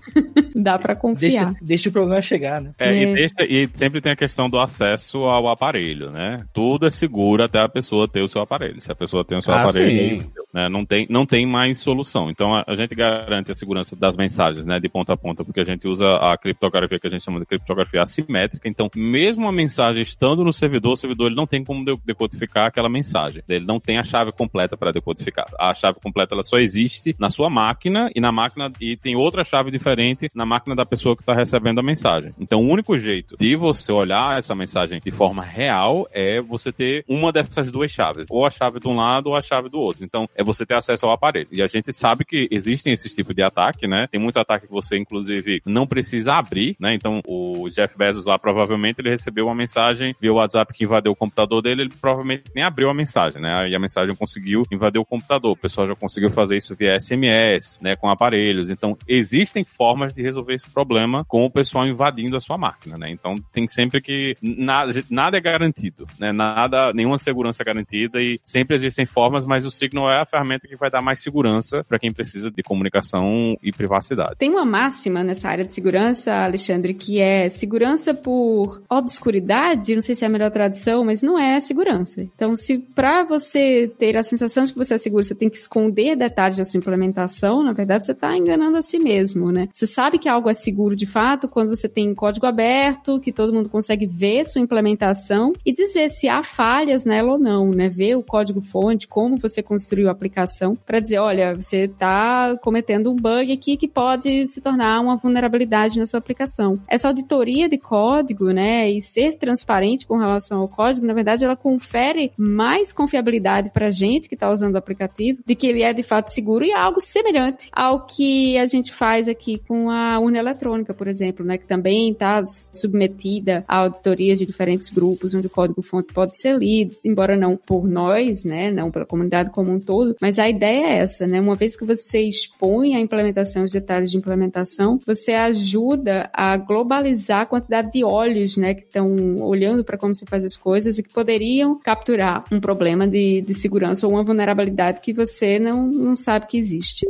dá 0.55 0.77
para 0.77 0.95
confiar. 0.95 1.51
Deixa, 1.51 1.65
deixa, 1.65 1.89
o 1.89 1.91
problema 1.91 2.21
chegar, 2.21 2.61
né? 2.61 2.71
É, 2.77 2.89
é. 2.89 3.03
E, 3.03 3.13
deixa, 3.13 3.43
e, 3.43 3.69
sempre 3.73 4.01
tem 4.01 4.11
a 4.11 4.15
questão 4.15 4.49
do 4.49 4.59
acesso 4.59 5.17
ao 5.19 5.47
aparelho, 5.47 6.11
né? 6.11 6.43
Tudo 6.53 6.85
é 6.85 6.89
seguro 6.89 7.43
até 7.43 7.59
a 7.59 7.69
pessoa 7.69 8.07
ter 8.07 8.21
o 8.21 8.27
seu 8.27 8.41
aparelho. 8.41 8.81
Se 8.81 8.91
a 8.91 8.95
pessoa 8.95 9.25
tem 9.25 9.37
o 9.37 9.41
seu 9.41 9.53
ah, 9.53 9.63
aparelho, 9.63 10.10
né, 10.53 10.69
não, 10.69 10.85
tem, 10.85 11.05
não 11.09 11.25
tem 11.25 11.45
mais 11.45 11.79
solução. 11.79 12.29
Então 12.29 12.53
a, 12.53 12.63
a, 12.67 12.75
gente 12.75 12.95
garante 12.95 13.51
a 13.51 13.55
segurança 13.55 13.95
das 13.95 14.17
mensagens, 14.17 14.65
né? 14.65 14.79
De 14.79 14.89
ponta 14.89 15.13
a 15.13 15.17
ponta, 15.17 15.43
porque 15.43 15.59
a 15.59 15.65
gente 15.65 15.87
usa 15.87 16.15
a 16.17 16.37
criptografia 16.37 16.99
que 16.99 17.07
a 17.07 17.09
gente 17.09 17.23
chama 17.23 17.39
de 17.39 17.45
criptografia 17.45 18.01
assimétrica. 18.01 18.67
Então, 18.67 18.89
mesmo 18.95 19.47
a 19.47 19.51
mensagem 19.51 20.01
estando 20.01 20.43
no 20.43 20.53
servidor, 20.53 20.93
o 20.93 20.97
servidor 20.97 21.27
ele 21.27 21.35
não 21.35 21.47
tem 21.47 21.63
como 21.63 21.85
decodificar 22.05 22.67
aquela 22.67 22.89
mensagem. 22.89 23.43
Ele 23.47 23.65
não 23.65 23.79
tem 23.79 23.97
a 23.97 24.03
chave 24.03 24.31
completa 24.31 24.75
para 24.75 24.91
decodificar. 24.91 25.45
A 25.59 25.73
chave 25.73 25.99
completa 25.99 26.33
ela 26.33 26.43
só 26.43 26.57
existe 26.57 27.15
na 27.19 27.29
sua 27.29 27.49
máquina 27.49 28.09
e 28.15 28.19
na 28.19 28.31
máquina 28.31 28.71
e 28.79 28.97
tem 28.97 29.15
outra 29.15 29.43
chave 29.43 29.71
diferente 29.71 30.29
na 30.33 30.45
máquina 30.45 30.75
da 30.75 30.85
pessoa 30.85 31.15
que 31.15 31.21
está 31.21 31.33
recebendo 31.33 31.79
a 31.79 31.83
mensagem. 31.83 32.31
Então, 32.39 32.61
o 32.61 32.67
único 32.67 32.97
jeito 32.97 33.35
de 33.39 33.55
você 33.55 33.91
olhar 33.91 34.37
essa 34.37 34.55
mensagem 34.55 34.99
de 35.03 35.11
forma 35.11 35.43
real 35.43 36.07
é 36.11 36.41
você 36.41 36.71
ter 36.71 37.03
uma 37.07 37.31
dessas 37.31 37.71
duas 37.71 37.91
chaves, 37.91 38.27
ou 38.29 38.45
a 38.45 38.49
chave 38.49 38.79
de 38.79 38.87
um 38.87 38.95
lado 38.95 39.27
ou 39.27 39.35
a 39.35 39.41
chave 39.41 39.69
do 39.69 39.79
outro. 39.79 40.00
Então, 40.01 40.27
é 40.35 40.43
você 40.43 40.65
ter 40.65 40.75
acesso 40.75 41.05
ao 41.05 41.13
aparelho. 41.13 41.47
E 41.51 41.61
a 41.61 41.67
gente 41.67 41.91
sabe 41.93 42.25
que 42.25 42.47
existem 42.51 42.93
esses 42.93 43.13
tipos 43.13 43.35
de 43.35 43.43
ataque, 43.43 43.87
né? 43.87 44.07
Tem 44.11 44.19
muito 44.19 44.39
ataque 44.39 44.67
que 44.67 44.71
você, 44.71 44.97
inclusive, 44.97 45.61
não 45.65 45.87
precisa 45.87 46.33
abrir, 46.33 46.75
né? 46.79 46.93
Então, 46.93 47.21
o 47.25 47.69
Jeff 47.69 47.97
Bezos 47.97 48.25
lá, 48.25 48.37
provavelmente, 48.37 48.99
ele 48.99 49.09
recebeu 49.09 49.45
uma 49.45 49.55
mensagem 49.55 50.15
via 50.19 50.33
WhatsApp 50.33 50.73
que 50.73 50.83
invadiu 50.83 51.11
o 51.11 51.15
computador 51.15 51.61
dele, 51.61 51.83
ele 51.83 51.93
provavelmente 51.99 52.43
nem 52.55 52.63
abriu 52.63 52.89
a 52.89 52.93
mensagem, 52.93 53.41
né? 53.41 53.69
E 53.69 53.75
a 53.75 53.79
mensagem 53.79 54.15
conseguiu 54.15 54.63
invadir 54.71 54.99
o 54.99 55.05
computador. 55.05 55.51
O 55.51 55.57
pessoal 55.57 55.87
já 55.87 55.95
conseguiu 55.95 56.29
fazer 56.29 56.57
isso 56.57 56.75
via 56.75 56.99
SMS, 56.99 57.79
né? 57.81 57.95
Com 57.95 58.09
aparelhos. 58.09 58.69
Então, 58.69 58.97
existem 59.07 59.63
formas 59.63 60.13
de 60.13 60.21
resolver 60.21 60.53
esse 60.53 60.69
problema 60.69 61.23
com 61.25 61.45
o 61.45 61.51
pessoal 61.51 61.87
invadindo 61.87 62.35
a 62.35 62.39
sua 62.39 62.57
máquina, 62.57 62.97
né? 62.97 63.11
Então, 63.11 63.35
tem 63.51 63.67
sempre 63.67 64.01
que... 64.01 64.35
Nada, 64.41 65.03
nada 65.09 65.37
é 65.37 65.41
garantido, 65.41 66.07
né? 66.19 66.31
Nada, 66.31 66.93
nenhuma 66.93 67.17
segurança 67.17 67.63
é 67.63 67.65
garantida 67.65 68.21
e 68.21 68.39
sempre 68.43 68.75
existem 68.75 69.05
formas, 69.05 69.45
mas 69.45 69.65
o 69.65 69.71
Signal 69.91 70.09
é 70.09 70.21
a 70.21 70.25
ferramenta 70.25 70.67
que 70.67 70.75
vai 70.77 70.89
dar 70.89 71.01
mais 71.01 71.19
segurança 71.19 71.83
para 71.83 71.99
quem 71.99 72.11
precisa 72.11 72.49
de 72.49 72.63
comunicação 72.63 73.57
e 73.61 73.71
privacidade. 73.71 74.35
Tem 74.37 74.49
uma 74.49 74.65
máxima 74.65 75.23
nessa 75.23 75.49
área 75.49 75.65
de 75.65 75.75
segurança, 75.75 76.33
Alexandre, 76.33 76.93
que 76.93 77.19
é 77.19 77.49
segurança 77.49 78.13
por 78.13 78.81
obscuridade, 78.89 79.93
não 79.93 80.01
sei 80.01 80.15
se 80.15 80.23
é 80.23 80.27
a 80.27 80.31
melhor 80.31 80.49
tradução, 80.49 81.03
mas 81.03 81.21
não 81.21 81.37
é 81.37 81.59
segurança. 81.59 82.21
Então, 82.21 82.55
se 82.55 82.77
para 82.95 83.23
você 83.23 83.91
ter 83.99 84.15
a 84.15 84.23
sensação 84.23 84.63
de 84.63 84.71
que 84.71 84.79
você 84.79 84.93
é 84.93 84.97
seguro, 84.97 85.23
você 85.23 85.35
tem 85.35 85.49
que 85.49 85.57
esconder 85.57 86.15
detalhes 86.15 86.57
da 86.57 86.65
sua 86.65 86.77
implementação, 86.77 87.61
na 87.61 87.73
verdade 87.73 88.05
você 88.05 88.13
está 88.13 88.35
enganando 88.37 88.77
a 88.77 88.81
si 88.81 88.97
mesmo, 88.97 89.51
né? 89.51 89.67
Você 89.73 89.85
sabe 89.85 90.17
que 90.17 90.29
algo 90.29 90.49
é 90.49 90.53
seguro 90.53 90.95
de 90.95 91.05
fato 91.05 91.47
quando 91.47 91.75
você 91.75 91.89
tem 91.89 92.15
código 92.15 92.45
aberto, 92.45 93.19
que 93.19 93.31
todo 93.31 93.53
mundo 93.53 93.67
consegue 93.67 94.05
ver 94.05 94.45
sua 94.45 94.61
implementação 94.61 95.51
e 95.65 95.73
dizer 95.73 96.09
se 96.09 96.29
há 96.29 96.41
falhas 96.43 97.03
nela 97.03 97.33
ou 97.33 97.39
não, 97.39 97.69
né? 97.69 97.89
Ver 97.89 98.15
o 98.15 98.23
código 98.23 98.61
fonte, 98.61 99.07
como 99.07 99.37
você 99.37 99.61
construiu 99.81 100.09
a 100.09 100.11
aplicação, 100.11 100.75
para 100.75 100.99
dizer, 100.99 101.17
olha, 101.17 101.55
você 101.55 101.85
está 101.85 102.55
cometendo 102.61 103.11
um 103.11 103.15
bug 103.15 103.51
aqui 103.51 103.75
que 103.75 103.87
pode 103.87 104.47
se 104.47 104.61
tornar 104.61 104.99
uma 105.01 105.15
vulnerabilidade 105.15 105.97
na 105.97 106.05
sua 106.05 106.19
aplicação. 106.19 106.79
Essa 106.87 107.07
auditoria 107.07 107.67
de 107.67 107.77
código, 107.77 108.51
né, 108.51 108.89
e 108.89 109.01
ser 109.01 109.37
transparente 109.37 110.05
com 110.05 110.17
relação 110.17 110.59
ao 110.59 110.67
código, 110.67 111.05
na 111.05 111.13
verdade, 111.13 111.43
ela 111.43 111.55
confere 111.55 112.31
mais 112.37 112.93
confiabilidade 112.93 113.71
para 113.71 113.87
a 113.87 113.89
gente 113.89 114.29
que 114.29 114.35
está 114.35 114.49
usando 114.49 114.75
o 114.75 114.77
aplicativo, 114.77 115.39
de 115.45 115.55
que 115.55 115.65
ele 115.65 115.81
é 115.81 115.93
de 115.93 116.03
fato 116.03 116.29
seguro 116.29 116.63
e 116.63 116.71
é 116.71 116.77
algo 116.77 117.01
semelhante 117.01 117.69
ao 117.71 118.05
que 118.05 118.57
a 118.57 118.67
gente 118.67 118.93
faz 118.93 119.27
aqui 119.27 119.59
com 119.67 119.89
a 119.89 120.19
urna 120.19 120.37
eletrônica, 120.37 120.93
por 120.93 121.07
exemplo, 121.07 121.43
né, 121.43 121.57
que 121.57 121.65
também 121.65 122.11
está 122.11 122.43
submetida 122.45 123.65
a 123.67 123.77
auditorias 123.77 124.37
de 124.37 124.45
diferentes 124.45 124.91
grupos, 124.91 125.33
onde 125.33 125.47
o 125.47 125.49
código-fonte 125.49 126.13
pode 126.13 126.37
ser 126.37 126.55
lido, 126.57 126.95
embora 127.03 127.35
não 127.35 127.57
por 127.57 127.87
nós, 127.87 128.45
né, 128.45 128.69
não 128.69 128.91
pela 128.91 129.05
comunidade 129.05 129.49
como 129.49 129.70
um 129.71 129.79
todo, 129.79 130.15
mas 130.21 130.39
a 130.39 130.49
ideia 130.49 130.87
é 130.87 130.97
essa, 130.99 131.25
né, 131.27 131.39
uma 131.39 131.55
vez 131.55 131.75
que 131.75 131.85
você 131.85 132.21
expõe 132.21 132.95
a 132.95 132.99
implementação, 132.99 133.63
os 133.63 133.71
detalhes 133.71 134.11
de 134.11 134.17
implementação, 134.17 134.99
você 135.05 135.33
ajuda 135.33 136.29
a 136.33 136.57
globalizar 136.57 137.41
a 137.41 137.45
quantidade 137.45 137.91
de 137.91 138.03
olhos, 138.03 138.57
né, 138.57 138.73
que 138.73 138.83
estão 138.83 139.35
olhando 139.39 139.83
para 139.83 139.97
como 139.97 140.13
se 140.13 140.25
faz 140.25 140.43
as 140.43 140.55
coisas 140.55 140.97
e 140.97 141.03
que 141.03 141.13
poderiam 141.13 141.79
capturar 141.79 142.43
um 142.51 142.59
problema 142.59 143.07
de, 143.07 143.41
de 143.41 143.53
segurança 143.53 144.05
ou 144.07 144.13
uma 144.13 144.23
vulnerabilidade 144.23 145.01
que 145.01 145.13
você 145.13 145.59
não, 145.59 145.87
não 145.87 146.15
sabe 146.15 146.47
que 146.47 146.57
existe 146.57 147.05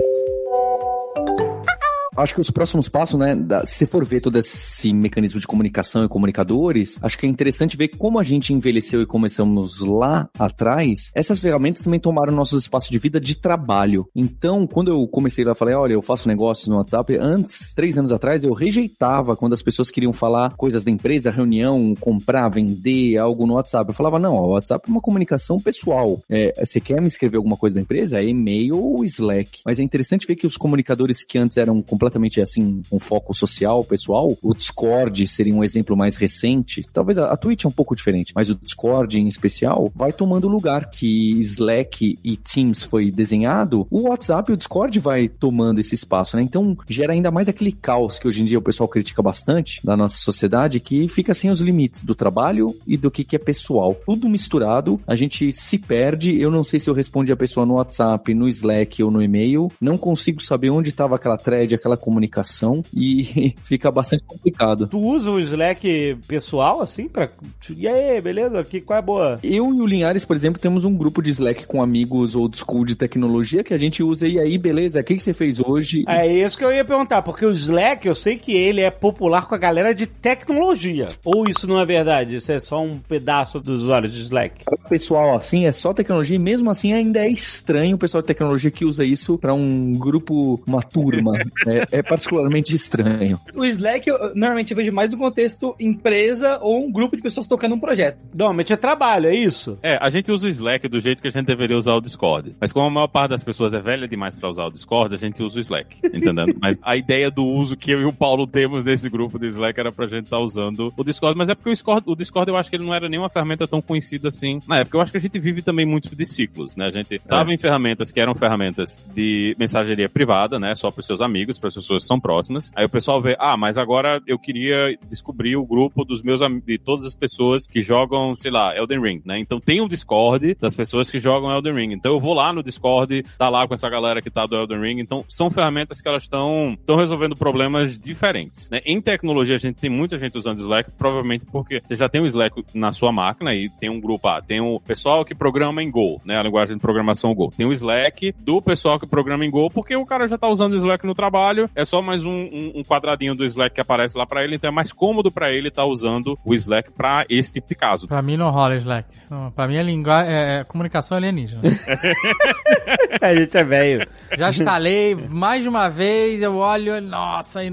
acho 2.21 2.33
que 2.33 2.41
os 2.41 2.49
próximos 2.49 2.87
passos, 2.87 3.19
né, 3.19 3.35
da, 3.35 3.65
se 3.65 3.85
for 3.85 4.05
ver 4.05 4.21
todo 4.21 4.37
esse 4.37 4.93
mecanismo 4.93 5.39
de 5.39 5.47
comunicação 5.47 6.05
e 6.05 6.07
comunicadores, 6.07 6.99
acho 7.01 7.17
que 7.17 7.25
é 7.25 7.29
interessante 7.29 7.77
ver 7.77 7.89
como 7.89 8.19
a 8.19 8.23
gente 8.23 8.53
envelheceu 8.53 9.01
e 9.01 9.05
começamos 9.05 9.79
lá 9.79 10.29
atrás, 10.37 11.11
essas 11.15 11.39
ferramentas 11.39 11.83
também 11.83 11.99
tomaram 11.99 12.33
nossos 12.33 12.61
espaços 12.61 12.89
de 12.89 12.97
vida 12.97 13.19
de 13.19 13.35
trabalho. 13.35 14.07
Então, 14.15 14.67
quando 14.67 14.89
eu 14.91 15.07
comecei 15.07 15.43
lá, 15.43 15.55
falei, 15.55 15.75
olha, 15.75 15.93
eu 15.93 16.01
faço 16.01 16.27
negócios 16.27 16.67
no 16.67 16.77
WhatsApp, 16.77 17.17
antes, 17.17 17.73
três 17.73 17.97
anos 17.97 18.11
atrás, 18.11 18.43
eu 18.43 18.53
rejeitava 18.53 19.35
quando 19.35 19.53
as 19.53 19.61
pessoas 19.61 19.89
queriam 19.89 20.13
falar 20.13 20.55
coisas 20.55 20.83
da 20.83 20.91
empresa, 20.91 21.31
reunião, 21.31 21.93
comprar, 21.99 22.49
vender, 22.49 23.17
algo 23.17 23.45
no 23.45 23.55
WhatsApp. 23.55 23.89
Eu 23.89 23.95
falava, 23.95 24.19
não, 24.19 24.35
o 24.35 24.51
WhatsApp 24.51 24.85
é 24.87 24.91
uma 24.91 25.01
comunicação 25.01 25.57
pessoal. 25.57 26.21
É, 26.29 26.53
você 26.63 26.79
quer 26.79 27.01
me 27.01 27.07
escrever 27.07 27.37
alguma 27.37 27.57
coisa 27.57 27.75
da 27.75 27.81
empresa? 27.81 28.19
É 28.19 28.25
e-mail 28.25 28.77
ou 28.77 29.03
Slack. 29.03 29.61
Mas 29.65 29.79
é 29.79 29.83
interessante 29.83 30.27
ver 30.27 30.35
que 30.35 30.45
os 30.45 30.57
comunicadores 30.57 31.23
que 31.23 31.37
antes 31.37 31.57
eram 31.57 31.81
completamente 31.81 32.10
completamente 32.11 32.41
assim, 32.41 32.81
um 32.91 32.99
foco 32.99 33.33
social, 33.33 33.83
pessoal. 33.83 34.37
O 34.41 34.53
Discord 34.53 35.25
seria 35.27 35.55
um 35.55 35.63
exemplo 35.63 35.95
mais 35.95 36.15
recente. 36.15 36.85
Talvez 36.91 37.17
a, 37.17 37.31
a 37.31 37.37
Twitch 37.37 37.63
é 37.63 37.67
um 37.67 37.71
pouco 37.71 37.95
diferente, 37.95 38.33
mas 38.35 38.49
o 38.49 38.55
Discord 38.55 39.17
em 39.17 39.27
especial 39.27 39.91
vai 39.95 40.11
tomando 40.11 40.47
lugar 40.47 40.89
que 40.89 41.39
Slack 41.39 42.19
e 42.23 42.37
Teams 42.37 42.83
foi 42.83 43.09
desenhado. 43.09 43.87
O 43.89 44.09
WhatsApp 44.09 44.51
e 44.51 44.53
o 44.53 44.57
Discord 44.57 44.99
vai 44.99 45.27
tomando 45.27 45.79
esse 45.79 45.95
espaço, 45.95 46.35
né? 46.35 46.43
Então 46.43 46.77
gera 46.89 47.13
ainda 47.13 47.31
mais 47.31 47.47
aquele 47.47 47.71
caos 47.71 48.19
que 48.19 48.27
hoje 48.27 48.41
em 48.41 48.45
dia 48.45 48.59
o 48.59 48.61
pessoal 48.61 48.89
critica 48.89 49.21
bastante 49.21 49.79
da 49.85 49.95
nossa 49.95 50.17
sociedade, 50.17 50.79
que 50.79 51.07
fica 51.07 51.33
sem 51.33 51.49
os 51.49 51.61
limites 51.61 52.03
do 52.03 52.15
trabalho 52.15 52.75
e 52.85 52.97
do 52.97 53.09
que, 53.09 53.23
que 53.23 53.35
é 53.35 53.39
pessoal. 53.39 53.95
Tudo 54.05 54.27
misturado, 54.27 54.99
a 55.07 55.15
gente 55.15 55.51
se 55.51 55.77
perde. 55.77 56.39
Eu 56.39 56.51
não 56.51 56.63
sei 56.63 56.79
se 56.79 56.89
eu 56.89 56.93
respondi 56.93 57.31
a 57.31 57.37
pessoa 57.37 57.65
no 57.65 57.75
WhatsApp, 57.75 58.33
no 58.33 58.47
Slack 58.47 59.01
ou 59.03 59.11
no 59.11 59.21
e-mail. 59.21 59.69
Não 59.79 59.97
consigo 59.97 60.41
saber 60.41 60.69
onde 60.69 60.89
estava 60.89 61.15
aquela 61.15 61.37
thread, 61.37 61.75
aquela 61.75 61.90
comunicação 61.97 62.83
e 62.93 63.55
fica 63.63 63.91
bastante 63.91 64.23
complicado. 64.23 64.87
Tu 64.87 64.99
usa 64.99 65.29
o 65.29 65.39
Slack 65.39 66.17
pessoal, 66.27 66.81
assim, 66.81 67.07
pra... 67.07 67.29
E 67.75 67.87
aí, 67.87 68.19
beleza? 68.21 68.59
Aqui, 68.59 68.81
qual 68.81 68.97
é 68.97 68.99
a 68.99 69.01
boa? 69.01 69.39
Eu 69.43 69.73
e 69.73 69.81
o 69.81 69.85
Linhares, 69.85 70.25
por 70.25 70.35
exemplo, 70.35 70.61
temos 70.61 70.83
um 70.85 70.95
grupo 70.95 71.21
de 71.21 71.31
Slack 71.31 71.65
com 71.65 71.81
amigos 71.81 72.35
old 72.35 72.57
school 72.57 72.85
de 72.85 72.95
tecnologia 72.95 73.63
que 73.63 73.73
a 73.73 73.77
gente 73.77 74.03
usa. 74.03 74.27
E 74.27 74.39
aí, 74.39 74.57
beleza? 74.57 74.99
O 74.99 75.03
que, 75.03 75.15
que 75.15 75.23
você 75.23 75.33
fez 75.33 75.59
hoje? 75.59 76.03
É 76.07 76.27
isso 76.27 76.57
que 76.57 76.63
eu 76.63 76.73
ia 76.73 76.85
perguntar, 76.85 77.21
porque 77.21 77.45
o 77.45 77.51
Slack, 77.51 78.07
eu 78.07 78.15
sei 78.15 78.37
que 78.37 78.53
ele 78.53 78.81
é 78.81 78.91
popular 78.91 79.47
com 79.47 79.55
a 79.55 79.57
galera 79.57 79.93
de 79.93 80.05
tecnologia. 80.05 81.07
Ou 81.25 81.47
isso 81.47 81.67
não 81.67 81.79
é 81.79 81.85
verdade? 81.85 82.35
Isso 82.35 82.51
é 82.51 82.59
só 82.59 82.81
um 82.83 82.97
pedaço 82.97 83.59
dos 83.59 83.83
usuários 83.83 84.13
de 84.13 84.21
Slack? 84.21 84.63
O 84.67 84.89
pessoal, 84.89 85.35
assim, 85.35 85.65
é 85.65 85.71
só 85.71 85.93
tecnologia 85.93 86.35
e 86.35 86.39
mesmo 86.39 86.69
assim 86.69 86.93
ainda 86.93 87.19
é 87.19 87.29
estranho 87.29 87.95
o 87.95 87.99
pessoal 87.99 88.21
de 88.21 88.27
tecnologia 88.27 88.71
que 88.71 88.85
usa 88.85 89.03
isso 89.03 89.37
para 89.37 89.53
um 89.53 89.93
grupo, 89.93 90.61
uma 90.65 90.81
turma. 90.81 91.33
é, 91.91 91.99
é, 91.99 92.03
particularmente 92.03 92.75
estranho. 92.75 93.39
O 93.55 93.65
Slack, 93.65 94.07
eu, 94.07 94.35
normalmente 94.35 94.71
eu 94.71 94.77
vejo 94.77 94.91
mais 94.91 95.11
no 95.11 95.17
contexto 95.17 95.75
empresa 95.79 96.59
ou 96.61 96.85
um 96.85 96.91
grupo 96.91 97.15
de 97.15 97.21
pessoas 97.21 97.47
tocando 97.47 97.75
um 97.75 97.79
projeto. 97.79 98.25
Normalmente 98.33 98.73
é 98.73 98.77
trabalho, 98.77 99.27
é 99.27 99.35
isso? 99.35 99.77
É, 99.81 99.97
a 100.01 100.09
gente 100.09 100.31
usa 100.31 100.47
o 100.47 100.49
Slack 100.49 100.87
do 100.87 100.99
jeito 100.99 101.21
que 101.21 101.27
a 101.27 101.31
gente 101.31 101.45
deveria 101.45 101.77
usar 101.77 101.93
o 101.93 102.01
Discord. 102.01 102.55
Mas 102.59 102.71
como 102.71 102.87
a 102.87 102.89
maior 102.89 103.07
parte 103.07 103.31
das 103.31 103.43
pessoas 103.43 103.73
é 103.73 103.79
velha 103.79 104.07
demais 104.07 104.35
para 104.35 104.49
usar 104.49 104.65
o 104.65 104.71
Discord, 104.71 105.13
a 105.15 105.17
gente 105.17 105.41
usa 105.41 105.57
o 105.57 105.61
Slack, 105.61 105.97
entendendo? 106.03 106.55
mas 106.59 106.79
a 106.81 106.95
ideia 106.95 107.29
do 107.31 107.45
uso 107.45 107.75
que 107.75 107.91
eu 107.91 108.01
e 108.01 108.05
o 108.05 108.13
Paulo 108.13 108.45
temos 108.45 108.83
nesse 108.83 109.09
grupo 109.09 109.39
do 109.39 109.45
Slack 109.45 109.79
era 109.79 109.91
pra 109.91 110.07
gente 110.07 110.25
estar 110.25 110.37
tá 110.37 110.43
usando 110.43 110.93
o 110.95 111.03
Discord, 111.03 111.37
mas 111.37 111.49
é 111.49 111.55
porque 111.55 111.69
o 111.69 111.73
Discord, 111.73 112.03
o 112.05 112.15
Discord 112.15 112.49
eu 112.49 112.57
acho 112.57 112.69
que 112.69 112.75
ele 112.75 112.85
não 112.85 112.93
era 112.93 113.09
nem 113.09 113.19
uma 113.19 113.29
ferramenta 113.29 113.67
tão 113.67 113.81
conhecida 113.81 114.27
assim 114.27 114.59
na 114.67 114.79
época. 114.79 114.97
Eu 114.97 115.01
acho 115.01 115.11
que 115.11 115.17
a 115.17 115.21
gente 115.21 115.39
vive 115.39 115.61
também 115.61 115.85
muito 115.85 116.15
de 116.15 116.25
ciclos, 116.25 116.75
né? 116.75 116.85
A 116.85 116.91
gente 116.91 117.19
tava 117.19 117.51
é. 117.51 117.53
em 117.53 117.57
ferramentas 117.57 118.11
que 118.11 118.19
eram 118.19 118.35
ferramentas 118.35 119.03
de 119.13 119.55
mensageria 119.57 120.09
privada, 120.09 120.59
né? 120.59 120.75
Só 120.75 120.91
pros 120.91 121.05
seus 121.05 121.21
amigos, 121.21 121.57
para 121.57 121.70
as 121.71 121.83
pessoas 121.83 122.05
são 122.05 122.19
próximas. 122.19 122.71
Aí 122.75 122.85
o 122.85 122.89
pessoal 122.89 123.21
vê, 123.21 123.35
ah, 123.39 123.57
mas 123.57 123.77
agora 123.77 124.21
eu 124.27 124.37
queria 124.37 124.97
descobrir 125.09 125.55
o 125.55 125.65
grupo 125.65 126.03
dos 126.03 126.21
meus 126.21 126.41
de 126.65 126.77
todas 126.77 127.05
as 127.05 127.15
pessoas 127.15 127.67
que 127.67 127.81
jogam, 127.81 128.35
sei 128.35 128.51
lá, 128.51 128.75
Elden 128.75 129.01
Ring, 129.01 129.21
né? 129.25 129.39
Então 129.39 129.59
tem 129.59 129.81
um 129.81 129.87
Discord 129.87 130.55
das 130.59 130.73
pessoas 130.73 131.09
que 131.09 131.19
jogam 131.19 131.51
Elden 131.51 131.73
Ring. 131.73 131.93
Então 131.93 132.13
eu 132.13 132.19
vou 132.19 132.33
lá 132.33 132.51
no 132.51 132.63
Discord, 132.63 133.23
tá 133.37 133.49
lá 133.49 133.67
com 133.67 133.73
essa 133.73 133.89
galera 133.89 134.21
que 134.21 134.29
tá 134.29 134.45
do 134.45 134.55
Elden 134.55 134.81
Ring. 134.81 134.99
Então 134.99 135.23
são 135.29 135.49
ferramentas 135.49 136.01
que 136.01 136.07
elas 136.07 136.23
estão 136.23 136.75
estão 136.79 136.95
resolvendo 136.95 137.35
problemas 137.35 137.99
diferentes, 137.99 138.69
né? 138.69 138.79
Em 138.85 139.01
tecnologia 139.01 139.55
a 139.55 139.59
gente 139.59 139.75
tem 139.75 139.89
muita 139.89 140.17
gente 140.17 140.37
usando 140.37 140.59
Slack, 140.59 140.91
provavelmente 140.97 141.45
porque 141.45 141.81
você 141.85 141.95
já 141.95 142.09
tem 142.09 142.21
o 142.21 142.25
Slack 142.25 142.63
na 142.73 142.91
sua 142.91 143.11
máquina 143.11 143.53
e 143.53 143.69
tem 143.69 143.89
um 143.89 143.99
grupo, 143.99 144.27
ah, 144.27 144.41
tem 144.41 144.59
o 144.59 144.79
pessoal 144.79 145.23
que 145.23 145.35
programa 145.35 145.83
em 145.83 145.91
Go, 145.91 146.21
né? 146.25 146.37
A 146.37 146.43
linguagem 146.43 146.75
de 146.75 146.81
programação 146.81 147.33
Go. 147.33 147.51
Tem 147.55 147.65
o 147.65 147.71
Slack 147.71 148.33
do 148.39 148.61
pessoal 148.61 148.99
que 148.99 149.07
programa 149.07 149.45
em 149.45 149.51
Go, 149.51 149.69
porque 149.69 149.95
o 149.95 150.05
cara 150.05 150.27
já 150.27 150.37
tá 150.37 150.47
usando 150.47 150.73
o 150.73 150.77
Slack 150.77 151.05
no 151.05 151.13
trabalho, 151.13 151.60
é 151.75 151.85
só 151.85 152.01
mais 152.01 152.23
um, 152.23 152.29
um, 152.29 152.71
um 152.75 152.83
quadradinho 152.83 153.35
do 153.35 153.45
Slack 153.45 153.75
que 153.75 153.81
aparece 153.81 154.17
lá 154.17 154.25
para 154.25 154.43
ele, 154.43 154.55
então 154.55 154.69
é 154.69 154.73
mais 154.73 154.91
cômodo 154.91 155.31
para 155.31 155.51
ele 155.51 155.67
estar 155.67 155.83
tá 155.83 155.87
usando 155.87 156.37
o 156.45 156.53
Slack 156.53 156.91
para 156.91 157.25
esse 157.29 157.53
tipo 157.53 157.67
de 157.67 157.75
caso. 157.75 158.07
Para 158.07 158.21
mim 158.21 158.37
não 158.37 158.49
rola 158.49 158.75
Slack. 158.75 159.07
Para 159.55 159.67
mim 159.67 159.75
é, 159.75 159.83
linguagem, 159.83 160.33
é, 160.33 160.59
é 160.59 160.63
comunicação 160.63 161.17
alienígena. 161.17 161.61
a 163.21 163.35
gente 163.35 163.57
é 163.57 163.63
velho. 163.63 164.07
Já 164.37 164.49
instalei 164.49 165.15
mais 165.15 165.63
de 165.63 165.69
uma 165.69 165.89
vez, 165.89 166.41
eu 166.41 166.55
olho, 166.57 167.01
nossa, 167.01 167.63
e... 167.63 167.69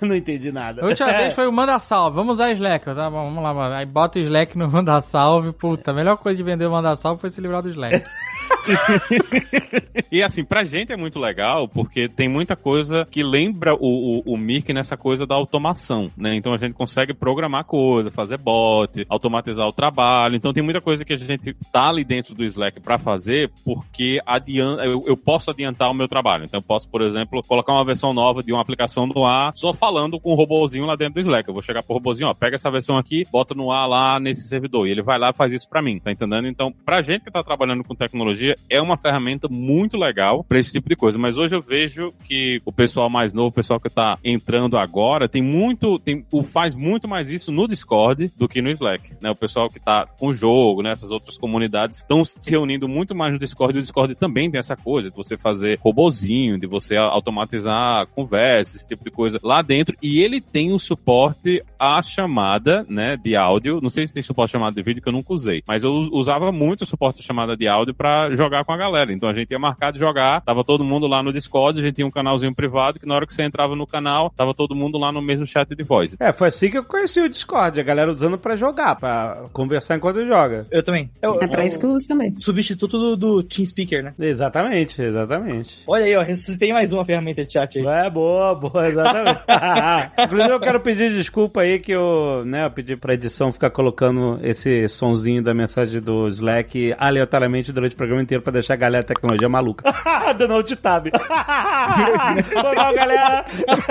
não 0.00 0.14
entendi 0.14 0.52
nada. 0.52 0.82
A 0.82 0.86
última 0.86 1.12
vez 1.12 1.34
foi 1.34 1.46
o 1.46 1.52
manda 1.52 1.78
salve, 1.78 2.16
vamos 2.16 2.34
usar 2.34 2.50
Slack, 2.52 2.84
tá 2.84 3.10
bom, 3.10 3.24
vamos 3.24 3.42
lá, 3.42 3.54
mano. 3.54 3.74
Aí 3.74 3.86
bota 3.86 4.18
o 4.18 4.22
Slack 4.22 4.56
no 4.58 4.70
manda 4.70 5.00
salve, 5.00 5.52
puta, 5.52 5.90
a 5.90 5.94
melhor 5.94 6.16
coisa 6.16 6.36
de 6.36 6.42
vender 6.42 6.66
o 6.66 6.70
manda 6.70 6.94
salve 6.96 7.20
foi 7.20 7.30
se 7.30 7.40
livrar 7.40 7.62
do 7.62 7.70
Slack. 7.70 8.04
e 10.10 10.22
assim, 10.22 10.44
pra 10.44 10.64
gente 10.64 10.92
é 10.92 10.96
muito 10.96 11.18
legal, 11.18 11.68
porque 11.68 12.08
tem 12.08 12.28
muita 12.28 12.56
coisa 12.56 13.06
que 13.10 13.22
lembra 13.22 13.74
o, 13.74 14.22
o, 14.26 14.34
o 14.34 14.38
Mirk 14.38 14.72
nessa 14.72 14.96
coisa 14.96 15.26
da 15.26 15.34
automação, 15.34 16.10
né? 16.16 16.34
Então 16.34 16.52
a 16.52 16.56
gente 16.56 16.74
consegue 16.74 17.14
programar 17.14 17.64
coisa, 17.64 18.10
fazer 18.10 18.38
bot, 18.38 19.04
automatizar 19.08 19.66
o 19.66 19.72
trabalho. 19.72 20.36
Então 20.36 20.52
tem 20.52 20.62
muita 20.62 20.80
coisa 20.80 21.04
que 21.04 21.12
a 21.12 21.16
gente 21.16 21.54
tá 21.72 21.88
ali 21.88 22.04
dentro 22.04 22.34
do 22.34 22.44
Slack 22.44 22.80
para 22.80 22.98
fazer, 22.98 23.50
porque 23.64 24.20
adianta, 24.26 24.84
eu, 24.84 25.02
eu, 25.06 25.16
posso 25.16 25.50
adiantar 25.50 25.90
o 25.90 25.94
meu 25.94 26.08
trabalho. 26.08 26.44
Então 26.44 26.58
eu 26.58 26.62
posso, 26.62 26.88
por 26.88 27.02
exemplo, 27.02 27.42
colocar 27.46 27.72
uma 27.72 27.84
versão 27.84 28.12
nova 28.12 28.42
de 28.42 28.52
uma 28.52 28.62
aplicação 28.62 29.06
no 29.06 29.24
ar, 29.24 29.52
só 29.54 29.72
falando 29.72 30.20
com 30.20 30.32
o 30.32 30.34
robozinho 30.34 30.86
lá 30.86 30.96
dentro 30.96 31.14
do 31.14 31.20
Slack. 31.20 31.48
Eu 31.48 31.54
vou 31.54 31.62
chegar 31.62 31.82
pro 31.82 31.94
robozinho, 31.94 32.28
ó, 32.28 32.34
pega 32.34 32.56
essa 32.56 32.70
versão 32.70 32.96
aqui, 32.96 33.24
bota 33.30 33.54
no 33.54 33.70
ar 33.70 33.86
lá 33.86 34.20
nesse 34.20 34.48
servidor. 34.48 34.86
E 34.86 34.90
ele 34.90 35.02
vai 35.02 35.18
lá 35.18 35.30
e 35.30 35.34
faz 35.34 35.52
isso 35.52 35.68
para 35.68 35.82
mim, 35.82 35.98
tá 35.98 36.10
entendendo? 36.10 36.46
Então, 36.46 36.72
pra 36.84 37.02
gente 37.02 37.24
que 37.24 37.30
tá 37.30 37.42
trabalhando 37.42 37.84
com 37.84 37.94
tecnologia, 37.94 38.53
é 38.68 38.80
uma 38.80 38.96
ferramenta 38.96 39.48
muito 39.48 39.96
legal 39.96 40.44
para 40.44 40.58
esse 40.58 40.72
tipo 40.72 40.88
de 40.88 40.96
coisa. 40.96 41.18
Mas 41.18 41.36
hoje 41.36 41.54
eu 41.54 41.62
vejo 41.62 42.12
que 42.24 42.60
o 42.64 42.72
pessoal 42.72 43.08
mais 43.08 43.34
novo, 43.34 43.48
o 43.48 43.52
pessoal 43.52 43.80
que 43.80 43.88
tá 43.88 44.18
entrando 44.24 44.76
agora, 44.76 45.28
tem 45.28 45.42
muito, 45.42 45.98
tem, 45.98 46.24
faz 46.44 46.74
muito 46.74 47.08
mais 47.08 47.30
isso 47.30 47.52
no 47.52 47.66
Discord 47.66 48.32
do 48.36 48.48
que 48.48 48.62
no 48.62 48.70
Slack, 48.70 49.14
né? 49.20 49.30
O 49.30 49.36
pessoal 49.36 49.68
que 49.68 49.80
tá 49.80 50.06
com 50.06 50.28
o 50.28 50.34
jogo, 50.34 50.82
né? 50.82 50.90
Essas 50.90 51.10
outras 51.10 51.36
comunidades 51.36 51.98
estão 51.98 52.24
se 52.24 52.38
reunindo 52.48 52.88
muito 52.88 53.14
mais 53.14 53.32
no 53.32 53.38
Discord. 53.38 53.76
E 53.76 53.78
o 53.78 53.82
Discord 53.82 54.14
também 54.14 54.50
tem 54.50 54.58
essa 54.58 54.76
coisa 54.76 55.10
de 55.10 55.16
você 55.16 55.36
fazer 55.36 55.78
robozinho, 55.80 56.58
de 56.58 56.66
você 56.66 56.96
automatizar 56.96 58.06
conversas, 58.08 58.76
esse 58.76 58.88
tipo 58.88 59.04
de 59.04 59.10
coisa 59.10 59.38
lá 59.42 59.62
dentro. 59.62 59.96
E 60.02 60.20
ele 60.20 60.40
tem 60.40 60.72
o 60.72 60.78
suporte 60.78 61.62
à 61.78 62.00
chamada, 62.02 62.84
né? 62.88 63.16
De 63.16 63.36
áudio. 63.36 63.80
Não 63.80 63.90
sei 63.90 64.06
se 64.06 64.14
tem 64.14 64.22
suporte 64.22 64.50
à 64.50 64.58
chamada 64.58 64.74
de 64.74 64.82
vídeo 64.82 65.02
que 65.02 65.08
eu 65.08 65.12
nunca 65.12 65.32
usei, 65.32 65.62
mas 65.66 65.82
eu 65.84 65.92
usava 66.12 66.50
muito 66.52 66.82
o 66.82 66.86
suporte 66.86 67.20
à 67.20 67.22
chamada 67.22 67.56
de 67.56 67.66
áudio 67.66 67.94
para 67.94 68.34
jogar 68.34 68.43
com 68.64 68.72
a 68.72 68.76
galera. 68.76 69.12
Então 69.12 69.28
a 69.28 69.34
gente 69.34 69.50
ia 69.50 69.58
marcar 69.58 69.92
de 69.92 69.98
jogar, 69.98 70.40
tava 70.40 70.64
todo 70.64 70.84
mundo 70.84 71.06
lá 71.06 71.22
no 71.22 71.32
Discord, 71.32 71.78
a 71.78 71.82
gente 71.82 71.96
tinha 71.96 72.06
um 72.06 72.10
canalzinho 72.10 72.54
privado 72.54 72.98
que 72.98 73.06
na 73.06 73.14
hora 73.14 73.26
que 73.26 73.32
você 73.32 73.42
entrava 73.42 73.74
no 73.76 73.86
canal, 73.86 74.30
tava 74.30 74.54
todo 74.54 74.74
mundo 74.74 74.98
lá 74.98 75.12
no 75.12 75.22
mesmo 75.22 75.46
chat 75.46 75.68
de 75.74 75.82
voz. 75.82 76.16
É, 76.18 76.32
foi 76.32 76.48
assim 76.48 76.70
que 76.70 76.78
eu 76.78 76.84
conheci 76.84 77.20
o 77.20 77.28
Discord, 77.28 77.78
a 77.78 77.82
galera 77.82 78.12
usando 78.12 78.38
para 78.38 78.56
jogar, 78.56 78.96
para 78.96 79.44
conversar 79.52 79.96
enquanto 79.96 80.24
joga. 80.26 80.66
Eu 80.70 80.82
também. 80.82 81.10
Eu, 81.22 81.40
é 81.40 81.46
pra 81.46 81.64
isso 81.64 81.78
que 81.78 81.86
eu 81.86 81.90
uso 81.90 82.06
também. 82.06 82.34
Substituto 82.38 82.98
do, 82.98 83.16
do 83.16 83.42
TeamSpeaker, 83.42 84.02
né? 84.02 84.14
Exatamente, 84.18 85.00
exatamente. 85.00 85.82
Olha 85.86 86.04
aí, 86.04 86.16
ó, 86.16 86.22
ressuscitei 86.22 86.72
mais 86.72 86.92
uma 86.92 87.04
ferramenta 87.04 87.44
de 87.44 87.52
chat 87.52 87.78
aí. 87.78 87.86
É, 87.86 88.10
boa, 88.10 88.54
boa, 88.54 88.86
exatamente. 88.86 89.40
Inclusive 90.18 90.52
eu 90.52 90.60
quero 90.60 90.80
pedir 90.80 91.10
desculpa 91.12 91.60
aí 91.62 91.78
que 91.78 91.92
eu, 91.92 92.42
né, 92.44 92.66
eu 92.66 92.70
pedi 92.70 92.96
pra 92.96 93.14
edição 93.14 93.52
ficar 93.52 93.70
colocando 93.70 94.38
esse 94.42 94.88
sonzinho 94.88 95.42
da 95.42 95.54
mensagem 95.54 96.00
do 96.00 96.28
Slack 96.28 96.94
aleatoriamente 96.98 97.72
durante 97.72 97.94
o 97.94 97.96
programa 97.96 98.22
inteiro 98.22 98.33
pra 98.40 98.52
deixar 98.52 98.74
a 98.74 98.76
galera 98.76 99.02
da 99.02 99.14
tecnologia 99.14 99.48
maluca. 99.48 99.84
Dando 100.36 100.54
alt 100.54 100.70
tab. 100.76 101.06
Mal, 102.74 102.94
galera. 102.94 103.44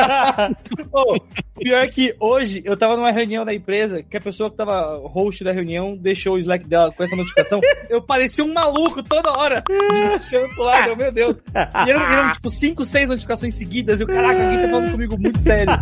oh, 0.91 1.19
pior 1.57 1.87
que 1.89 2.15
hoje 2.19 2.61
eu 2.65 2.77
tava 2.77 2.95
numa 2.95 3.11
reunião 3.11 3.45
da 3.45 3.53
empresa 3.53 4.03
que 4.03 4.17
a 4.17 4.21
pessoa 4.21 4.49
que 4.49 4.57
tava 4.57 4.97
host 5.07 5.43
da 5.43 5.51
reunião 5.51 5.95
deixou 5.95 6.35
o 6.35 6.39
Slack 6.39 6.65
dela 6.65 6.91
com 6.91 7.03
essa 7.03 7.15
notificação. 7.15 7.59
Eu 7.89 8.01
parecia 8.01 8.43
um 8.43 8.53
maluco 8.53 9.01
toda 9.03 9.31
hora. 9.31 9.63
Deixando 9.67 10.49
pro 10.55 10.63
lado, 10.63 10.95
meu 10.95 11.11
Deus. 11.11 11.37
E 11.85 11.89
eram, 11.89 12.01
eram 12.01 12.33
tipo 12.33 12.49
5, 12.49 12.85
6 12.85 13.09
notificações 13.09 13.55
seguidas. 13.55 13.99
E 13.99 14.03
o 14.03 14.07
caraca, 14.07 14.43
alguém 14.43 14.61
tá 14.61 14.69
falando 14.69 14.91
comigo 14.91 15.17
muito 15.19 15.39
sério. 15.39 15.73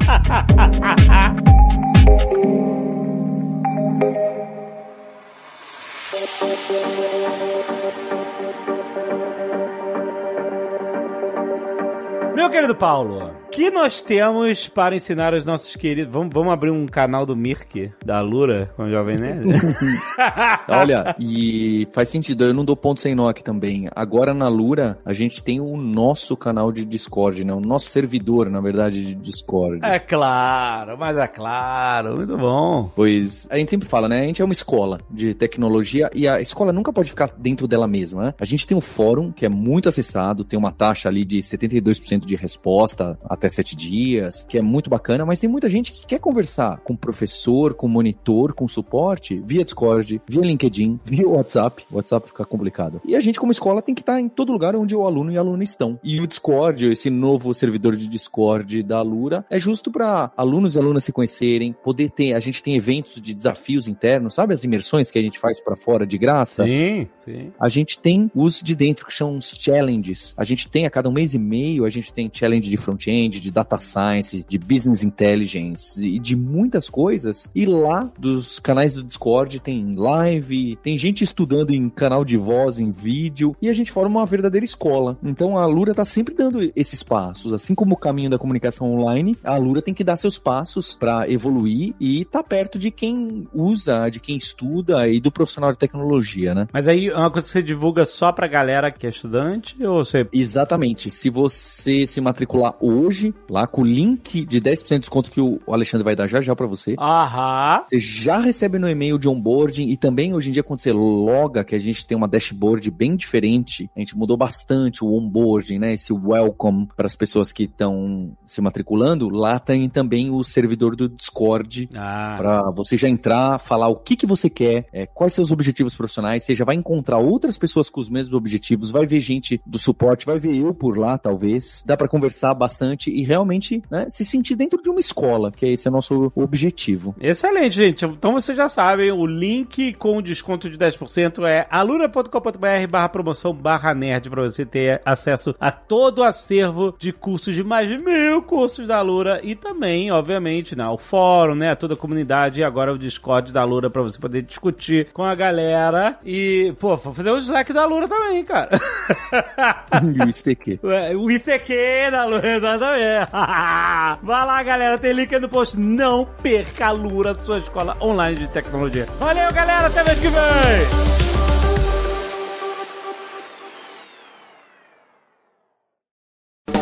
Meu 12.42 12.50
querido 12.50 12.74
Paulo, 12.76 13.31
que 13.52 13.70
nós 13.70 14.02
temos 14.02 14.70
para 14.70 14.95
ensinar 14.95 15.34
os 15.34 15.43
nossos 15.43 15.76
queridos? 15.76 16.12
Vamos, 16.12 16.34
vamos 16.34 16.54
abrir 16.54 16.72
um 16.72 16.88
canal 16.88 17.26
do 17.26 17.36
Mirk, 17.36 17.91
da 18.04 18.22
Lura, 18.22 18.72
com 18.78 18.84
o 18.84 18.89
Jovem 18.89 19.18
Nerd? 19.18 19.45
Olha, 20.70 21.14
e 21.20 21.86
faz 21.91 22.08
sentido, 22.08 22.45
eu 22.45 22.54
não 22.54 22.64
dou 22.64 22.78
ponto 22.78 23.02
sem 23.02 23.14
nó 23.14 23.28
aqui 23.28 23.43
também. 23.43 23.89
Agora 23.93 24.34
na 24.34 24.47
Lura, 24.47 24.97
a 25.04 25.12
gente 25.12 25.43
tem 25.43 25.60
o 25.60 25.76
nosso 25.76 26.38
canal 26.38 26.72
de 26.72 26.86
Discord, 26.86 27.43
né? 27.43 27.54
O 27.54 27.60
nosso 27.60 27.88
servidor, 27.88 28.49
na 28.49 28.62
verdade, 28.62 29.04
de 29.04 29.16
Discord. 29.16 29.82
É 29.84 29.99
claro, 29.99 30.97
mas 30.97 31.18
é 31.18 31.28
claro, 31.28 32.16
muito 32.16 32.38
bom. 32.38 32.89
Pois 32.95 33.47
a 33.49 33.58
gente 33.58 33.70
sempre 33.70 33.88
fala, 33.88 34.08
né? 34.08 34.22
A 34.22 34.26
gente 34.26 34.41
é 34.41 34.45
uma 34.45 34.54
escola 34.54 35.02
de 35.10 35.34
tecnologia 35.34 36.10
e 36.16 36.26
a 36.26 36.39
escola 36.39 36.72
nunca 36.72 36.93
pode 36.93 37.10
ficar 37.10 37.34
dentro 37.38 37.68
dela 37.68 37.88
mesma, 37.88 38.24
né? 38.24 38.34
A 38.39 38.45
gente 38.45 38.66
tem 38.66 38.78
um 38.78 38.82
fórum 38.82 39.30
que 39.30 39.45
é 39.45 39.49
muito 39.49 39.89
acessado, 39.89 40.45
tem 40.45 40.58
uma 40.58 40.72
taxa 40.72 41.10
ali 41.10 41.26
de 41.26 41.39
72% 41.39 42.26
de 42.26 42.38
resposta 42.38 43.18
a 43.30 43.41
até 43.42 43.50
sete 43.50 43.76
dias, 43.76 44.46
que 44.48 44.58
é 44.58 44.62
muito 44.62 44.88
bacana, 44.88 45.26
mas 45.26 45.39
tem 45.39 45.50
muita 45.50 45.68
gente 45.68 45.92
que 45.92 46.06
quer 46.06 46.20
conversar 46.20 46.80
com 46.84 46.96
professor, 46.96 47.74
com 47.74 47.88
monitor, 47.88 48.54
com 48.54 48.68
suporte, 48.68 49.42
via 49.44 49.64
Discord, 49.64 50.22
via 50.28 50.42
LinkedIn, 50.42 51.00
via 51.04 51.28
WhatsApp. 51.28 51.84
O 51.92 51.96
WhatsApp 51.96 52.28
fica 52.28 52.46
complicado. 52.46 53.02
E 53.04 53.16
a 53.16 53.20
gente, 53.20 53.39
como 53.39 53.52
escola, 53.52 53.82
tem 53.82 53.96
que 53.96 54.02
estar 54.02 54.20
em 54.20 54.30
todo 54.30 54.52
lugar 54.52 54.76
onde 54.76 54.96
o 54.96 55.06
aluno 55.06 55.32
e 55.32 55.38
a 55.38 55.39
aluna 55.39 55.64
estão. 55.64 56.00
E 56.04 56.22
o 56.22 56.28
Discord, 56.28 56.86
esse 56.86 57.10
novo 57.10 57.52
servidor 57.54 57.96
de 57.96 58.08
Discord 58.08 58.84
da 58.84 59.00
Alura, 59.00 59.44
é 59.50 59.58
justo 59.58 59.92
para 59.92 60.32
alunos 60.38 60.76
e 60.76 60.80
alunas 60.80 61.04
se 61.04 61.12
conhecerem, 61.12 61.74
poder 61.84 62.12
ter. 62.12 62.34
A 62.34 62.39
gente 62.39 62.62
tem 62.62 62.76
eventos 62.76 63.20
de 63.20 63.34
desafios 63.34 63.88
internos, 63.88 64.36
sabe 64.36 64.54
as 64.54 64.64
imersões 64.64 65.10
que 65.10 65.18
a 65.18 65.22
gente 65.22 65.39
faz 65.39 65.60
para 65.60 65.76
fora 65.76 66.06
de 66.06 66.18
graça? 66.18 66.64
Sim, 66.64 67.08
sim. 67.18 67.52
A 67.60 67.68
gente 67.68 67.98
tem 67.98 68.30
os 68.36 68.62
de 68.62 68.76
dentro, 68.76 69.08
que 69.08 69.14
são 69.16 69.38
os 69.38 69.52
challenges. 69.58 70.36
A 70.38 70.44
gente 70.44 70.70
tem 70.70 70.86
a 70.86 70.92
cada 70.92 71.10
um 71.10 71.12
mês 71.12 71.34
e 71.34 71.39
meio, 71.39 71.86
a 71.86 71.89
gente 71.89 72.14
tem 72.14 72.30
challenge 72.32 72.70
de 72.70 72.78
front-end, 72.78 73.31
de 73.40 73.52
data 73.52 73.78
science, 73.78 74.46
de 74.48 74.58
business 74.58 75.04
intelligence 75.04 76.06
e 76.06 76.20
de 76.20 76.36
muitas 76.36 76.90
coisas. 76.90 77.50
E 77.54 77.66
lá 77.66 78.12
dos 78.18 78.60
canais 78.60 78.94
do 78.94 79.04
Discord 79.04 79.60
tem 79.60 79.96
live, 79.96 80.78
tem 80.78 80.98
gente 80.98 81.24
estudando 81.24 81.72
em 81.72 81.90
canal 81.90 82.24
de 82.26 82.38
voz, 82.38 82.80
em 82.80 82.92
vídeo, 82.92 83.56
e 83.62 83.70
a 83.70 83.74
gente 83.74 83.92
forma 83.92 84.20
uma 84.20 84.26
verdadeira 84.26 84.66
escola. 84.66 85.18
Então 85.24 85.58
a 85.58 85.66
Lura 85.66 85.94
tá 85.94 86.06
sempre 86.06 86.34
dando 86.34 86.72
esses 86.76 87.04
passos. 87.04 87.54
Assim 87.54 87.76
como 87.76 87.94
o 87.94 87.98
caminho 87.98 88.30
da 88.30 88.38
comunicação 88.38 88.92
online, 88.92 89.38
a 89.44 89.58
Lura 89.58 89.82
tem 89.82 89.94
que 89.94 90.04
dar 90.04 90.18
seus 90.18 90.38
passos 90.38 90.96
para 90.96 91.30
evoluir 91.30 91.94
e 92.00 92.26
tá 92.26 92.44
perto 92.44 92.78
de 92.78 92.92
quem 92.92 93.48
usa, 93.54 94.10
de 94.10 94.20
quem 94.20 94.38
estuda 94.38 95.08
e 95.08 95.20
do 95.20 95.32
profissional 95.32 95.72
de 95.72 95.78
tecnologia, 95.78 96.54
né? 96.54 96.68
Mas 96.72 96.88
aí 96.88 97.08
é 97.08 97.16
uma 97.16 97.32
coisa 97.32 97.46
que 97.46 97.52
você 97.52 97.64
divulga 97.64 98.06
só 98.06 98.32
pra 98.32 98.48
galera 98.48 98.92
que 98.92 99.06
é 99.06 99.10
estudante 99.10 99.76
ou 99.84 100.04
você. 100.04 100.28
Exatamente. 100.32 101.10
Se 101.10 101.30
você 101.30 102.06
se 102.06 102.22
matricular 102.22 102.76
hoje, 102.80 103.20
lá 103.49 103.67
com 103.67 103.82
o 103.82 103.86
link 103.86 104.45
de 104.45 104.61
10% 104.61 104.88
de 104.88 104.99
desconto 104.99 105.32
que 105.32 105.41
o 105.41 105.59
Alexandre 105.67 106.03
vai 106.03 106.15
dar 106.15 106.28
já 106.28 106.41
já 106.41 106.55
para 106.55 106.67
você, 106.67 106.95
Aham. 106.99 107.84
você 107.89 107.99
já 107.99 108.39
recebe 108.39 108.80
no 108.80 108.89
e-mail 108.89 109.17
de 109.17 109.28
onboarding 109.28 109.89
e 109.89 109.97
também 109.97 110.34
hoje 110.34 110.49
em 110.49 110.51
dia 110.51 110.63
quando 110.63 110.80
você 110.80 110.91
loga, 110.91 111.63
que 111.63 111.76
a 111.76 111.80
gente 111.80 112.05
tem 112.05 112.17
uma 112.17 112.28
dashboard 112.28 112.89
bem 112.91 113.15
diferente, 113.15 113.89
a 113.95 113.99
gente 113.99 114.17
mudou 114.17 114.38
bastante 114.38 115.03
o 115.03 115.13
onboarding, 115.13 115.80
né? 115.80 115.93
Esse 115.93 116.13
welcome 116.13 116.88
para 116.95 117.05
as 117.05 117.15
pessoas 117.15 117.51
que 117.51 117.63
estão 117.63 118.36
se 118.45 118.61
matriculando, 118.61 119.30
lá 119.30 119.59
tem 119.59 119.89
também 119.89 120.30
o 120.30 120.43
servidor 120.43 120.95
do 120.95 121.09
Discord 121.09 121.89
Ah. 121.95 122.36
Pra 122.38 122.72
você 122.72 122.95
já 122.95 123.07
entrar, 123.07 123.59
falar 123.59 123.88
o 123.89 123.95
que 123.95 124.15
que 124.15 124.26
você 124.26 124.49
quer, 124.49 124.86
é, 124.93 125.05
quais 125.05 125.34
seus 125.34 125.51
objetivos 125.51 125.95
profissionais, 125.95 126.43
você 126.43 126.55
já 126.55 126.65
vai 126.65 126.76
encontrar 126.76 127.17
outras 127.17 127.57
pessoas 127.57 127.89
com 127.89 127.99
os 127.99 128.09
mesmos 128.09 128.34
objetivos, 128.34 128.91
vai 128.91 129.05
ver 129.05 129.19
gente 129.19 129.59
do 129.65 129.78
suporte, 129.78 130.26
vai 130.26 130.39
ver 130.39 130.55
eu 130.55 130.74
por 130.74 130.97
lá, 130.97 131.17
talvez. 131.17 131.84
Dá 131.86 131.97
pra 131.97 132.07
conversar 132.07 132.53
bastante 132.53 133.11
e 133.12 133.24
realmente 133.24 133.82
né, 133.89 134.07
se 134.09 134.26
sentir 134.26 134.55
dentro 134.55 134.82
de 134.82 134.89
uma 134.89 134.99
escola, 134.99 135.51
que 135.51 135.66
esse 135.66 135.88
é 135.88 135.91
o 135.91 135.93
nosso 135.93 136.32
objetivo. 136.36 137.16
Excelente, 137.20 137.76
gente. 137.76 138.05
Então 138.05 138.34
vocês 138.34 138.57
já 138.57 138.70
sabem, 138.70 139.12
o 139.12 139.26
link 139.26 139.93
com 139.93 140.18
o 140.18 140.22
desconto 140.22 140.70
de 140.70 140.78
10% 140.78 141.45
é 141.45 141.68
aluna.com.br 141.70 142.88
barra 142.89 143.09
promoção 143.09 143.53
barra 143.53 143.93
nerd 143.93 144.30
pra 144.30 144.43
você 144.43 144.66
ter 144.66 145.01
acesso 145.05 145.55
a 145.59 145.72
todo 145.72 146.20
o 146.20 146.24
acervo 146.24 146.95
de 146.97 147.12
cursos 147.12 147.53
de 147.53 147.64
mais 147.64 147.88
de 147.88 147.97
mil 147.97 148.41
cursos 148.41 148.88
da 148.88 148.97
Alura 148.97 149.39
e 149.43 149.55
também, 149.55 150.12
obviamente, 150.12 150.76
né, 150.76 150.88
o 150.88 150.97
fórum, 150.97 151.55
né, 151.55 151.76
toda 151.76 151.93
a 151.93 151.97
comunidade 151.97 152.59
e 152.59 152.64
agora 152.64 152.93
o 152.93 152.97
Discord 152.97 153.51
da 153.51 153.62
Alura 153.62 153.89
pra 153.89 154.01
você 154.01 154.18
poder 154.18 154.41
discutir 154.41 155.07
com 155.14 155.24
a 155.24 155.36
galera 155.36 156.18
e, 156.26 156.74
pô, 156.80 156.95
vou 156.95 157.14
fazer 157.14 157.30
o 157.30 157.38
Slack 157.38 157.74
da 157.74 157.84
Alura 157.84 158.07
também, 158.07 158.43
cara. 158.43 158.70
e 160.16 160.22
o 160.22 160.30
ICQ. 160.30 160.80
Ué, 160.84 161.12
O 161.22 161.30
ICQ 161.30 162.12
da 162.12 162.26
Lura, 162.26 162.55
exatamente. 162.55 163.01
Vai 164.22 164.45
lá, 164.45 164.64
galera, 164.64 164.97
tem 164.97 165.14
link 165.14 165.34
aí 165.34 165.41
no 165.41 165.49
post. 165.49 165.78
Não 165.78 166.26
perca 166.26 166.88
a 166.88 166.91
Lura, 166.91 167.34
sua 167.34 167.60
escola 167.60 167.95
online 168.02 168.39
de 168.39 168.47
tecnologia. 168.47 169.08
Valeu, 169.20 169.52
galera, 169.54 169.88
até 169.88 170.04
mês 170.04 170.20
que 170.20 170.28
vem! 170.28 171.12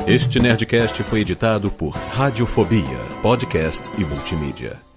Este 0.07 0.39
Nerdcast 0.39 1.03
foi 1.03 1.19
editado 1.19 1.69
por 1.69 1.91
Radiofobia, 1.91 2.97
podcast 3.21 3.91
e 3.95 4.03
multimídia. 4.03 4.88